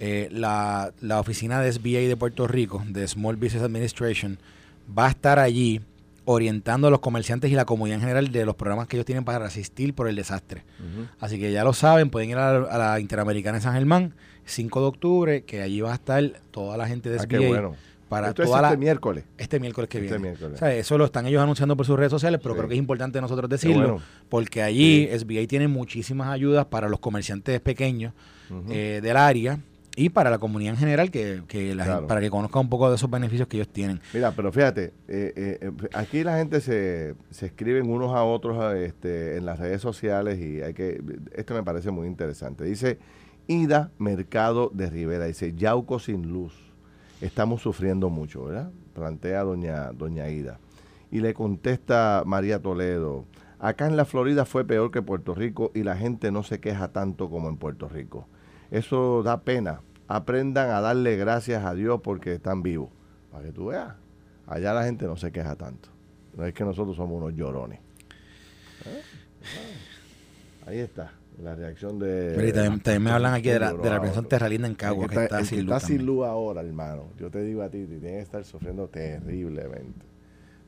eh, 0.01 0.29
la, 0.33 0.93
la, 1.01 1.21
oficina 1.21 1.61
de 1.61 1.73
SBA 1.73 2.09
de 2.09 2.17
Puerto 2.17 2.49
Rico, 2.49 2.83
de 2.89 3.07
Small 3.07 3.37
Business 3.37 3.63
Administration, 3.63 4.39
va 4.97 5.07
a 5.07 5.11
estar 5.11 5.39
allí 5.39 5.81
orientando 6.25 6.89
a 6.89 6.91
los 6.91 7.01
comerciantes 7.01 7.51
y 7.51 7.55
la 7.55 7.65
comunidad 7.65 7.97
en 7.97 8.01
general 8.01 8.33
de 8.33 8.47
los 8.47 8.55
programas 8.55 8.89
que 8.89 8.97
ellos 8.97 9.07
tienen 9.07 9.25
para 9.25 9.39
resistir 9.39 9.95
por 9.95 10.09
el 10.09 10.17
desastre. 10.17 10.65
Así 11.21 11.39
que 11.39 11.53
ya 11.53 11.65
lo 11.65 11.73
saben, 11.73 12.11
pueden 12.11 12.31
ir 12.31 12.37
a 12.37 12.79
la, 12.79 13.01
Interamericana 13.01 13.59
de 13.59 13.63
San 13.63 13.75
Germán, 13.75 14.15
5 14.45 14.81
de 14.81 14.87
octubre, 14.87 15.43
que 15.45 15.63
allí 15.63 15.81
va 15.81 15.93
a 15.93 15.95
estar 15.95 16.23
toda 16.51 16.77
la 16.77 16.87
gente 16.87 17.11
de 17.11 17.19
SBA. 17.19 17.59
Ah, 17.59 17.73
para 18.09 18.29
Esto 18.29 18.45
toda 18.45 18.61
es 18.61 18.65
este 18.67 18.77
miércoles. 18.77 19.25
Este 19.39 19.59
miércoles 19.59 19.89
que 19.89 19.99
este 19.99 20.19
viene. 20.19 20.37
O 20.55 20.57
sea, 20.57 20.75
eso 20.75 20.97
lo 20.99 21.07
están 21.07 21.27
ellos 21.27 21.43
anunciando 21.43 21.77
por 21.77 21.85
sus 21.87 21.99
redes 21.99 22.11
sociales, 22.11 22.41
pero 22.43 22.55
creo 22.55 22.69
que 22.69 22.75
es 22.75 22.79
importante 22.79 23.21
nosotros 23.21 23.51
decirlo, 23.51 24.01
porque 24.29 24.63
allí 24.63 25.09
SBA 25.09 25.47
tiene 25.49 25.69
muchísimas 25.69 26.29
ayudas 26.29 26.67
para 26.67 26.89
los 26.89 27.01
comerciantes 27.01 27.61
pequeños 27.61 28.13
eh, 28.69 29.01
del 29.03 29.17
área 29.17 29.59
y 29.97 30.09
para 30.09 30.31
la 30.31 30.39
comunidad 30.39 30.75
en 30.75 30.81
general, 30.81 31.11
que, 31.11 31.43
para 32.09 32.21
que 32.21 32.31
conozca 32.31 32.59
un 32.59 32.69
poco 32.69 32.89
de 32.89 32.97
esos 32.97 33.11
beneficios 33.11 33.47
que 33.49 33.59
ellos 33.59 33.69
tienen. 33.69 34.01
Mira, 34.13 34.33
pero 34.33 34.51
fíjate, 34.51 34.93
eh, 35.09 35.61
eh, 35.61 35.73
aquí 35.93 36.25
la 36.25 36.39
gente 36.39 36.61
se, 36.61 37.15
se 37.31 37.47
escriben 37.47 37.89
unos 37.89 38.15
a 38.15 38.25
otros 38.25 38.75
este, 38.75 39.37
en 39.37 39.47
las 39.47 39.59
redes 39.59 39.81
sociales 39.81 40.41
y 40.41 40.63
hay 40.63 40.75
que, 40.75 41.01
esto 41.33 41.55
me 41.55 41.63
parece 41.63 41.91
muy 41.91 42.09
interesante. 42.09 42.65
Dice 42.65 42.99
Ida 43.47 43.93
Mercado 43.99 44.71
de 44.73 44.91
Rivera, 44.91 45.27
dice 45.27 45.55
Yauco 45.55 45.99
sin 45.99 46.33
luz, 46.33 46.55
estamos 47.21 47.63
sufriendo 47.63 48.11
mucho, 48.11 48.47
¿verdad? 48.47 48.71
Plantea 48.95 49.43
doña, 49.45 49.93
doña 49.93 50.29
Ida. 50.29 50.59
Y 51.11 51.21
le 51.21 51.35
contesta 51.35 52.25
María 52.27 52.61
Toledo, 52.61 53.27
acá 53.61 53.87
en 53.87 53.97
la 53.97 54.05
Florida 54.05 54.45
fue 54.45 54.65
peor 54.65 54.91
que 54.91 55.03
Puerto 55.03 55.35
Rico 55.35 55.71
y 55.75 55.85
la 55.85 55.97
gente 55.97 56.33
no 56.33 56.43
se 56.43 56.59
queja 56.59 56.89
tanto 56.89 57.31
como 57.31 57.49
en 57.49 57.57
Puerto 57.57 57.89
Rico. 57.89 58.27
Eso 58.75 59.23
da 59.23 59.41
pena. 59.43 59.83
Aprendan 60.09 60.71
a 60.71 60.81
darle 60.81 61.17
gracias 61.17 61.65
a 61.65 61.75
Dios 61.75 62.01
porque 62.03 62.35
están 62.35 62.65
vivos. 62.65 62.91
Para 63.31 63.45
que 63.45 63.53
tú 63.53 63.67
veas. 63.67 63.95
Allá 64.49 64.75
la 64.75 64.83
gente 64.83 65.07
no 65.07 65.17
se 65.17 65.31
queja 65.31 65.55
tanto. 65.55 65.91
No 66.37 66.45
es 66.45 66.53
que 66.55 66.65
nosotros 66.65 66.97
somos 66.97 67.23
unos 67.23 67.35
llorones. 67.35 67.79
¿Eh? 68.85 69.03
Ahí 70.67 70.79
está. 70.81 71.13
La 71.41 71.55
reacción 71.55 72.01
de. 72.01 72.53
también, 72.53 73.03
me 73.03 73.11
hablan 73.11 73.35
aquí 73.35 73.49
de 73.49 73.61
la, 73.61 73.75
de 73.75 73.91
la 73.91 74.23
terralina 74.23 74.67
en 74.67 74.75
Cagua, 74.75 75.07
que, 75.07 75.23
está, 75.23 75.45
sin 75.45 75.67
luz. 75.67 75.77
Está 75.77 75.87
sin 75.87 76.05
luz 76.05 76.27
ahora, 76.27 76.61
hermano. 76.61 77.11
Yo 77.17 77.31
te 77.31 77.43
digo 77.43 77.63
a 77.63 77.69
ti, 77.69 77.85
tienes 77.87 78.01
que 78.01 78.21
estar 78.21 78.45
sufriendo 78.45 78.89
terriblemente. 78.89 80.05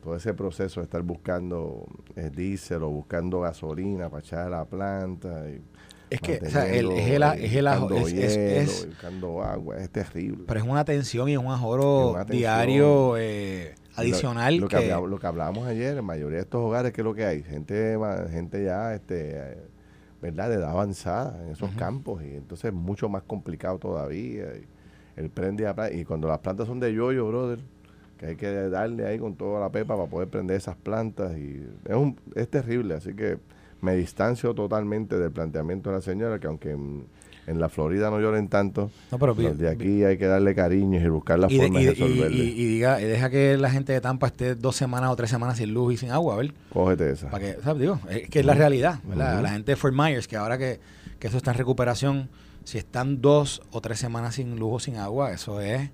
Todo 0.03 0.14
ese 0.14 0.33
proceso 0.33 0.79
de 0.79 0.85
estar 0.85 1.03
buscando 1.03 1.88
eh, 2.14 2.31
diésel 2.31 2.85
o 2.85 2.90
buscando 2.90 3.40
gasolina 3.40 4.09
para 4.09 4.21
echar 4.21 4.47
a 4.47 4.51
la 4.59 4.64
planta. 4.64 5.49
Y, 5.51 5.61
es 6.09 6.21
que, 6.21 6.40
o 6.45 6.51
sea, 6.51 6.66
el, 6.73 6.90
es 6.92 7.11
el, 7.11 7.23
es 7.23 7.55
el 7.55 7.66
es, 7.66 8.37
es, 8.37 8.87
buscando 8.87 9.42
agua, 9.42 9.79
es 9.79 9.90
terrible. 9.90 10.45
Pero 10.47 10.61
es 10.61 10.66
una 10.66 10.85
tensión 10.85 11.29
y 11.29 11.37
un 11.37 11.47
ajoro 11.47 12.16
diario 12.29 13.16
eh, 13.16 13.75
adicional. 13.97 14.57
Lo, 14.57 14.69
que, 14.69 14.77
hablábamos, 14.77 15.11
lo 15.11 15.19
que 15.19 15.27
hablábamos 15.27 15.66
ayer, 15.66 15.99
en 15.99 16.05
mayoría 16.05 16.37
de 16.37 16.42
estos 16.42 16.61
hogares, 16.61 16.92
¿qué 16.92 17.01
es 17.01 17.05
lo 17.05 17.14
que 17.14 17.25
hay? 17.25 17.42
Gente, 17.42 17.99
gente 18.31 18.64
ya, 18.64 18.95
este, 18.95 19.59
¿verdad? 20.23 20.49
De 20.49 20.57
edad 20.57 20.71
avanzada 20.71 21.42
en 21.42 21.51
esos 21.51 21.71
campos 21.73 22.23
y 22.23 22.37
entonces 22.37 22.66
es 22.66 22.75
mucho 22.75 23.09
más 23.09 23.25
complicado 23.25 23.79
todavía. 23.79 24.47
el 25.16 25.31
prende 25.31 25.73
y 25.92 26.05
cuando 26.05 26.29
las 26.29 26.38
plantas 26.38 26.69
son 26.69 26.79
de 26.79 26.95
yoyo, 26.95 27.27
brother, 27.27 27.59
que 28.19 28.27
hay 28.27 28.37
que 28.37 28.51
darle 28.69 29.07
ahí 29.07 29.19
con 29.19 29.35
toda 29.35 29.59
la 29.59 29.71
pepa 29.71 29.97
para 29.97 30.09
poder 30.09 30.29
prender 30.29 30.57
esas 30.57 30.77
plantas 30.77 31.37
y 31.37 31.66
es, 31.85 31.97
un, 31.97 32.16
es 32.37 32.49
terrible, 32.49 32.95
así 32.95 33.12
que 33.12 33.38
me 33.81 33.97
distancio 33.97 34.55
totalmente 34.55 35.19
del 35.19 35.31
planteamiento 35.31 35.91
de 35.91 35.97
la 35.97 36.03
señora, 36.03 36.39
que 36.39 36.47
aunque 36.47 36.71
en, 36.71 37.07
la 37.47 37.69
Florida 37.69 38.11
no 38.11 38.19
lloren 38.21 38.49
tanto, 38.49 38.91
de 39.11 39.69
aquí 39.69 40.03
hay 40.03 40.19
que 40.19 40.27
darle 40.27 40.55
cariño 40.55 41.01
y 41.01 41.09
buscar 41.09 41.39
la 41.39 41.49
forma 41.49 41.79
de, 41.79 41.91
resolverle. 41.91 42.37
Y, 42.37 42.67
diga, 42.67 42.97
deja 42.97 43.31
que 43.31 43.57
la 43.57 43.71
gente 43.71 43.93
de 43.93 44.01
Tampa 44.01 44.27
esté 44.27 44.57
dos 44.57 44.75
semanas 44.75 45.11
o 45.11 45.17
tres 45.17 45.31
semanas 45.31 45.59
sin 45.59 45.73
luz 45.73 45.95
y 45.95 45.97
sin 45.97 46.11
agua, 46.11 46.35
a 46.35 46.37
ver. 46.39 46.53
Cógete 46.73 47.12
esa. 47.12 47.31
Para 47.31 47.55
que, 47.55 47.75
Digo, 47.79 48.01
es 48.11 48.29
que 48.29 48.41
es 48.41 48.47
la 48.47 48.55
realidad, 48.55 48.99
La 49.15 49.49
gente 49.51 49.73
de 49.73 49.77
Fort 49.77 49.95
Myers, 49.95 50.27
que 50.27 50.37
ahora 50.37 50.59
que, 50.59 50.81
que 51.21 51.29
eso 51.29 51.37
está 51.37 51.53
en 51.53 51.59
recuperación, 51.59 52.29
si 52.65 52.79
están 52.79 53.21
dos 53.21 53.62
o 53.71 53.81
tres 53.81 54.01
semanas 54.01 54.35
sin 54.35 54.59
luz 54.59 54.73
o 54.73 54.81
sin 54.81 54.97
agua, 54.97 55.33
eso 55.33 55.61
es 55.61 55.89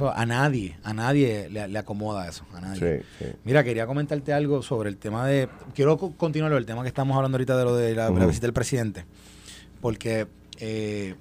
a 0.00 0.26
nadie, 0.26 0.76
a 0.84 0.92
nadie 0.92 1.48
le, 1.50 1.78
acomoda 1.78 2.28
eso, 2.28 2.44
a 2.52 2.60
nadie. 2.60 3.02
Mira, 3.44 3.64
quería 3.64 3.86
comentarte 3.86 4.32
algo 4.32 4.62
sobre 4.62 4.90
el 4.90 4.96
tema 4.96 5.26
de, 5.26 5.48
quiero 5.74 5.96
continuar 5.96 6.52
el 6.52 6.66
tema 6.66 6.82
que 6.82 6.88
estamos 6.88 7.16
hablando 7.16 7.36
ahorita 7.36 7.56
de 7.56 7.64
lo 7.64 7.76
de 7.76 7.94
la, 7.94 8.10
visita 8.10 8.46
del 8.46 8.52
presidente, 8.52 9.04
porque 9.80 10.26
eh, 10.58 11.14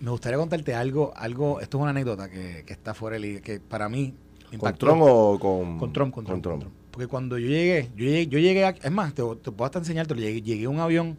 me 0.00 0.10
gustaría 0.10 0.38
contarte 0.38 0.74
algo, 0.74 1.12
algo, 1.16 1.60
esto 1.60 1.78
es 1.78 1.82
una 1.82 1.90
anécdota 1.90 2.30
que, 2.30 2.64
está 2.66 2.94
fuera 2.94 3.18
del 3.18 3.42
que 3.42 3.60
para 3.60 3.88
mí 3.88 4.14
impactó. 4.52 4.86
¿Con 4.86 4.98
Trump 4.98 5.02
o 5.02 5.38
con, 5.38 5.78
con 5.78 5.92
Trump? 5.92 6.14
Con, 6.14 6.42
Trump, 6.42 6.64
Porque 6.90 7.06
cuando 7.06 7.38
yo 7.38 7.48
llegué, 7.48 7.90
yo 7.96 8.04
llegué, 8.04 8.26
yo 8.26 8.38
llegué 8.38 8.74
es 8.82 8.90
más, 8.90 9.14
te, 9.14 9.22
te 9.22 9.52
puedo 9.52 9.64
hasta 9.64 9.78
enseñarte, 9.78 10.14
llegué, 10.14 10.42
llegué 10.42 10.64
a 10.64 10.70
un 10.70 10.80
avión 10.80 11.16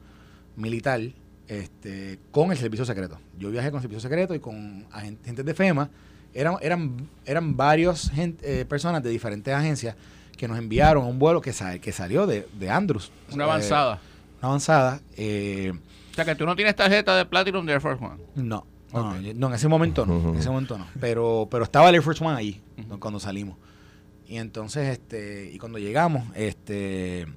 militar 0.55 1.01
este, 1.51 2.17
con 2.31 2.49
el 2.51 2.57
servicio 2.57 2.85
secreto. 2.85 3.19
Yo 3.37 3.51
viajé 3.51 3.71
con 3.71 3.79
el 3.79 3.81
servicio 3.81 3.99
secreto 3.99 4.33
y 4.33 4.39
con 4.39 4.85
agentes 4.89 5.45
de 5.45 5.53
FEMA. 5.53 5.89
Eran, 6.33 6.55
eran, 6.61 7.09
eran 7.25 7.57
varios 7.57 8.09
eh, 8.15 8.65
personas 8.69 9.03
de 9.03 9.09
diferentes 9.09 9.53
agencias 9.53 9.97
que 10.37 10.47
nos 10.47 10.57
enviaron 10.57 11.03
a 11.03 11.07
un 11.07 11.19
vuelo 11.19 11.41
que, 11.41 11.51
que 11.81 11.91
salió 11.91 12.25
de, 12.25 12.47
de 12.53 12.69
Andrews. 12.69 13.11
Una 13.33 13.43
avanzada. 13.43 13.99
Una 14.39 14.47
avanzada. 14.47 15.01
Eh, 15.17 15.73
o 16.11 16.13
sea, 16.13 16.23
que 16.23 16.35
tú 16.35 16.45
no 16.45 16.55
tienes 16.55 16.73
tarjeta 16.73 17.17
de 17.17 17.25
Platinum 17.25 17.65
de 17.65 17.73
Air 17.73 17.81
Force 17.81 18.01
One. 18.01 18.21
No. 18.35 18.65
No, 18.93 19.15
en 19.15 19.53
ese 19.53 19.67
momento 19.67 20.05
no, 20.05 20.31
en 20.31 20.35
ese 20.37 20.49
momento 20.51 20.77
no. 20.77 20.87
Pero, 21.01 21.49
pero 21.51 21.65
estaba 21.65 21.89
el 21.89 21.95
Air 21.95 22.03
Force 22.03 22.23
One 22.23 22.37
ahí 22.37 22.61
cuando 22.99 23.19
salimos. 23.19 23.57
Y 24.25 24.37
entonces, 24.37 24.87
este, 24.87 25.51
y 25.51 25.57
cuando 25.57 25.79
llegamos, 25.79 26.23
este, 26.33 27.27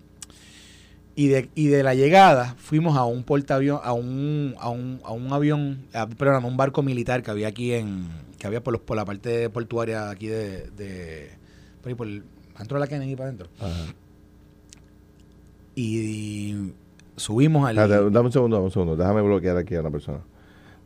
Y 1.17 1.29
de, 1.29 1.49
y 1.55 1.69
de 1.69 1.83
la 1.85 1.95
llegada 1.95 2.57
fuimos 2.59 2.97
a 2.97 3.05
un 3.05 3.23
portaavión, 3.23 3.79
a 3.83 3.93
un, 3.93 4.55
a 4.59 4.69
un, 4.71 5.01
a 5.05 5.13
un 5.13 5.33
avión, 5.33 5.87
a, 5.95 6.09
perdón, 6.09 6.43
a 6.45 6.47
un 6.47 6.57
barco 6.57 6.83
militar 6.83 7.23
que 7.23 7.31
había 7.31 7.47
aquí 7.49 7.73
en, 7.73 8.09
que 8.39 8.47
había 8.49 8.63
por, 8.63 8.73
los, 8.73 8.83
por 8.83 8.97
la 8.97 9.05
parte 9.05 9.49
portuaria 9.51 10.11
aquí 10.11 10.27
de, 10.27 10.71
de 10.77 11.31
por 11.83 11.89
ahí 11.91 11.95
por 11.95 12.07
el- 12.09 12.25
dentro 12.59 12.77
de 12.79 12.81
la 12.81 12.87
Kennedy 12.89 13.15
para 13.15 13.29
adentro. 13.29 13.49
Ajá. 13.61 13.95
Y, 15.77 16.73
subimos 17.17 17.69
al 17.69 17.79
Espérate, 17.79 18.11
dame 18.11 18.27
un 18.27 18.33
segundo, 18.33 18.57
dame 18.57 18.67
un 18.67 18.73
segundo. 18.73 18.97
Déjame 18.97 19.23
bloquear 19.23 19.57
aquí 19.57 19.75
a 19.77 19.81
una 19.81 19.91
persona. 19.91 20.19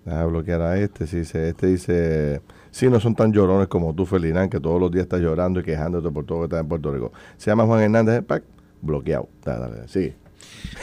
Déjame 0.04 0.26
bloquear 0.26 0.62
a 0.62 0.78
este. 0.78 1.06
Sí, 1.06 1.18
dice, 1.18 1.48
este 1.50 1.66
dice, 1.66 2.40
sí, 2.70 2.88
no 2.88 3.00
son 3.00 3.14
tan 3.14 3.32
llorones 3.32 3.68
como 3.68 3.94
tú, 3.94 4.06
Felinán, 4.06 4.48
que 4.48 4.60
todos 4.60 4.80
los 4.80 4.90
días 4.90 5.02
estás 5.04 5.20
llorando 5.20 5.60
y 5.60 5.62
quejándote 5.62 6.10
por 6.10 6.24
todo 6.24 6.38
lo 6.42 6.48
que 6.48 6.54
está 6.54 6.60
en 6.60 6.68
Puerto 6.68 6.92
Rico. 6.92 7.12
Se 7.36 7.50
llama 7.50 7.66
Juan 7.66 7.80
Hernández, 7.82 8.22
pack, 8.24 8.44
bloqueado. 8.82 9.28
Dale, 9.44 9.74
dale, 9.74 9.88
sigue. 9.88 10.16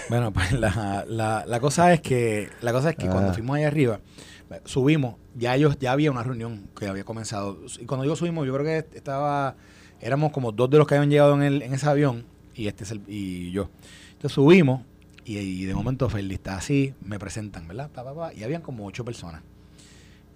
Bueno, 0.09 0.31
pues 0.33 0.51
la, 0.51 1.05
la, 1.07 1.45
la 1.47 1.59
cosa 1.59 1.93
es 1.93 2.01
que 2.01 2.49
la 2.61 2.71
cosa 2.73 2.89
es 2.91 2.95
que 2.95 3.07
cuando 3.07 3.31
Ah. 3.31 3.33
fuimos 3.33 3.55
allá 3.57 3.67
arriba, 3.67 3.99
subimos, 4.65 5.15
ya 5.35 5.55
ellos 5.55 5.77
ya 5.79 5.91
había 5.91 6.11
una 6.11 6.23
reunión 6.23 6.69
que 6.77 6.87
había 6.87 7.03
comenzado. 7.03 7.59
Y 7.79 7.85
cuando 7.85 8.03
digo 8.03 8.15
subimos, 8.15 8.45
yo 8.45 8.53
creo 8.53 8.65
que 8.65 8.97
estaba 8.97 9.55
éramos 10.01 10.31
como 10.31 10.51
dos 10.51 10.69
de 10.69 10.77
los 10.77 10.87
que 10.87 10.95
habían 10.95 11.09
llegado 11.09 11.33
en, 11.35 11.41
el, 11.43 11.61
en 11.61 11.73
ese 11.73 11.87
avión 11.87 12.25
y 12.53 12.67
este 12.67 12.83
es 12.83 12.91
el, 12.91 13.01
y 13.07 13.51
yo. 13.51 13.69
Entonces 14.13 14.33
subimos 14.33 14.81
y, 15.23 15.37
y 15.37 15.65
de 15.65 15.73
momento 15.73 16.09
Feliz 16.09 16.37
está 16.37 16.57
así, 16.57 16.93
me 17.01 17.17
presentan, 17.17 17.67
¿verdad? 17.67 17.89
Pa, 17.91 18.03
pa, 18.03 18.13
pa, 18.13 18.33
y 18.33 18.43
habían 18.43 18.61
como 18.61 18.85
ocho 18.85 19.03
personas. 19.05 19.41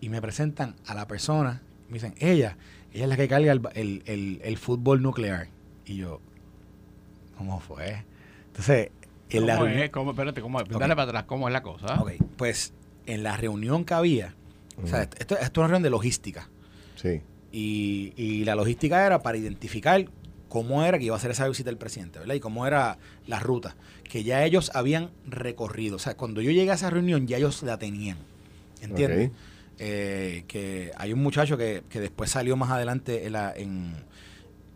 Y 0.01 0.09
me 0.09 0.21
presentan 0.21 0.75
a 0.87 0.95
la 0.95 1.07
persona, 1.07 1.61
me 1.89 1.95
dicen, 1.95 2.15
ella, 2.19 2.57
ella 2.93 3.03
es 3.03 3.09
la 3.09 3.17
que 3.17 3.27
carga 3.27 3.51
el, 3.51 3.61
el- 4.05 4.39
el 4.43 4.57
fútbol 4.57 5.01
nuclear. 5.03 5.49
Y 5.85 5.97
yo, 5.97 6.21
¿cómo 7.39 7.59
fue? 7.61 8.03
Entonces, 8.47 8.89
en 9.29 9.45
la 9.47 9.53
¿Cómo 9.55 9.65
reunión- 9.65 9.83
es? 9.85 9.89
¿Cómo? 9.91 10.11
Espérate, 10.11 10.41
¿cómo 10.41 10.59
es? 10.59 10.65
Ok. 10.69 10.77
Dale 10.79 10.93
para 10.95 11.03
atrás, 11.09 11.23
¿cómo 11.23 11.47
es 11.47 11.53
la 11.53 11.63
cosa? 11.63 12.01
Ok, 12.01 12.11
pues 12.37 12.73
en 13.05 13.23
la 13.23 13.37
reunión 13.37 13.85
que 13.85 13.93
había, 13.93 14.35
o 14.83 14.85
sea, 14.87 15.03
esto, 15.03 15.35
esto 15.35 15.41
es 15.41 15.57
una 15.57 15.67
reunión 15.67 15.83
de 15.83 15.89
logística. 15.89 16.49
Sí. 16.95 17.21
Y, 17.53 18.13
y 18.17 18.43
la 18.43 18.55
logística 18.55 19.05
era 19.05 19.23
para 19.23 19.37
identificar 19.37 20.05
cómo 20.49 20.83
era 20.83 20.97
que 20.99 21.05
iba 21.05 21.15
a 21.15 21.17
hacer 21.17 21.31
esa 21.31 21.47
visita 21.47 21.69
del 21.69 21.77
presidente, 21.77 22.19
¿verdad? 22.19 22.35
Y 22.35 22.39
cómo 22.41 22.67
era 22.67 22.97
la 23.25 23.39
ruta, 23.39 23.75
que 24.03 24.23
ya 24.23 24.43
ellos 24.43 24.69
habían 24.75 25.09
recorrido. 25.27 25.95
O 25.95 25.99
sea, 25.99 26.15
cuando 26.17 26.41
yo 26.41 26.51
llegué 26.51 26.71
a 26.71 26.73
esa 26.75 26.89
reunión, 26.89 27.25
ya 27.25 27.37
ellos 27.37 27.63
la 27.63 27.77
tenían. 27.79 28.17
¿Entiendes? 28.81 29.31
Eh, 29.77 30.43
que 30.47 30.91
hay 30.97 31.13
un 31.13 31.21
muchacho 31.23 31.57
que, 31.57 31.83
que 31.89 31.99
después 32.01 32.29
salió 32.31 32.57
más 32.57 32.69
adelante 32.71 33.25
en 33.25 33.33
la, 33.33 33.53
en, 33.55 33.93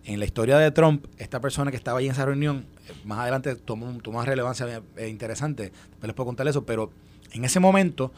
en 0.06 0.20
la 0.20 0.26
historia 0.26 0.58
de 0.58 0.72
Trump, 0.72 1.06
esta 1.18 1.40
persona 1.40 1.72
que 1.72 1.78
estaba 1.78 2.00
ahí 2.00 2.06
en 2.06 2.12
esa 2.12 2.26
reunión, 2.26 2.66
eh, 2.88 2.94
más 3.06 3.20
adelante 3.20 3.56
tomó, 3.56 3.92
tomó 4.02 4.18
una 4.20 4.26
relevancia 4.28 4.82
eh, 4.98 5.08
interesante, 5.08 5.64
después 5.72 6.04
les 6.08 6.14
puedo 6.14 6.26
contar 6.28 6.48
eso, 6.48 6.66
pero 6.66 6.92
en 7.32 7.46
ese 7.46 7.60
momento 7.60 8.12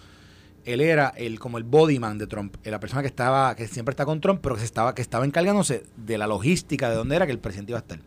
él 0.66 0.82
era 0.82 1.10
el 1.10 1.38
como 1.40 1.60
el 1.60 1.64
bodyman 1.64 2.18
de 2.18 2.26
Trump, 2.26 2.56
eh, 2.64 2.72
la 2.72 2.80
persona 2.80 3.02
que 3.04 3.08
estaba, 3.08 3.56
que 3.56 3.68
siempre 3.68 3.92
está 3.92 4.04
con 4.06 4.20
Trump, 4.20 4.40
pero 4.42 4.56
que 4.56 4.62
se 4.62 4.66
estaba, 4.66 4.96
que 4.96 5.02
estaba 5.04 5.26
encargándose 5.26 5.84
de 5.96 6.18
la 6.18 6.26
logística 6.26 6.90
de 6.90 6.96
dónde 6.96 7.16
era 7.16 7.26
que 7.28 7.32
el 7.32 7.40
presidente 7.40 7.72
iba 7.72 7.78
a 7.80 7.82
estar. 7.82 8.00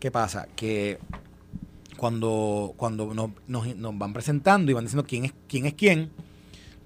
¿Qué 0.00 0.10
pasa? 0.10 0.48
Que 0.56 0.98
cuando, 1.96 2.72
cuando 2.76 3.14
nos, 3.14 3.30
nos- 3.46 3.76
nos 3.76 3.98
van 3.98 4.12
presentando 4.12 4.70
y 4.70 4.74
van 4.74 4.84
diciendo 4.84 5.04
quién 5.06 5.26
es 5.26 5.34
quién 5.48 5.66
es 5.66 5.74
quién, 5.74 6.10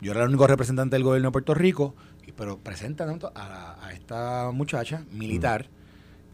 yo 0.01 0.12
era 0.12 0.23
el 0.23 0.29
único 0.29 0.47
representante 0.47 0.97
del 0.97 1.03
gobierno 1.05 1.29
de 1.29 1.33
Puerto 1.33 1.55
Rico, 1.55 1.95
pero 2.37 2.59
presentan 2.59 3.19
a, 3.35 3.77
a 3.87 3.93
esta 3.93 4.51
muchacha 4.53 5.05
militar 5.12 5.67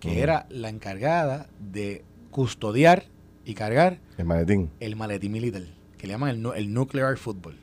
que 0.00 0.08
Ujú. 0.08 0.18
era 0.18 0.46
la 0.50 0.68
encargada 0.68 1.48
de 1.58 2.04
custodiar 2.30 3.04
y 3.44 3.54
cargar 3.54 3.98
El 4.18 4.24
maletín. 4.26 4.70
el 4.80 4.96
maletín 4.96 5.32
militar, 5.32 5.62
que 5.98 6.06
le 6.06 6.12
llaman 6.14 6.30
el, 6.30 6.42
nu- 6.42 6.52
el 6.52 6.72
nuclear 6.72 7.16
football. 7.16 7.56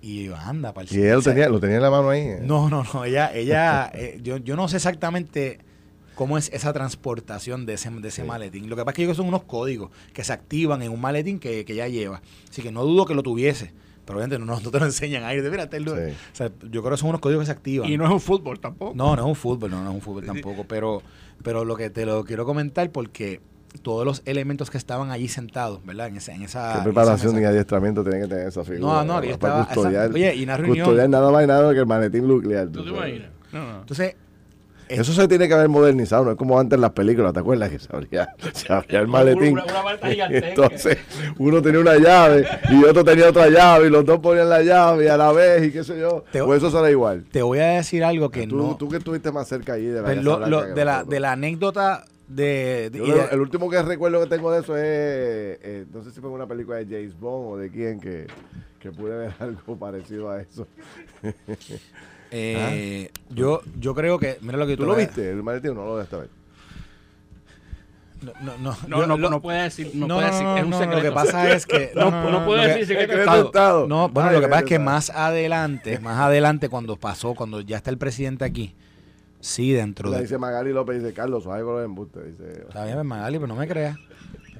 Y 0.00 0.24
yo, 0.24 0.36
anda, 0.36 0.72
para 0.74 0.86
Y 0.90 0.98
él 1.00 1.14
lo 1.14 1.22
tenía, 1.22 1.48
lo 1.48 1.58
tenía 1.58 1.76
en 1.76 1.82
la 1.82 1.90
mano 1.90 2.10
ahí. 2.10 2.20
eh. 2.20 2.38
No, 2.42 2.68
no, 2.70 2.84
no, 2.94 3.04
ella, 3.04 3.32
ella, 3.34 3.90
eh, 3.94 4.20
yo, 4.22 4.36
yo 4.36 4.54
no 4.54 4.68
sé 4.68 4.76
exactamente 4.76 5.58
cómo 6.14 6.38
es 6.38 6.50
esa 6.52 6.72
transportación 6.72 7.66
de 7.66 7.74
ese, 7.74 7.90
de 7.90 8.08
ese 8.08 8.22
Sí. 8.22 8.28
maletín. 8.28 8.68
Lo 8.68 8.76
que 8.76 8.82
pasa 8.82 8.90
es 8.92 8.96
que 8.96 9.02
ellos 9.04 9.16
son 9.16 9.26
unos 9.28 9.42
códigos 9.44 9.90
que 10.12 10.22
se 10.22 10.32
activan 10.32 10.82
en 10.82 10.92
un 10.92 11.00
maletín 11.00 11.38
que, 11.40 11.64
que 11.64 11.72
ella 11.72 11.88
lleva. 11.88 12.22
Así 12.48 12.62
que 12.62 12.70
no 12.70 12.84
dudo 12.84 13.06
que 13.06 13.14
lo 13.14 13.22
tuviese. 13.22 13.72
Pero 14.08 14.18
obviamente 14.20 14.38
no, 14.44 14.58
no 14.58 14.70
te 14.70 14.80
lo 14.80 14.86
enseñan 14.86 15.22
ahí. 15.24 15.40
De, 15.40 15.50
mira, 15.50 15.64
este 15.64 15.76
es 15.76 15.82
lo- 15.84 15.94
Sí. 15.94 16.00
o 16.32 16.34
sea, 16.36 16.50
yo 16.70 16.80
creo 16.82 16.92
que 16.92 16.96
son 16.96 17.10
unos 17.10 17.20
códigos 17.20 17.42
que 17.42 17.46
se 17.46 17.52
activan. 17.52 17.90
Y 17.90 17.96
no 17.98 18.06
es 18.06 18.10
un 18.10 18.20
fútbol 18.20 18.58
tampoco. 18.58 18.92
No, 18.96 19.14
no 19.14 19.22
es 19.22 19.28
un 19.28 19.34
fútbol, 19.36 19.70
no, 19.70 19.82
no 19.84 19.90
es 19.90 19.94
un 19.96 20.00
fútbol 20.00 20.24
tampoco, 20.24 20.64
pero, 20.66 21.02
pero 21.42 21.64
lo 21.66 21.76
que 21.76 21.90
te 21.90 22.06
lo 22.06 22.24
quiero 22.24 22.46
comentar 22.46 22.90
porque 22.90 23.40
todos 23.82 24.06
los 24.06 24.22
elementos 24.24 24.70
que 24.70 24.78
estaban 24.78 25.10
allí 25.10 25.28
sentados, 25.28 25.84
¿verdad? 25.84 26.08
En 26.08 26.16
esa, 26.16 26.32
en 26.34 26.42
esa, 26.42 26.72
¿Qué 26.72 26.78
en 26.78 26.84
preparación 26.84 27.32
esa 27.34 27.42
y 27.42 27.44
adiestramiento 27.44 28.02
tiene 28.02 28.20
que 28.22 28.26
tener 28.26 28.48
esa 28.48 28.64
figura? 28.64 28.80
No, 28.80 29.04
no, 29.04 29.14
para 29.20 29.26
estaba- 29.30 29.64
custodiar, 29.66 30.04
esa- 30.06 30.14
oye, 30.14 30.34
y 30.36 30.42
una 30.44 30.56
reunión- 30.56 30.86
custodiar 30.86 31.10
nada 31.10 31.30
más 31.30 31.44
y 31.44 31.46
nada 31.46 31.72
que 31.74 31.78
el 31.80 31.86
maletín 31.86 32.26
nuclear. 32.26 32.68
¿Tú 32.68 32.82
te 32.82 32.90
imaginas? 32.90 33.28
No, 33.52 33.72
no. 33.72 33.80
Entonces, 33.80 34.16
Eso 34.88 35.12
se 35.12 35.28
tiene 35.28 35.46
que 35.48 35.54
haber 35.54 35.68
modernizado, 35.68 36.24
no 36.24 36.30
es 36.32 36.36
como 36.36 36.58
antes 36.58 36.76
en 36.76 36.80
las 36.80 36.92
películas, 36.92 37.32
¿te 37.32 37.40
acuerdas? 37.40 37.70
Que 37.70 37.78
se 37.78 37.88
abría, 37.94 38.28
se 38.52 38.72
abría 38.72 39.00
el 39.00 39.08
maletín. 39.08 39.52
Una- 39.52 39.64
una. 39.64 40.26
Entonces, 40.48 40.98
uno 41.38 41.60
tenía 41.62 41.80
una 41.80 41.96
llave 41.96 42.46
y 42.70 42.84
otro 42.84 43.04
tenía 43.04 43.28
otra 43.28 43.48
llave 43.48 43.86
y 43.88 43.90
los 43.90 44.04
dos 44.04 44.18
ponían 44.20 44.48
la 44.48 44.62
llave 44.62 45.10
a 45.10 45.16
la 45.16 45.32
vez 45.32 45.66
y 45.66 45.72
qué 45.72 45.84
sé 45.84 45.98
yo. 45.98 46.24
Te- 46.32 46.42
Pues 46.42 46.58
eso 46.62 46.70
será 46.70 46.90
igual. 46.90 47.24
te 47.30 47.42
voy 47.42 47.58
a 47.58 47.66
decir 47.76 48.02
algo 48.04 48.30
que 48.30 48.46
tú, 48.46 48.56
no... 48.56 48.76
tú 48.76 48.88
que 48.88 48.96
estuviste 48.98 49.30
más 49.32 49.46
cerca 49.48 49.74
ahí 49.74 49.86
de 49.86 50.00
la 50.00 50.04
Pues 50.06 50.22
lo- 50.22 50.38
lo- 50.46 50.62
de, 50.74 50.84
la, 50.84 50.92
nosotros. 50.92 51.10
de 51.10 51.20
la 51.20 51.32
anécdota 51.32 52.04
de... 52.28 52.90
de- 52.90 52.98
Yo 52.98 53.04
y 53.04 53.08
lo- 53.10 53.16
de- 53.16 53.28
el 53.32 53.40
último 53.40 53.70
que 53.70 53.80
recuerdo 53.82 54.20
que 54.22 54.26
tengo 54.28 54.50
de 54.52 54.60
eso 54.60 54.76
es, 54.76 54.82
eh, 54.84 55.84
no 55.92 56.02
sé 56.04 56.10
si 56.10 56.20
fue 56.20 56.30
una 56.30 56.46
película 56.46 56.76
de 56.78 56.84
James 56.86 57.18
Bond 57.18 57.52
o 57.54 57.56
de 57.56 57.70
quién, 57.70 58.00
que, 58.00 58.26
que 58.80 58.90
pude 58.92 59.16
ver 59.16 59.32
algo 59.38 59.76
parecido 59.78 60.30
a 60.30 60.40
eso. 60.40 60.66
Eh, 62.30 63.10
yo, 63.30 63.60
yo 63.78 63.94
creo 63.94 64.18
que... 64.18 64.38
Mira 64.40 64.58
lo 64.58 64.66
que 64.66 64.76
¿Tú 64.76 64.82
te 64.82 64.88
lo 64.88 64.94
viste, 64.96 65.30
el 65.30 65.42
maletín? 65.42 65.74
No 65.74 65.84
lo 65.84 65.96
de 65.96 66.04
esta 66.04 66.18
vez. 66.18 66.28
No, 68.20 68.32
no, 68.42 68.58
no, 68.58 68.76
No, 68.88 68.98
yo- 68.98 69.06
no, 69.06 69.16
lo- 69.16 69.30
no 69.30 69.40
puede 69.40 69.62
decir, 69.62 69.92
no, 69.94 70.08
no, 70.08 70.16
puede 70.16 70.26
no, 70.28 70.32
decir, 70.32 70.46
no, 70.48 70.56
es 70.56 70.64
un 70.64 70.70
no, 70.70 70.78
secreto. 70.78 70.96
Lo 70.96 71.08
que 71.08 71.12
pasa 71.12 71.52
es 71.52 71.66
que... 71.66 71.92
No, 71.94 72.30
no 72.30 72.44
puede 72.44 72.66
decir 72.68 72.86
secreto 72.86 73.12
de 73.14 73.20
Estado. 73.20 73.44
Estado. 73.46 73.86
No, 73.86 74.08
bueno, 74.08 74.28
Ay, 74.30 74.34
lo 74.34 74.40
que 74.40 74.48
pasa 74.48 74.60
es 74.62 74.66
que 74.66 74.78
más 74.80 75.10
adelante, 75.10 75.98
más 76.00 76.18
adelante 76.18 76.68
cuando 76.68 76.96
pasó, 76.96 77.34
cuando 77.34 77.60
ya 77.60 77.76
está 77.76 77.90
el 77.90 77.98
presidente 77.98 78.44
aquí, 78.44 78.74
sí, 79.40 79.72
dentro 79.72 80.10
Le 80.10 80.16
de... 80.16 80.22
dice 80.22 80.36
Magali 80.36 80.72
López, 80.72 81.00
dice 81.00 81.14
Carlos, 81.14 81.44
con 81.44 81.64
los 81.64 81.84
embustes. 81.84 82.24
Dice, 82.36 82.62
Está 82.62 82.84
bien, 82.86 83.06
Magali, 83.06 83.36
pero 83.38 83.46
no 83.46 83.54
me 83.54 83.68
creas. 83.68 83.96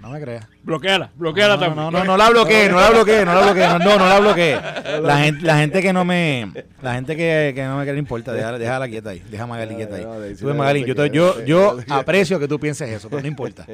No 0.00 0.11
me 0.11 0.20
creas. 0.20 0.46
Bloqueala, 0.62 1.11
bloqueala 1.16 1.54
no, 1.54 1.61
también. 1.61 1.84
no, 1.84 1.90
no, 1.90 2.04
no 2.04 2.16
la 2.16 2.30
bloqueé, 2.30 2.68
no 2.68 2.80
la 2.80 2.90
bloqueé, 2.90 3.24
no 3.24 3.34
la 3.34 3.42
bloqueé, 3.42 3.68
no, 3.68 3.78
no, 3.78 3.98
no 3.98 4.08
la 4.08 4.20
bloqueé. 4.20 4.61
La 5.02 5.18
gente, 5.18 5.44
la 5.44 5.58
gente 5.58 5.82
que 5.82 5.92
no 5.92 6.04
me, 6.04 6.52
la 6.82 6.94
gente 6.94 7.16
que, 7.16 7.52
que 7.54 7.64
no 7.64 7.78
me 7.78 7.84
quiere 7.84 7.98
importa, 7.98 8.32
déjala, 8.32 8.58
déjala 8.58 8.88
quieta 8.88 9.11
ahí, 9.11 9.22
deja 9.30 9.44
a 9.44 9.46
Magali 9.46 9.74
quieta 9.74 9.96
ahí. 9.96 10.34
Tú 10.34 10.46
ves, 10.46 10.56
Magali, 10.56 10.84
yo, 10.84 11.06
yo, 11.06 11.44
yo 11.44 11.78
aprecio 11.88 12.38
que 12.38 12.48
tú 12.48 12.58
pienses 12.58 12.88
eso, 12.90 13.08
pero 13.08 13.22
no 13.22 13.28
importa. 13.28 13.66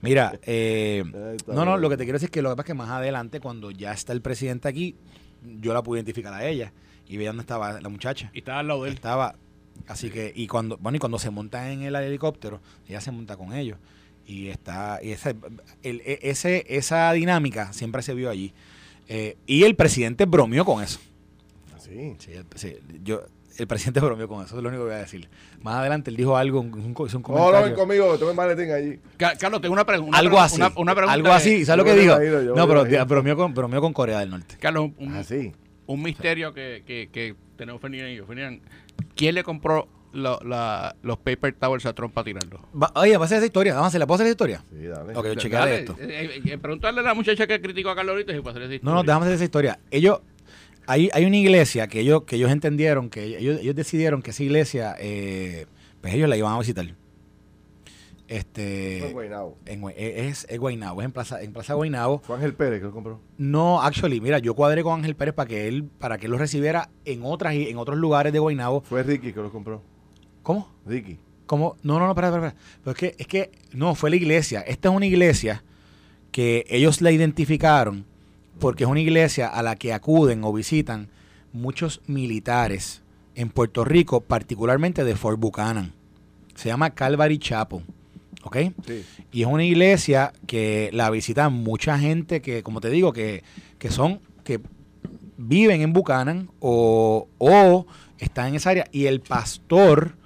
Mira, 0.00 0.38
eh, 0.42 1.04
no, 1.46 1.64
no, 1.64 1.76
lo 1.76 1.90
que 1.90 1.96
te 1.96 2.04
quiero 2.04 2.16
decir 2.16 2.28
es 2.28 2.32
que 2.32 2.42
lo 2.42 2.50
que 2.50 2.56
pasa 2.56 2.62
es 2.62 2.66
que 2.66 2.74
más 2.74 2.90
adelante, 2.90 3.40
cuando 3.40 3.70
ya 3.70 3.92
está 3.92 4.12
el 4.12 4.20
presidente 4.20 4.68
aquí, 4.68 4.96
yo 5.42 5.74
la 5.74 5.82
pude 5.82 5.98
identificar 5.98 6.32
a 6.32 6.44
ella 6.44 6.72
y 7.06 7.16
veía 7.16 7.30
dónde 7.30 7.42
estaba 7.42 7.80
la 7.80 7.88
muchacha. 7.88 8.30
Y 8.32 8.38
estaba 8.38 8.60
al 8.60 8.68
lado 8.68 8.84
de 8.84 8.90
él. 8.90 8.94
Estaba, 8.94 9.36
así 9.86 10.10
que, 10.10 10.32
y 10.34 10.46
cuando, 10.46 10.76
bueno, 10.78 10.96
y 10.96 10.98
cuando 10.98 11.18
se 11.18 11.30
monta 11.30 11.70
en 11.70 11.82
el 11.82 11.94
helicóptero, 11.94 12.60
ella 12.88 13.00
se 13.00 13.10
monta 13.10 13.36
con 13.36 13.52
ellos. 13.52 13.78
Y 14.26 14.48
está, 14.48 15.00
y 15.02 15.10
ese, 15.12 15.36
el- 15.82 16.00
e- 16.04 16.18
ese, 16.22 16.64
esa 16.68 17.12
dinámica 17.12 17.72
siempre 17.72 18.02
se 18.02 18.14
vio 18.14 18.30
allí. 18.30 18.52
Eh, 19.08 19.36
y 19.46 19.64
el 19.64 19.74
presidente 19.76 20.24
bromeó 20.24 20.64
con 20.64 20.82
eso. 20.82 20.98
Así. 21.76 22.14
Sí, 22.18 22.32
el, 22.32 22.46
sí, 22.54 22.76
yo, 23.02 23.22
el 23.58 23.66
presidente 23.66 24.00
bromeó 24.00 24.26
con 24.26 24.42
eso, 24.44 24.56
es 24.56 24.62
lo 24.62 24.68
único 24.70 24.84
que 24.84 24.88
voy 24.90 24.96
a 24.96 25.00
decir. 25.02 25.28
Más 25.60 25.74
adelante 25.76 26.10
él 26.10 26.16
dijo 26.16 26.36
algo, 26.36 26.60
un, 26.60 26.72
un, 26.72 26.80
un 26.80 26.94
No, 26.94 26.94
no, 26.94 27.22
comentario. 27.22 27.66
ven 27.66 27.74
conmigo, 27.74 28.14
el 28.30 28.34
maletín 28.34 28.70
allí. 28.72 28.98
Ca- 29.18 29.36
Carlos, 29.36 29.60
tengo 29.60 29.74
una 29.74 29.84
pregunta. 29.84 30.16
algo 30.16 30.40
así. 30.40 30.56
Una, 30.56 30.72
una 30.76 30.94
pregunta. 30.94 31.12
algo 31.12 31.30
así. 31.32 31.64
¿Sabes 31.66 31.78
lo 31.78 31.84
que 31.84 32.04
yo 32.04 32.54
no, 32.56 32.66
pero 32.66 33.04
bromeó 33.06 33.36
con, 33.36 33.52
bromeó 33.54 33.80
con 33.82 33.92
Corea 33.92 34.20
del 34.20 34.30
Norte. 34.30 34.56
Carlos, 34.58 34.90
un, 34.96 35.14
Así. 35.14 35.52
un 35.86 36.02
misterio 36.02 36.54
que, 36.54 36.82
que, 36.86 37.10
que 37.12 37.34
tenemos 37.56 37.80
Ferdinand 37.82 38.10
y 38.12 38.16
yo. 38.16 38.26
Ferdinand, 38.26 38.60
¿quién 39.14 39.34
le 39.34 39.44
compró 39.44 39.86
la- 40.14 40.96
los 41.02 41.18
paper 41.18 41.52
towers 41.54 41.84
a 41.86 41.92
Trump 41.92 42.14
para 42.14 42.24
tirarlos? 42.24 42.60
Va- 42.80 42.92
oye, 42.96 43.16
va 43.16 43.24
a 43.24 43.28
ser 43.28 43.38
esa 43.38 43.46
historia. 43.46 43.74
Vamos 43.74 43.86
a 43.86 43.88
hacerla. 43.88 44.06
¿Puedo 44.06 44.16
hacer 44.16 44.26
esa 44.26 44.32
historia? 44.32 44.64
Sí, 44.70 44.86
dale. 44.86 45.16
Ok, 45.16 45.36
chequeale 45.36 45.78
esto. 45.80 45.96
eh, 46.00 46.40
eh, 46.44 46.58
preguntarle 46.58 47.00
a 47.00 47.02
la 47.02 47.14
muchacha 47.14 47.46
que 47.46 47.60
criticó 47.60 47.90
a 47.90 47.94
Carlos 47.96 48.12
ahorita 48.14 48.32
si 48.32 48.40
puede 48.40 48.50
hacer 48.52 48.62
esa 48.62 48.70
No, 48.70 48.74
historia. 48.76 48.94
no, 48.94 49.02
déjame 49.02 49.24
hacer 49.26 49.34
esa 49.36 49.44
historia. 49.44 49.78
Ellos, 49.90 50.20
hay, 50.86 51.10
hay 51.12 51.24
una 51.24 51.36
iglesia 51.36 51.86
que 51.88 52.00
ellos, 52.00 52.22
que 52.24 52.36
ellos 52.36 52.50
entendieron, 52.50 53.10
que 53.10 53.24
ellos, 53.38 53.60
ellos 53.60 53.74
decidieron 53.74 54.22
que 54.22 54.30
esa 54.30 54.42
iglesia, 54.42 54.94
eh, 54.98 55.66
pues 56.00 56.14
ellos 56.14 56.28
la 56.28 56.36
iban 56.36 56.52
a 56.54 56.58
visitar. 56.58 56.86
Este, 58.26 59.10
Guaynabo. 59.12 59.58
en, 59.66 59.82
Gua- 59.82 59.92
es, 59.96 60.46
es 60.48 60.58
Guaynabo, 60.58 61.02
es 61.02 61.04
en 61.04 61.12
Plaza, 61.12 61.42
en 61.42 61.52
Plaza 61.52 61.74
Guaynabo. 61.74 62.20
Fue 62.20 62.36
Ángel 62.36 62.54
Pérez 62.54 62.80
que 62.80 62.86
lo 62.86 62.92
compró. 62.92 63.20
No, 63.36 63.82
actually, 63.82 64.18
mira, 64.20 64.38
yo 64.38 64.54
cuadré 64.54 64.82
con 64.82 64.94
Ángel 64.98 65.14
Pérez 65.14 65.34
para 65.34 65.46
que 65.46 65.68
él, 65.68 65.84
para 65.98 66.16
que 66.16 66.24
él 66.26 66.32
lo 66.32 66.38
recibiera 66.38 66.88
en 67.04 67.20
otras 67.22 67.52
y 67.54 67.68
en 67.68 67.76
otros 67.76 67.98
lugares 67.98 68.32
de 68.32 68.38
Guaynabo. 68.38 68.80
Fue 68.80 69.02
Ricky 69.02 69.32
que 69.34 69.40
lo 69.40 69.50
compró. 69.52 69.82
¿Cómo? 70.44 70.68
Ricky. 70.86 71.18
¿Cómo? 71.46 71.76
No, 71.82 71.98
no, 71.98 72.04
no, 72.04 72.10
espera, 72.10 72.28
espera. 72.28 72.54
Pero 72.84 72.92
es 72.92 72.96
que, 72.96 73.14
es 73.18 73.26
que, 73.26 73.50
no, 73.72 73.94
fue 73.96 74.10
la 74.10 74.16
iglesia. 74.16 74.60
Esta 74.60 74.90
es 74.90 74.94
una 74.94 75.06
iglesia 75.06 75.64
que 76.30 76.64
ellos 76.68 77.00
la 77.00 77.10
identificaron 77.10 78.04
porque 78.60 78.84
es 78.84 78.90
una 78.90 79.00
iglesia 79.00 79.48
a 79.48 79.62
la 79.62 79.74
que 79.74 79.92
acuden 79.92 80.44
o 80.44 80.52
visitan 80.52 81.08
muchos 81.52 82.02
militares 82.06 83.02
en 83.34 83.48
Puerto 83.48 83.84
Rico, 83.84 84.20
particularmente 84.20 85.02
de 85.02 85.16
Fort 85.16 85.40
Buchanan. 85.40 85.92
Se 86.54 86.68
llama 86.68 86.90
Calvary 86.90 87.38
Chapel. 87.38 87.80
¿Ok? 88.42 88.58
Sí. 88.86 89.04
Y 89.32 89.42
es 89.42 89.48
una 89.48 89.64
iglesia 89.64 90.34
que 90.46 90.90
la 90.92 91.08
visitan 91.08 91.52
mucha 91.54 91.98
gente 91.98 92.42
que, 92.42 92.62
como 92.62 92.82
te 92.82 92.90
digo, 92.90 93.14
que, 93.14 93.42
que 93.78 93.90
son, 93.90 94.20
que 94.44 94.60
viven 95.38 95.80
en 95.80 95.94
Buchanan 95.94 96.50
o, 96.60 97.28
o 97.38 97.86
están 98.18 98.48
en 98.48 98.56
esa 98.56 98.70
área. 98.70 98.86
Y 98.92 99.06
el 99.06 99.20
pastor 99.20 100.16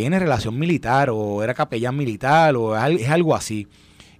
tiene 0.00 0.18
relación 0.20 0.56
militar 0.56 1.10
o 1.10 1.42
era 1.42 1.54
capellán 1.54 1.96
militar 1.96 2.54
o 2.54 2.76
es, 2.76 2.80
al- 2.82 2.98
es 3.00 3.08
algo 3.08 3.34
así. 3.34 3.66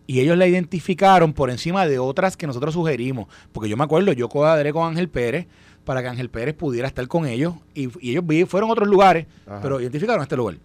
Y 0.08 0.18
ellos 0.18 0.36
la 0.36 0.48
identificaron 0.48 1.32
por 1.32 1.50
encima 1.50 1.86
de 1.86 2.00
otras 2.00 2.36
que 2.36 2.48
nosotros 2.48 2.74
sugerimos. 2.74 3.28
Porque 3.52 3.68
yo 3.68 3.76
me 3.76 3.84
acuerdo, 3.84 4.10
yo 4.12 4.28
cuadré 4.28 4.72
con 4.72 4.88
Ángel 4.88 5.08
Pérez 5.08 5.46
para 5.84 6.02
que 6.02 6.08
Ángel 6.08 6.30
Pérez 6.30 6.56
pudiera 6.56 6.88
estar 6.88 7.06
con 7.06 7.26
ellos. 7.26 7.54
Y, 7.74 7.90
y 8.04 8.10
ellos 8.16 8.24
fueron 8.48 8.70
a 8.70 8.72
otros 8.72 8.88
lugares, 8.88 9.26
Ajá. 9.46 9.60
pero 9.62 9.80
identificaron 9.80 10.20
este 10.22 10.34
lugar. 10.36 10.56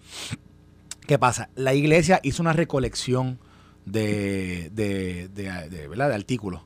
¿Qué 1.06 1.20
pasa? 1.20 1.50
La 1.56 1.74
iglesia 1.76 2.20
hizo 2.24 2.42
una 2.42 2.54
recolección 2.54 3.38
de, 3.86 4.70
de, 4.74 5.28
de- 5.28 5.70
de, 5.70 5.88
¿verdad? 5.90 6.10
de 6.10 6.16
artículos 6.16 6.62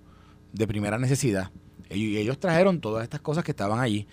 de 0.53 0.67
primera 0.67 0.97
necesidad. 0.97 1.51
Y 1.89 2.15
ellos 2.17 2.39
trajeron 2.39 2.79
todas 2.79 3.03
estas 3.03 3.19
cosas 3.19 3.43
que 3.43 3.51
estaban 3.51 3.79
allí. 3.81 4.07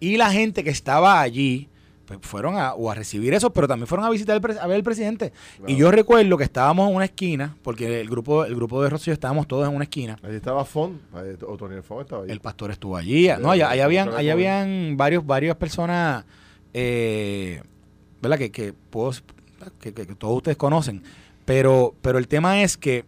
Y 0.00 0.16
la 0.18 0.30
gente 0.30 0.62
que 0.64 0.70
estaba 0.70 1.20
allí, 1.20 1.68
pues 2.08 2.18
fueron 2.22 2.56
a, 2.56 2.72
o 2.72 2.90
a 2.90 2.94
recibir 2.94 3.34
eso, 3.34 3.50
pero 3.52 3.68
también 3.68 3.86
fueron 3.86 4.06
a 4.06 4.10
visitar 4.10 4.34
el 4.36 4.58
a 4.58 4.66
ver 4.66 4.76
al 4.76 4.82
presidente. 4.82 5.32
Y 5.66 5.76
yo 5.76 5.90
recuerdo 5.90 6.36
que 6.38 6.44
estábamos 6.44 6.88
en 6.88 6.96
una 6.96 7.04
esquina, 7.04 7.54
porque 7.62 8.00
el 8.00 8.08
grupo, 8.08 8.44
el 8.46 8.54
grupo 8.56 8.82
de 8.82 8.88
Rocío 8.88 9.12
estábamos 9.12 9.46
todos 9.46 9.68
en 9.68 9.74
una 9.74 9.84
esquina. 9.84 10.18
Allí 10.22 10.36
estaba 10.36 10.64
Fon, 10.64 11.00
ahí- 11.12 11.36
o 11.46 11.56
Tony 11.58 11.82
Fon 11.82 12.00
estaba 12.00 12.22
allí. 12.22 12.32
El 12.32 12.40
pastor 12.40 12.70
estuvo 12.70 12.96
allí. 12.96 13.28
No, 13.40 13.50
allá, 13.50 13.68
allá 13.70 13.84
habían, 13.84 14.08
allá 14.14 14.32
habían 14.32 14.96
varios, 14.96 15.24
varias 15.26 15.54
personas, 15.56 16.24
eh, 16.72 17.62
¿verdad? 18.22 18.38
Que, 18.38 18.50
que, 18.50 18.72
puedo- 18.72 19.12
que, 19.80 19.92
que- 19.92 20.06
que 20.06 20.14
todos 20.14 20.36
ustedes 20.38 20.56
conocen. 20.56 21.02
Pero, 21.44 21.94
pero 22.02 22.18
el 22.18 22.26
tema 22.26 22.62
es 22.62 22.76
que 22.78 23.04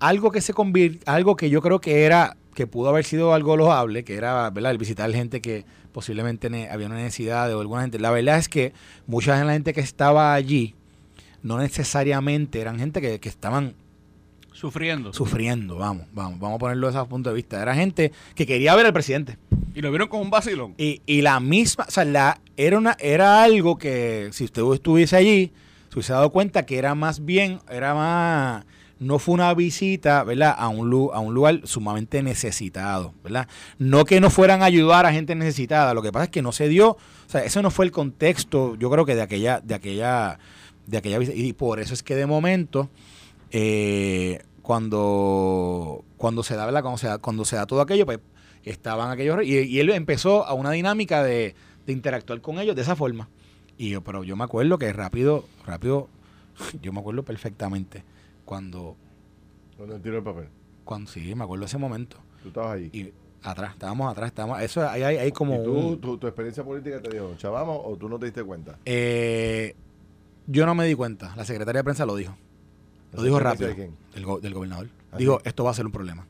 algo 0.00 0.30
que 0.30 0.40
se 0.40 0.52
convirt, 0.52 1.06
algo 1.08 1.36
que 1.36 1.48
yo 1.48 1.62
creo 1.62 1.80
que 1.80 2.04
era, 2.04 2.36
que 2.54 2.66
pudo 2.66 2.90
haber 2.90 3.04
sido 3.04 3.34
algo 3.34 3.56
loable, 3.56 4.04
que 4.04 4.14
era, 4.14 4.48
¿verdad? 4.50 4.72
El 4.72 4.78
visitar 4.78 5.10
gente 5.12 5.40
que 5.40 5.64
posiblemente 5.92 6.46
había 6.70 6.86
una 6.86 6.96
necesidad 6.96 7.48
de 7.48 7.54
alguna 7.54 7.82
gente. 7.82 7.98
La 7.98 8.10
verdad 8.10 8.38
es 8.38 8.48
que 8.48 8.72
mucha 9.06 9.36
de 9.38 9.44
la 9.44 9.52
gente 9.52 9.72
que 9.72 9.80
estaba 9.80 10.34
allí 10.34 10.74
no 11.42 11.58
necesariamente 11.58 12.60
eran 12.60 12.78
gente 12.78 13.00
que, 13.00 13.18
que 13.20 13.28
estaban 13.28 13.74
Sufriendo. 14.52 15.12
sufriendo, 15.12 15.76
vamos, 15.76 16.06
vamos, 16.12 16.38
vamos 16.38 16.56
a 16.56 16.58
ponerlo 16.60 16.86
desde 16.86 17.00
ese 17.00 17.08
punto 17.08 17.30
de 17.30 17.34
vista. 17.36 17.60
Era 17.60 17.74
gente 17.74 18.12
que 18.36 18.46
quería 18.46 18.76
ver 18.76 18.86
al 18.86 18.92
presidente. 18.92 19.36
y 19.74 19.80
lo 19.80 19.90
vieron 19.90 20.06
con 20.08 20.20
un 20.20 20.30
vacilón. 20.30 20.74
Y, 20.78 21.02
y 21.04 21.22
la 21.22 21.40
misma, 21.40 21.84
o 21.88 21.90
sea, 21.90 22.04
la, 22.04 22.40
era, 22.56 22.78
una, 22.78 22.96
era 23.00 23.42
algo 23.42 23.76
que 23.76 24.28
si 24.30 24.44
usted 24.44 24.62
estuviese 24.72 25.16
allí, 25.16 25.50
se 25.88 25.98
hubiese 25.98 26.12
dado 26.12 26.30
cuenta 26.30 26.64
que 26.64 26.78
era 26.78 26.94
más 26.94 27.24
bien, 27.24 27.58
era 27.68 27.92
más, 27.94 28.64
no 29.02 29.18
fue 29.18 29.34
una 29.34 29.52
visita, 29.52 30.22
¿verdad? 30.22 30.54
A 30.56 30.68
un, 30.68 31.10
a 31.12 31.18
un 31.18 31.34
lugar 31.34 31.60
sumamente 31.64 32.22
necesitado, 32.22 33.14
¿verdad? 33.22 33.48
No 33.78 34.04
que 34.04 34.20
no 34.20 34.30
fueran 34.30 34.62
a 34.62 34.66
ayudar 34.66 35.06
a 35.06 35.12
gente 35.12 35.34
necesitada, 35.34 35.92
lo 35.92 36.02
que 36.02 36.12
pasa 36.12 36.24
es 36.24 36.30
que 36.30 36.40
no 36.40 36.52
se 36.52 36.68
dio, 36.68 36.90
o 36.90 36.98
sea, 37.26 37.44
eso 37.44 37.62
no 37.62 37.70
fue 37.70 37.84
el 37.84 37.90
contexto, 37.90 38.76
yo 38.76 38.90
creo 38.90 39.04
que 39.04 39.16
de 39.16 39.22
aquella, 39.22 39.60
de 39.60 39.74
aquella, 39.74 40.38
de 40.86 40.98
aquella 40.98 41.18
visita. 41.18 41.36
Y 41.36 41.52
por 41.52 41.80
eso 41.80 41.94
es 41.94 42.02
que 42.02 42.14
de 42.14 42.26
momento, 42.26 42.90
eh, 43.50 44.40
cuando, 44.62 46.04
cuando 46.16 46.42
se 46.44 46.54
da. 46.54 46.70
Cuando 46.70 46.98
se 46.98 47.18
cuando 47.18 47.44
se 47.44 47.56
da 47.56 47.66
todo 47.66 47.80
aquello, 47.80 48.06
pues 48.06 48.20
estaban 48.64 49.10
aquellos 49.10 49.42
y, 49.42 49.58
y 49.58 49.80
él 49.80 49.90
empezó 49.90 50.46
a 50.46 50.54
una 50.54 50.70
dinámica 50.70 51.24
de, 51.24 51.56
de 51.84 51.92
interactuar 51.92 52.40
con 52.40 52.60
ellos 52.60 52.76
de 52.76 52.82
esa 52.82 52.94
forma. 52.94 53.28
Y 53.76 53.90
yo, 53.90 54.02
pero 54.02 54.22
yo 54.22 54.36
me 54.36 54.44
acuerdo 54.44 54.78
que 54.78 54.92
rápido, 54.92 55.44
rápido, 55.66 56.08
yo 56.80 56.92
me 56.92 57.00
acuerdo 57.00 57.24
perfectamente 57.24 58.04
cuando, 58.52 58.96
Cuando 59.78 59.98
tiró 59.98 60.18
el 60.18 60.22
papel. 60.22 60.48
cuando 60.84 61.10
sí, 61.10 61.34
me 61.34 61.44
acuerdo 61.44 61.64
ese 61.64 61.78
momento. 61.78 62.18
Tú 62.42 62.48
estabas 62.48 62.72
allí. 62.72 62.90
Y 62.92 63.10
atrás, 63.42 63.72
estábamos 63.72 64.12
atrás, 64.12 64.26
estábamos, 64.28 64.60
eso 64.60 64.86
hay, 64.86 65.02
hay, 65.04 65.16
hay 65.16 65.32
como 65.32 65.54
¿Y 65.54 65.64
tú, 65.64 65.72
un- 65.72 66.00
tu, 66.02 66.18
tu 66.18 66.26
experiencia 66.26 66.62
política 66.62 67.00
te 67.00 67.08
dijo, 67.14 67.34
chavamos, 67.38 67.80
o 67.82 67.96
tú 67.96 68.10
no 68.10 68.18
te 68.18 68.26
diste 68.26 68.44
cuenta? 68.44 68.78
eh, 68.84 69.74
yo 70.46 70.66
no 70.66 70.74
me 70.74 70.84
di 70.84 70.94
cuenta, 70.94 71.34
la 71.34 71.46
secretaria 71.46 71.78
de 71.80 71.84
prensa 71.84 72.04
lo 72.04 72.14
dijo. 72.14 72.36
Lo 73.12 73.20
¿La 73.20 73.24
dijo 73.24 73.38
rápido. 73.40 73.68
de 73.68 73.74
quién? 73.74 73.96
Del, 74.12 74.26
go- 74.26 74.38
del 74.40 74.52
gobernador. 74.52 74.88
¿Ah, 75.12 75.16
dijo, 75.16 75.40
esto 75.44 75.64
va 75.64 75.70
a 75.70 75.74
ser 75.74 75.86
un 75.86 75.92
problema. 75.92 76.26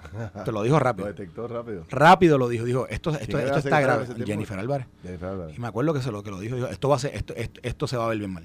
Te 0.46 0.52
lo 0.52 0.62
dijo 0.62 0.76
Lo 0.76 0.80
rápido. 0.80 1.06
detectó 1.08 1.48
rápido. 1.48 1.84
Rápido 1.90 2.38
lo 2.38 2.48
dijo. 2.48 2.64
Dijo, 2.64 2.88
esto, 2.88 3.10
esto, 3.10 3.26
¿Quién 3.26 3.38
era 3.40 3.46
esto 3.48 3.58
está 3.68 3.80
grave. 3.82 4.06
Jennifer 4.24 4.58
Álvarez. 4.58 4.86
Jennifer 5.02 5.28
Álvarez. 5.28 5.58
Y 5.58 5.60
me 5.60 5.66
acuerdo 5.68 5.92
que 5.92 6.00
se 6.00 6.10
lo 6.10 6.22
que 6.22 6.30
lo 6.30 6.38
dijo, 6.40 6.56
dijo, 6.56 6.68
esto 6.68 6.88
va 6.88 6.96
a 6.96 6.98
ser, 6.98 7.14
esto, 7.14 7.34
esto, 7.36 7.60
esto 7.62 7.86
se 7.86 7.96
va 7.98 8.06
a 8.06 8.08
ver 8.08 8.18
bien 8.18 8.32
mal. 8.32 8.44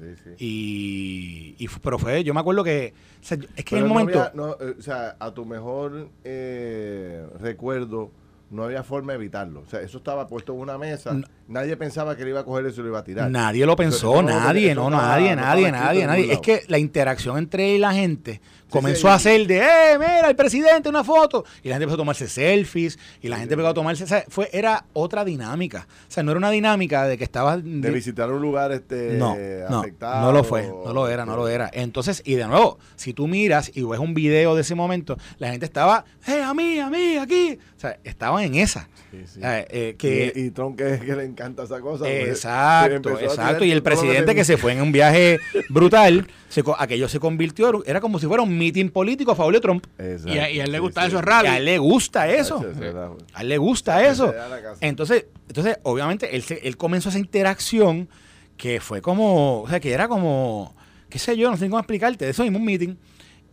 Sí, 0.00 0.14
sí. 0.24 0.30
Y, 0.38 1.54
y 1.64 1.68
pero 1.82 1.98
fue, 1.98 2.24
yo 2.24 2.32
me 2.34 2.40
acuerdo 2.40 2.64
que, 2.64 2.94
o 3.20 3.24
sea, 3.24 3.36
yo- 3.36 3.48
es 3.54 3.64
que 3.64 3.76
en 3.76 3.82
el 3.82 3.88
no 3.88 3.94
momento, 3.94 4.20
había- 4.20 4.32
no, 4.34 4.52
eh, 4.60 4.74
o 4.78 4.82
sea, 4.82 5.16
a 5.20 5.32
tu 5.34 5.44
mejor 5.44 6.08
eh, 6.24 7.26
recuerdo, 7.38 8.10
no 8.50 8.64
había 8.64 8.82
forma 8.82 9.12
de 9.12 9.18
evitarlo. 9.18 9.60
O 9.60 9.66
sea, 9.66 9.80
eso 9.80 9.98
estaba 9.98 10.26
puesto 10.26 10.52
en 10.52 10.60
una 10.60 10.76
mesa. 10.76 11.12
No. 11.14 11.26
Nadie 11.48 11.76
pensaba 11.76 12.16
que 12.16 12.24
le 12.24 12.30
iba 12.30 12.40
a 12.40 12.44
coger 12.44 12.66
eso 12.66 12.80
y 12.80 12.84
lo 12.84 12.90
iba 12.90 12.98
a 13.00 13.04
tirar. 13.04 13.30
nadie 13.30 13.64
lo 13.66 13.74
pensó, 13.76 14.14
eso 14.14 14.22
no- 14.22 14.28
nadie, 14.28 14.74
no, 14.74 14.90
no 14.90 14.96
nadie, 14.96 15.34
no 15.34 15.42
nadie, 15.42 15.72
nadie, 15.72 16.06
nadie. 16.06 16.32
Es 16.32 16.40
que 16.40 16.62
la 16.68 16.78
interacción 16.78 17.38
entre 17.38 17.70
él 17.70 17.76
y 17.76 17.78
la 17.78 17.92
gente 17.92 18.40
comenzó 18.70 19.08
sí. 19.08 19.14
a 19.14 19.18
ser 19.18 19.46
de, 19.48 19.58
eh, 19.58 19.98
mira, 19.98 20.28
el 20.28 20.36
presidente, 20.36 20.88
una 20.88 21.02
foto. 21.02 21.44
Y 21.62 21.68
la 21.68 21.74
gente 21.74 21.84
empezó 21.84 21.94
a 21.94 21.98
tomarse 21.98 22.28
selfies, 22.28 22.98
y 23.20 23.28
la 23.28 23.38
gente 23.38 23.54
empezó 23.54 23.70
a 23.70 23.74
tomarse, 23.74 24.04
o 24.04 24.06
sea, 24.06 24.24
fue, 24.28 24.48
era 24.52 24.84
otra 24.92 25.24
dinámica. 25.24 25.88
O 26.08 26.10
sea, 26.10 26.22
no 26.22 26.30
era 26.30 26.38
una 26.38 26.50
dinámica 26.50 27.04
de 27.06 27.18
que 27.18 27.24
estabas... 27.24 27.60
De 27.64 27.90
visitar 27.90 28.30
un 28.30 28.40
lugar 28.40 28.70
este, 28.70 29.14
No, 29.18 29.36
no, 29.68 29.80
afectado. 29.80 30.26
no 30.26 30.32
lo 30.32 30.44
fue, 30.44 30.68
no 30.68 30.92
lo 30.92 31.08
era, 31.08 31.24
no 31.24 31.34
lo 31.36 31.48
era. 31.48 31.68
Entonces, 31.72 32.22
y 32.24 32.34
de 32.34 32.46
nuevo, 32.46 32.78
si 32.94 33.12
tú 33.12 33.26
miras 33.26 33.72
y 33.74 33.82
ves 33.82 33.98
un 33.98 34.14
video 34.14 34.54
de 34.54 34.60
ese 34.60 34.76
momento, 34.76 35.16
la 35.38 35.50
gente 35.50 35.66
estaba, 35.66 36.04
hey, 36.24 36.40
a 36.44 36.54
mí, 36.54 36.78
a 36.78 36.88
mí, 36.90 37.16
aquí. 37.16 37.58
O 37.80 37.82
sea, 37.82 37.98
estaban 38.04 38.44
en 38.44 38.56
esa. 38.56 38.90
Sí, 39.10 39.22
sí. 39.26 39.40
Eh, 39.42 39.66
eh, 39.70 39.94
que, 39.98 40.34
y, 40.36 40.40
y 40.40 40.50
Trump 40.50 40.76
que, 40.76 40.98
que 40.98 41.16
le 41.16 41.24
encanta 41.24 41.62
esa 41.62 41.80
cosa. 41.80 42.04
pues, 42.04 42.28
exacto, 42.28 43.18
exacto. 43.18 43.64
Y 43.64 43.70
el 43.70 43.82
presidente 43.82 44.34
que 44.34 44.44
se 44.44 44.58
fue 44.58 44.72
en 44.72 44.82
un 44.82 44.92
viaje 44.92 45.38
brutal, 45.70 46.26
se, 46.50 46.62
aquello 46.78 47.08
se 47.08 47.18
convirtió, 47.18 47.82
era 47.86 48.02
como 48.02 48.18
si 48.18 48.26
fuera 48.26 48.42
un 48.42 48.58
meeting 48.58 48.90
político 48.90 49.32
a 49.32 49.34
favor 49.34 49.54
de 49.54 49.60
Trump. 49.60 49.86
Exacto, 49.96 50.28
Y 50.30 50.38
a, 50.38 50.50
y 50.50 50.60
a 50.60 50.64
él 50.64 50.72
le 50.72 50.78
sí, 50.78 50.84
sí. 50.94 51.00
esos 51.06 51.22
Y 51.22 51.24
rallies. 51.24 51.52
a 51.52 51.56
él 51.56 51.64
le 51.64 51.78
gusta 51.78 52.28
eso. 52.30 52.60
Eso 52.70 53.16
A 53.32 53.40
él 53.40 53.48
le 53.48 53.56
gusta 53.56 54.06
eso. 54.06 54.34
Entonces, 54.82 55.24
entonces 55.48 55.78
obviamente, 55.82 56.36
él, 56.36 56.42
se- 56.42 56.60
él 56.68 56.76
comenzó 56.76 57.08
esa 57.08 57.18
interacción 57.18 58.10
que 58.58 58.78
fue 58.82 59.00
como, 59.00 59.62
o 59.62 59.68
sea, 59.70 59.80
que 59.80 59.90
era 59.92 60.06
como, 60.06 60.76
qué 61.08 61.18
sé 61.18 61.34
yo, 61.34 61.50
no 61.50 61.56
sé 61.56 61.64
cómo 61.64 61.78
explicarte, 61.78 62.26
de 62.26 62.32
eso 62.32 62.42
mismo 62.42 62.58
un 62.58 62.64
meeting. 62.66 62.96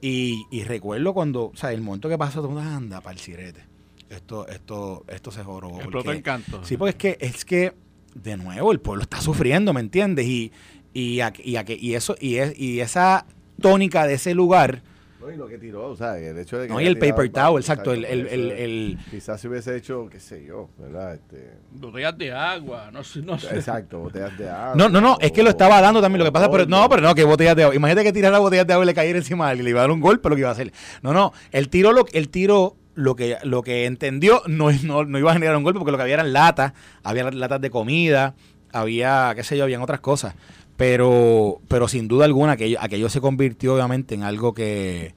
Y, 0.01 0.43
y 0.51 0.63
recuerdo 0.65 1.13
cuando, 1.13 1.45
o 1.45 1.55
sea, 1.55 1.71
el 1.71 1.79
momento 1.79 2.09
que 2.09 2.17
pasó, 2.17 2.41
todo 2.41 2.49
el 2.49 2.55
mundo, 2.55 2.69
anda, 2.69 2.99
para 2.99 3.13
el 3.13 3.19
sirete. 3.19 3.61
Esto, 4.09 4.47
esto, 4.47 5.03
esto 5.07 5.31
se 5.31 5.43
joró. 5.43 5.69
Explotó 5.75 6.05
porque- 6.05 6.11
en 6.17 6.21
canto. 6.21 6.63
Sí, 6.63 6.77
porque 6.77 6.91
es 6.91 6.95
que, 7.17 7.17
es 7.25 7.45
que, 7.45 7.73
de 8.15 8.37
nuevo, 8.37 8.71
el 8.71 8.79
pueblo 8.79 9.03
está 9.03 9.19
sufriendo, 9.21 9.73
¿me 9.73 9.81
entiendes? 9.81 10.25
Y, 10.25 10.51
y, 10.93 11.19
a- 11.19 11.33
y, 11.43 11.57
a 11.57 11.65
que- 11.65 11.77
y 11.79 11.95
eso, 11.95 12.15
y, 12.19 12.35
es, 12.37 12.57
y 12.57 12.79
esa 12.79 13.25
tónica 13.61 14.07
de 14.07 14.13
ese 14.15 14.33
lugar, 14.33 14.81
No, 15.19 15.31
y 15.33 15.35
lo 15.35 15.47
que 15.47 15.57
tiró, 15.57 15.87
o 15.89 15.95
sea, 15.95 16.17
el 16.17 16.37
hecho 16.37 16.57
de 16.57 16.67
que. 16.67 16.73
no, 16.73 16.79
y 16.79 16.85
el 16.85 16.97
paper 16.97 17.29
towel, 17.29 17.61
exacto, 17.61 17.91
el, 17.91 18.05
el, 18.05 18.27
el, 18.27 18.97
Quizás 19.11 19.41
se 19.41 19.49
hubiese 19.49 19.75
hecho, 19.75 20.07
qué 20.09 20.19
sé 20.21 20.45
yo, 20.45 20.69
¿verdad? 20.77 21.15
Este, 21.15 21.51
Botellas 21.71 22.17
de 22.17 22.31
agua, 22.31 22.91
no 22.93 23.03
sé, 23.03 23.21
no 23.23 23.37
sé. 23.37 23.47
exacto, 23.55 23.99
botellas 23.99 24.37
de 24.37 24.47
agua. 24.49 24.75
No, 24.75 24.87
no, 24.87 25.01
no, 25.01 25.17
es 25.19 25.31
que 25.33 25.43
lo 25.43 25.49
estaba 25.49 25.81
dando 25.81 26.01
también. 26.01 26.19
Lo 26.19 26.25
que 26.25 26.31
pasa, 26.31 26.49
pero 26.49 26.65
no, 26.65 26.87
pero 26.87 27.01
no, 27.01 27.13
que 27.13 27.25
botellas 27.25 27.55
de 27.57 27.63
agua. 27.63 27.75
Imagínate 27.75 28.05
que 28.05 28.13
tirara 28.13 28.39
botellas 28.39 28.67
de 28.67 28.73
agua 28.73 28.85
y 28.85 28.87
le 28.87 28.93
cayera 28.93 29.17
encima 29.17 29.47
a 29.47 29.49
alguien, 29.49 29.65
le 29.65 29.71
iba 29.71 29.81
a 29.81 29.83
dar 29.83 29.91
un 29.91 29.99
golpe 29.99 30.29
lo 30.29 30.35
que 30.35 30.41
iba 30.41 30.49
a 30.49 30.53
hacer. 30.53 30.71
No, 31.01 31.11
no, 31.13 31.33
el 31.51 31.67
tiro 31.67 31.91
lo, 31.91 32.05
el 32.13 32.29
tiro 32.29 32.77
lo 32.97 33.15
que 33.15 33.37
lo 33.43 33.61
que 33.61 33.85
entendió 33.85 34.41
no, 34.47 34.71
no, 34.83 35.05
no 35.05 35.19
iba 35.19 35.29
a 35.29 35.33
generar 35.33 35.55
un 35.55 35.63
golpe 35.63 35.79
porque 35.79 35.91
lo 35.91 35.97
que 35.97 36.03
había 36.03 36.15
eran 36.15 36.33
latas, 36.33 36.73
había 37.03 37.29
latas 37.31 37.61
de 37.61 37.69
comida, 37.69 38.33
había, 38.73 39.31
qué 39.35 39.43
sé 39.43 39.55
yo, 39.55 39.63
habían 39.63 39.81
otras 39.81 40.01
cosas. 40.01 40.33
Pero, 40.75 41.59
pero 41.67 41.87
sin 41.87 42.07
duda 42.07 42.25
alguna, 42.25 42.53
aquello, 42.53 42.77
aquello 42.81 43.09
se 43.09 43.21
convirtió 43.21 43.75
obviamente 43.75 44.15
en 44.15 44.23
algo 44.23 44.53
que, 44.53 45.13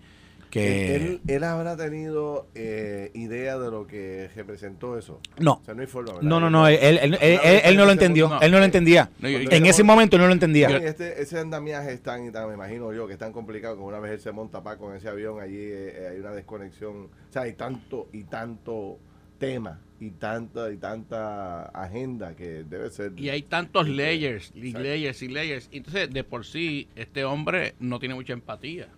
que 0.51 1.21
Él, 1.29 1.45
habrá 1.45 1.77
tenido 1.77 2.49
eh, 2.55 3.11
idea 3.15 3.59
de 3.59 3.71
lo 3.71 3.87
que 3.87 4.29
representó 4.35 4.99
eso. 4.99 5.21
no. 5.39 5.55
O 5.55 5.65
sea, 5.65 5.75
no 5.75 5.81
hay 5.81 5.87
forma, 5.87 6.13
¿verdad? 6.15 6.29
No, 6.29 6.41
no, 6.41 6.51
no, 6.51 6.67
él, 6.69 6.79
él, 6.83 6.99
él- 6.99 7.19
él- 7.21 7.61
él 7.65 7.77
no 7.77 7.85
lo 7.87 7.93
entendió, 7.93 8.29
No. 8.29 8.41
él 8.41 8.51
no 8.51 8.59
lo 8.59 8.65
entendía. 8.65 9.11
No, 9.21 9.29
yo- 9.29 9.39
yo- 9.41 9.51
En 9.51 9.67
ese 9.67 9.83
momento 9.83 10.17
él 10.17 10.23
no 10.23 10.29
lo 10.29 10.35
entendía. 10.35 10.69
Este, 10.77 11.23
ese 11.23 11.39
andamiaje 11.39 11.93
es 11.93 12.03
tan, 12.03 12.27
y 12.27 12.31
tan, 12.33 12.49
me 12.49 12.55
imagino 12.55 12.93
yo, 12.93 13.07
que 13.07 13.13
es 13.15 13.19
tan 13.19 13.33
complicado 13.33 13.77
que 13.77 13.83
una 13.83 14.01
vez 14.01 14.13
él 14.13 14.21
se 14.21 14.33
monta 14.33 14.63
para 14.63 14.77
con 14.77 14.95
ese 14.95 15.09
avión, 15.09 15.41
allí 15.41 15.57
eh, 15.57 15.95
eh, 15.97 16.09
hay 16.13 16.19
una 16.21 16.33
desconexión. 16.33 17.05
O 17.05 17.33
sea, 17.33 17.43
hay 17.43 17.53
tanto 17.55 18.09
y 18.13 18.25
tanto 18.25 18.99
tema 19.39 19.81
y 19.99 20.11
tanta 20.11 20.71
y 20.73 20.77
tanta 20.79 21.65
agenda 21.67 22.35
que 22.35 22.65
debe 22.65 22.91
ser. 22.91 23.13
Y 23.19 23.29
hay 23.31 23.43
tantos 23.43 23.89
layers, 23.89 24.51
y 24.55 24.73
layers 24.73 25.23
y 25.23 25.29
layers. 25.29 25.69
Entonces, 25.73 26.11
de 26.11 26.25
por 26.25 26.45
sí, 26.45 26.89
este 26.97 27.25
hombre 27.25 27.75
no 27.81 27.99
tiene 28.01 28.15
mucha 28.15 28.33
empatía, 28.33 28.89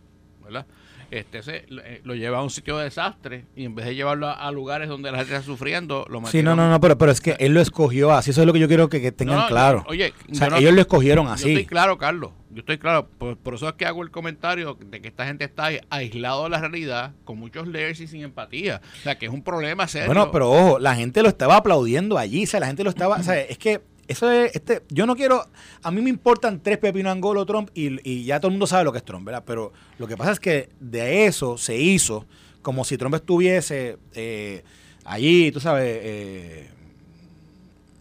¿verdad? 0.43 0.67
Este 1.13 1.43
se, 1.43 1.67
eh, 1.69 2.01
lo 2.05 2.15
lleva 2.15 2.39
a 2.39 2.43
un 2.43 2.51
sitio 2.51 2.79
de 2.79 2.85
desastre 2.85 3.45
y 3.55 3.67
en 3.67 3.75
vez 3.75 3.85
de 3.85 3.95
llevarlo 3.95 4.29
a, 4.29 4.51
lugares 4.51 4.89
donde 4.89 5.13
la 5.13 5.19
gente 5.19 5.35
está 5.35 5.45
sufriendo, 5.45 6.07
lo 6.09 6.25
Sí, 6.27 6.43
no, 6.43 6.57
no, 6.57 6.71
no, 6.71 6.81
pero, 6.81 6.97
pero 6.97 7.13
es 7.13 7.21
que 7.21 7.37
él 7.39 7.53
lo 7.53 7.61
escogió 7.61 8.13
así, 8.13 8.31
eso 8.31 8.41
es 8.41 8.47
lo 8.47 8.53
que 8.53 8.59
yo 8.59 8.69
quiero 8.69 8.89
que, 8.89 9.13
tengan 9.13 9.47
claro. 9.47 9.85
oye, 9.89 10.13
ellos 10.29 10.73
lo 10.73 10.81
escogieron 10.81 11.29
así. 11.29 11.45
Yo 11.45 11.49
estoy 11.51 11.67
claro, 11.67 11.99
Carlos, 11.99 12.33
yo 12.51 12.61
estoy 12.61 12.79
claro, 12.79 13.09
por, 13.09 13.55
eso 13.55 13.69
es 13.69 13.75
que 13.75 13.85
hago 13.85 14.03
el 14.03 14.11
comentario 14.11 14.77
de 14.81 15.01
que 15.03 15.09
esta 15.09 15.27
gente 15.27 15.45
está 15.45 15.69
aislado 15.91 16.45
de 16.45 16.51
la 16.51 16.61
realidad, 16.61 17.13
con 17.25 17.39
muchos 17.39 17.69
layers 17.69 18.01
y 18.01 18.07
sin 18.07 18.23
empatía. 18.23 18.81
O 19.01 19.03
sea, 19.03 19.19
que 19.19 19.27
es 19.27 19.33
un 19.33 19.43
problema 19.43 19.87
serio. 19.89 20.07
Bueno, 20.07 20.31
pero 20.31 20.51
ojo, 20.51 20.79
la 20.79 20.95
gente 20.95 21.23
lo 21.23 21.29
estaba 21.29 21.57
aplaudiendo 21.57 22.17
allí, 22.17 22.45
o 22.45 22.47
sea, 22.47 22.61
la 22.61 22.67
gente 22.67 22.85
lo 22.85 22.91
estaba, 22.91 23.17
o 23.17 23.23
sea, 23.23 23.39
es 23.39 23.59
que 23.59 23.83
eso 24.09 24.31
es, 24.31 24.55
este, 24.55 24.83
yo 24.89 25.07
no 25.07 25.15
quiero, 25.17 25.47
a 25.83 25.91
mí 25.91 26.01
me 26.03 26.11
importan 26.11 26.61
tres 26.61 26.79
pepinos 26.79 27.13
Angolo 27.13 27.47
Trump 27.47 27.71
y, 27.75 28.25
ya 28.25 28.41
todo 28.41 28.49
el 28.49 28.53
mundo 28.53 28.67
sabe 28.67 28.85
lo 28.85 28.93
que 28.93 28.99
es 28.99 29.05
Trump, 29.05 29.25
¿verdad? 29.25 29.45
Pero 29.47 29.73
lo 29.99 30.07
que 30.07 30.17
pasa 30.17 30.33
es 30.33 30.41
que 30.41 30.71
de 30.81 31.27
eso 31.27 31.57
se 31.57 31.77
hizo 31.77 32.27
como 32.63 32.85
si 32.85 32.97
Trump 32.97 33.15
estuviese 33.15 33.99
eh, 34.15 34.65
allí, 35.05 35.51
tú 35.53 35.61
sabes, 35.61 35.99
eh, 36.03 36.69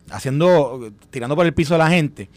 haciendo, 0.10 0.91
tirando 1.10 1.36
por 1.36 1.45
el 1.45 1.54
piso 1.54 1.76
a 1.76 1.78
la 1.78 1.89
gente. 1.89 2.30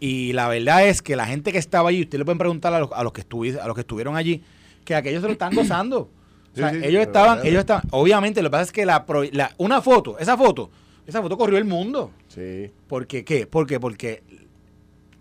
Y 0.00 0.32
la 0.32 0.48
verdad 0.48 0.86
es 0.86 1.02
que 1.02 1.14
la 1.14 1.26
gente 1.26 1.52
que 1.52 1.58
estaba 1.58 1.90
allí, 1.90 2.02
usted 2.02 2.18
le 2.18 2.24
pueden 2.24 2.38
preguntar 2.38 2.72
a 2.72 2.80
los, 2.80 2.90
a 2.92 3.02
los 3.02 3.12
que, 3.12 3.22
a 3.60 3.66
los 3.66 3.74
que 3.74 3.82
estuvieron 3.82 4.16
allí, 4.16 4.42
que 4.84 4.94
aquellos 4.94 5.20
se 5.20 5.26
lo 5.26 5.32
están 5.32 5.54
gozando. 5.54 6.10
o 6.54 6.56
sea, 6.56 6.72
ellos 6.72 7.02
estaban, 7.02 7.46
ellos 7.46 7.60
estaban, 7.60 7.82
obviamente 7.90 8.40
lo 8.42 8.48
que 8.48 8.52
pasa 8.52 8.64
es 8.64 8.72
que 8.72 8.86
la, 8.86 9.04
la, 9.32 9.52
una 9.58 9.82
foto, 9.82 10.18
esa 10.18 10.36
foto, 10.38 10.70
esa 11.06 11.22
foto 11.22 11.36
corrió 11.36 11.58
el 11.58 11.64
mundo. 11.64 12.10
Sí. 12.28 12.70
¿Por 12.86 13.06
qué? 13.06 13.24
¿Qué? 13.24 13.46
¿Por 13.46 13.66
qué? 13.66 13.80
Porque 13.80 14.22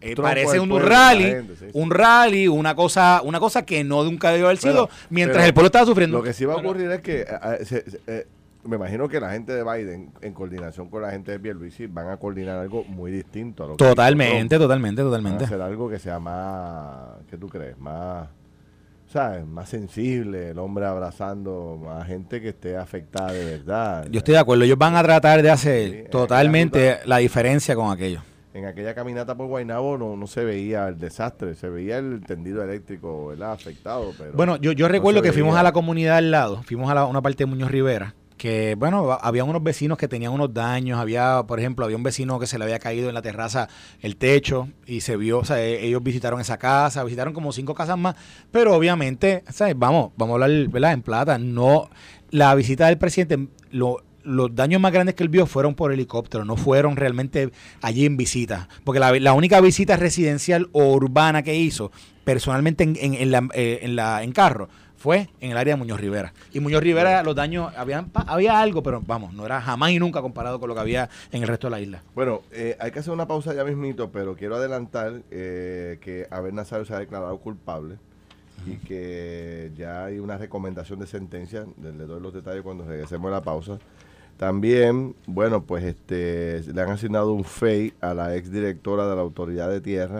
eh, 0.01 0.15
parece 0.15 0.59
un 0.59 0.79
rally, 0.79 1.35
un 1.73 1.91
rally, 1.91 2.47
una 2.47 2.75
cosa, 2.75 3.21
una 3.23 3.39
cosa 3.39 3.65
que 3.65 3.83
no 3.83 4.03
nunca 4.03 4.31
debió 4.31 4.45
haber 4.45 4.57
sido, 4.57 4.89
mientras 5.09 5.45
el 5.45 5.53
pueblo 5.53 5.67
estaba 5.67 5.85
sufriendo. 5.85 6.17
Lo 6.17 6.23
que 6.23 6.33
sí 6.33 6.45
va 6.45 6.53
a 6.53 6.57
ocurrir 6.57 6.89
es 6.91 7.01
que 7.01 7.21
eh, 7.21 7.83
eh, 8.07 8.27
me 8.63 8.77
imagino 8.77 9.09
que 9.09 9.19
la 9.19 9.31
gente 9.31 9.53
de 9.53 9.63
Biden, 9.63 10.11
en 10.21 10.33
coordinación 10.33 10.89
con 10.89 11.01
la 11.01 11.11
gente 11.11 11.31
de 11.31 11.39
Pierluisi, 11.39 11.87
van 11.87 12.09
a 12.09 12.17
coordinar 12.17 12.59
algo 12.59 12.83
muy 12.85 13.11
distinto 13.11 13.63
a 13.63 13.67
lo 13.67 13.73
que 13.73 13.85
Totalmente, 13.85 14.57
totalmente, 14.57 15.01
totalmente. 15.01 15.43
hacer 15.43 15.61
algo 15.61 15.89
que 15.89 15.99
sea 15.99 16.19
más, 16.19 17.17
¿qué 17.29 17.37
tú 17.37 17.49
crees? 17.49 17.77
Más 17.77 18.27
¿sabes? 19.09 19.45
Más 19.45 19.67
sensible, 19.67 20.51
el 20.51 20.59
hombre 20.59 20.85
abrazando 20.85 21.81
a 21.89 22.05
gente 22.05 22.39
que 22.39 22.49
esté 22.49 22.77
afectada 22.77 23.31
de 23.31 23.43
verdad. 23.43 24.07
Yo 24.09 24.19
estoy 24.19 24.35
de 24.35 24.39
acuerdo, 24.39 24.63
ellos 24.63 24.77
van 24.77 24.95
a 24.95 25.03
tratar 25.03 25.41
de 25.41 25.49
hacer 25.49 26.07
totalmente 26.09 26.99
la 27.05 27.17
diferencia 27.17 27.75
con 27.75 27.91
aquello. 27.91 28.21
En 28.53 28.65
aquella 28.65 28.95
caminata 28.95 29.35
por 29.35 29.47
Guaynabo 29.47 29.97
no, 29.97 30.15
no 30.15 30.27
se 30.27 30.43
veía 30.43 30.87
el 30.87 30.97
desastre, 30.97 31.55
se 31.55 31.69
veía 31.69 31.97
el 31.97 32.21
tendido 32.25 32.63
eléctrico 32.63 33.27
¿verdad? 33.27 33.51
afectado. 33.51 34.11
Pero 34.17 34.33
bueno, 34.33 34.57
yo, 34.57 34.71
yo 34.71 34.87
recuerdo 34.87 35.21
que 35.21 35.31
fuimos 35.31 35.55
a 35.55 35.63
la 35.63 35.71
comunidad 35.71 36.17
al 36.17 36.31
lado, 36.31 36.63
fuimos 36.63 36.91
a 36.91 37.05
una 37.05 37.21
parte 37.21 37.43
de 37.43 37.45
Muñoz 37.45 37.71
Rivera 37.71 38.15
que 38.39 38.73
bueno, 38.75 39.19
había 39.21 39.43
unos 39.43 39.61
vecinos 39.61 39.97
que 39.97 40.07
tenían 40.07 40.31
unos 40.31 40.51
daños, 40.53 40.97
había, 40.97 41.43
por 41.45 41.59
ejemplo, 41.59 41.85
había 41.85 41.97
un 41.97 42.03
vecino 42.03 42.39
que 42.39 42.47
se 42.47 42.57
le 42.57 42.63
había 42.63 42.79
caído 42.79 43.09
en 43.09 43.13
la 43.13 43.21
terraza 43.21 43.67
el 44.01 44.15
techo 44.15 44.69
y 44.87 45.01
se 45.01 45.17
vio, 45.17 45.39
o 45.39 45.45
sea, 45.45 45.61
e, 45.61 45.85
ellos 45.85 46.01
visitaron 46.01 46.39
esa 46.39 46.57
casa, 46.57 47.03
visitaron 47.03 47.33
como 47.33 47.51
cinco 47.51 47.75
casas 47.75 47.97
más, 47.97 48.15
pero 48.49 48.73
obviamente, 48.73 49.43
¿sabes? 49.49 49.77
vamos, 49.77 50.13
vamos 50.17 50.41
a 50.41 50.45
hablar, 50.45 50.69
¿verdad? 50.69 50.93
En 50.93 51.01
plata, 51.01 51.37
no, 51.37 51.89
la 52.31 52.55
visita 52.55 52.87
del 52.87 52.97
presidente, 52.97 53.49
lo, 53.71 54.03
los 54.23 54.55
daños 54.55 54.79
más 54.79 54.93
grandes 54.93 55.15
que 55.15 55.23
él 55.23 55.29
vio 55.29 55.45
fueron 55.45 55.75
por 55.75 55.91
helicóptero, 55.91 56.45
no 56.45 56.55
fueron 56.55 56.95
realmente 56.95 57.51
allí 57.81 58.05
en 58.05 58.15
visita. 58.15 58.69
Porque 58.85 59.01
la, 59.01 59.11
la 59.19 59.33
única 59.33 59.59
visita 59.59 59.97
residencial 59.97 60.69
o 60.71 60.93
urbana 60.93 61.43
que 61.43 61.55
hizo 61.55 61.91
personalmente 62.23 62.85
en, 62.85 62.95
en, 63.01 63.13
en, 63.15 63.31
la, 63.31 63.47
eh, 63.53 63.79
en, 63.81 63.95
la, 63.97 64.23
en 64.23 64.31
carro 64.31 64.69
fue 64.99 65.29
en 65.39 65.51
el 65.51 65.57
área 65.57 65.75
de 65.75 65.79
Muñoz 65.79 65.99
Rivera. 65.99 66.33
Y 66.51 66.59
Muñoz 66.59 66.83
Rivera, 66.83 67.23
los 67.23 67.33
daños, 67.33 67.73
habían, 67.77 68.11
había 68.13 68.59
algo, 68.59 68.83
pero 68.83 69.01
vamos, 69.05 69.33
no 69.33 69.45
era 69.45 69.61
jamás 69.61 69.91
y 69.91 69.99
nunca 69.99 70.21
comparado 70.21 70.59
con 70.59 70.67
lo 70.67 70.75
que 70.75 70.81
había 70.81 71.09
en 71.31 71.41
el 71.41 71.47
resto 71.47 71.67
de 71.67 71.71
la 71.71 71.79
isla. 71.79 72.03
Bueno, 72.13 72.41
eh, 72.51 72.75
hay 72.79 72.91
que 72.91 72.99
hacer 72.99 73.13
una 73.13 73.25
pausa 73.25 73.53
ya 73.53 73.63
mismito, 73.63 74.11
pero 74.11 74.35
quiero 74.35 74.57
adelantar 74.57 75.21
eh, 75.31 75.97
que 76.01 76.27
Abel 76.29 76.53
Nazario 76.53 76.85
se 76.85 76.93
ha 76.93 76.99
declarado 76.99 77.37
culpable 77.37 77.95
y 78.67 78.75
que 78.75 79.71
ya 79.77 80.03
hay 80.03 80.19
una 80.19 80.37
recomendación 80.37 80.99
de 80.99 81.07
sentencia, 81.07 81.65
le 81.81 82.05
doy 82.05 82.21
los 82.21 82.33
detalles 82.33 82.61
cuando 82.61 82.85
regresemos 82.85 83.29
a 83.29 83.35
la 83.35 83.41
pausa. 83.41 83.79
También, 84.37 85.15
bueno, 85.27 85.63
pues 85.63 85.83
este 85.83 86.61
le 86.73 86.81
han 86.81 86.89
asignado 86.89 87.33
un 87.33 87.43
FEI 87.43 87.93
a 88.01 88.13
la 88.13 88.35
exdirectora 88.35 89.07
de 89.07 89.15
la 89.15 89.21
Autoridad 89.21 89.69
de 89.69 89.81
Tierra. 89.81 90.19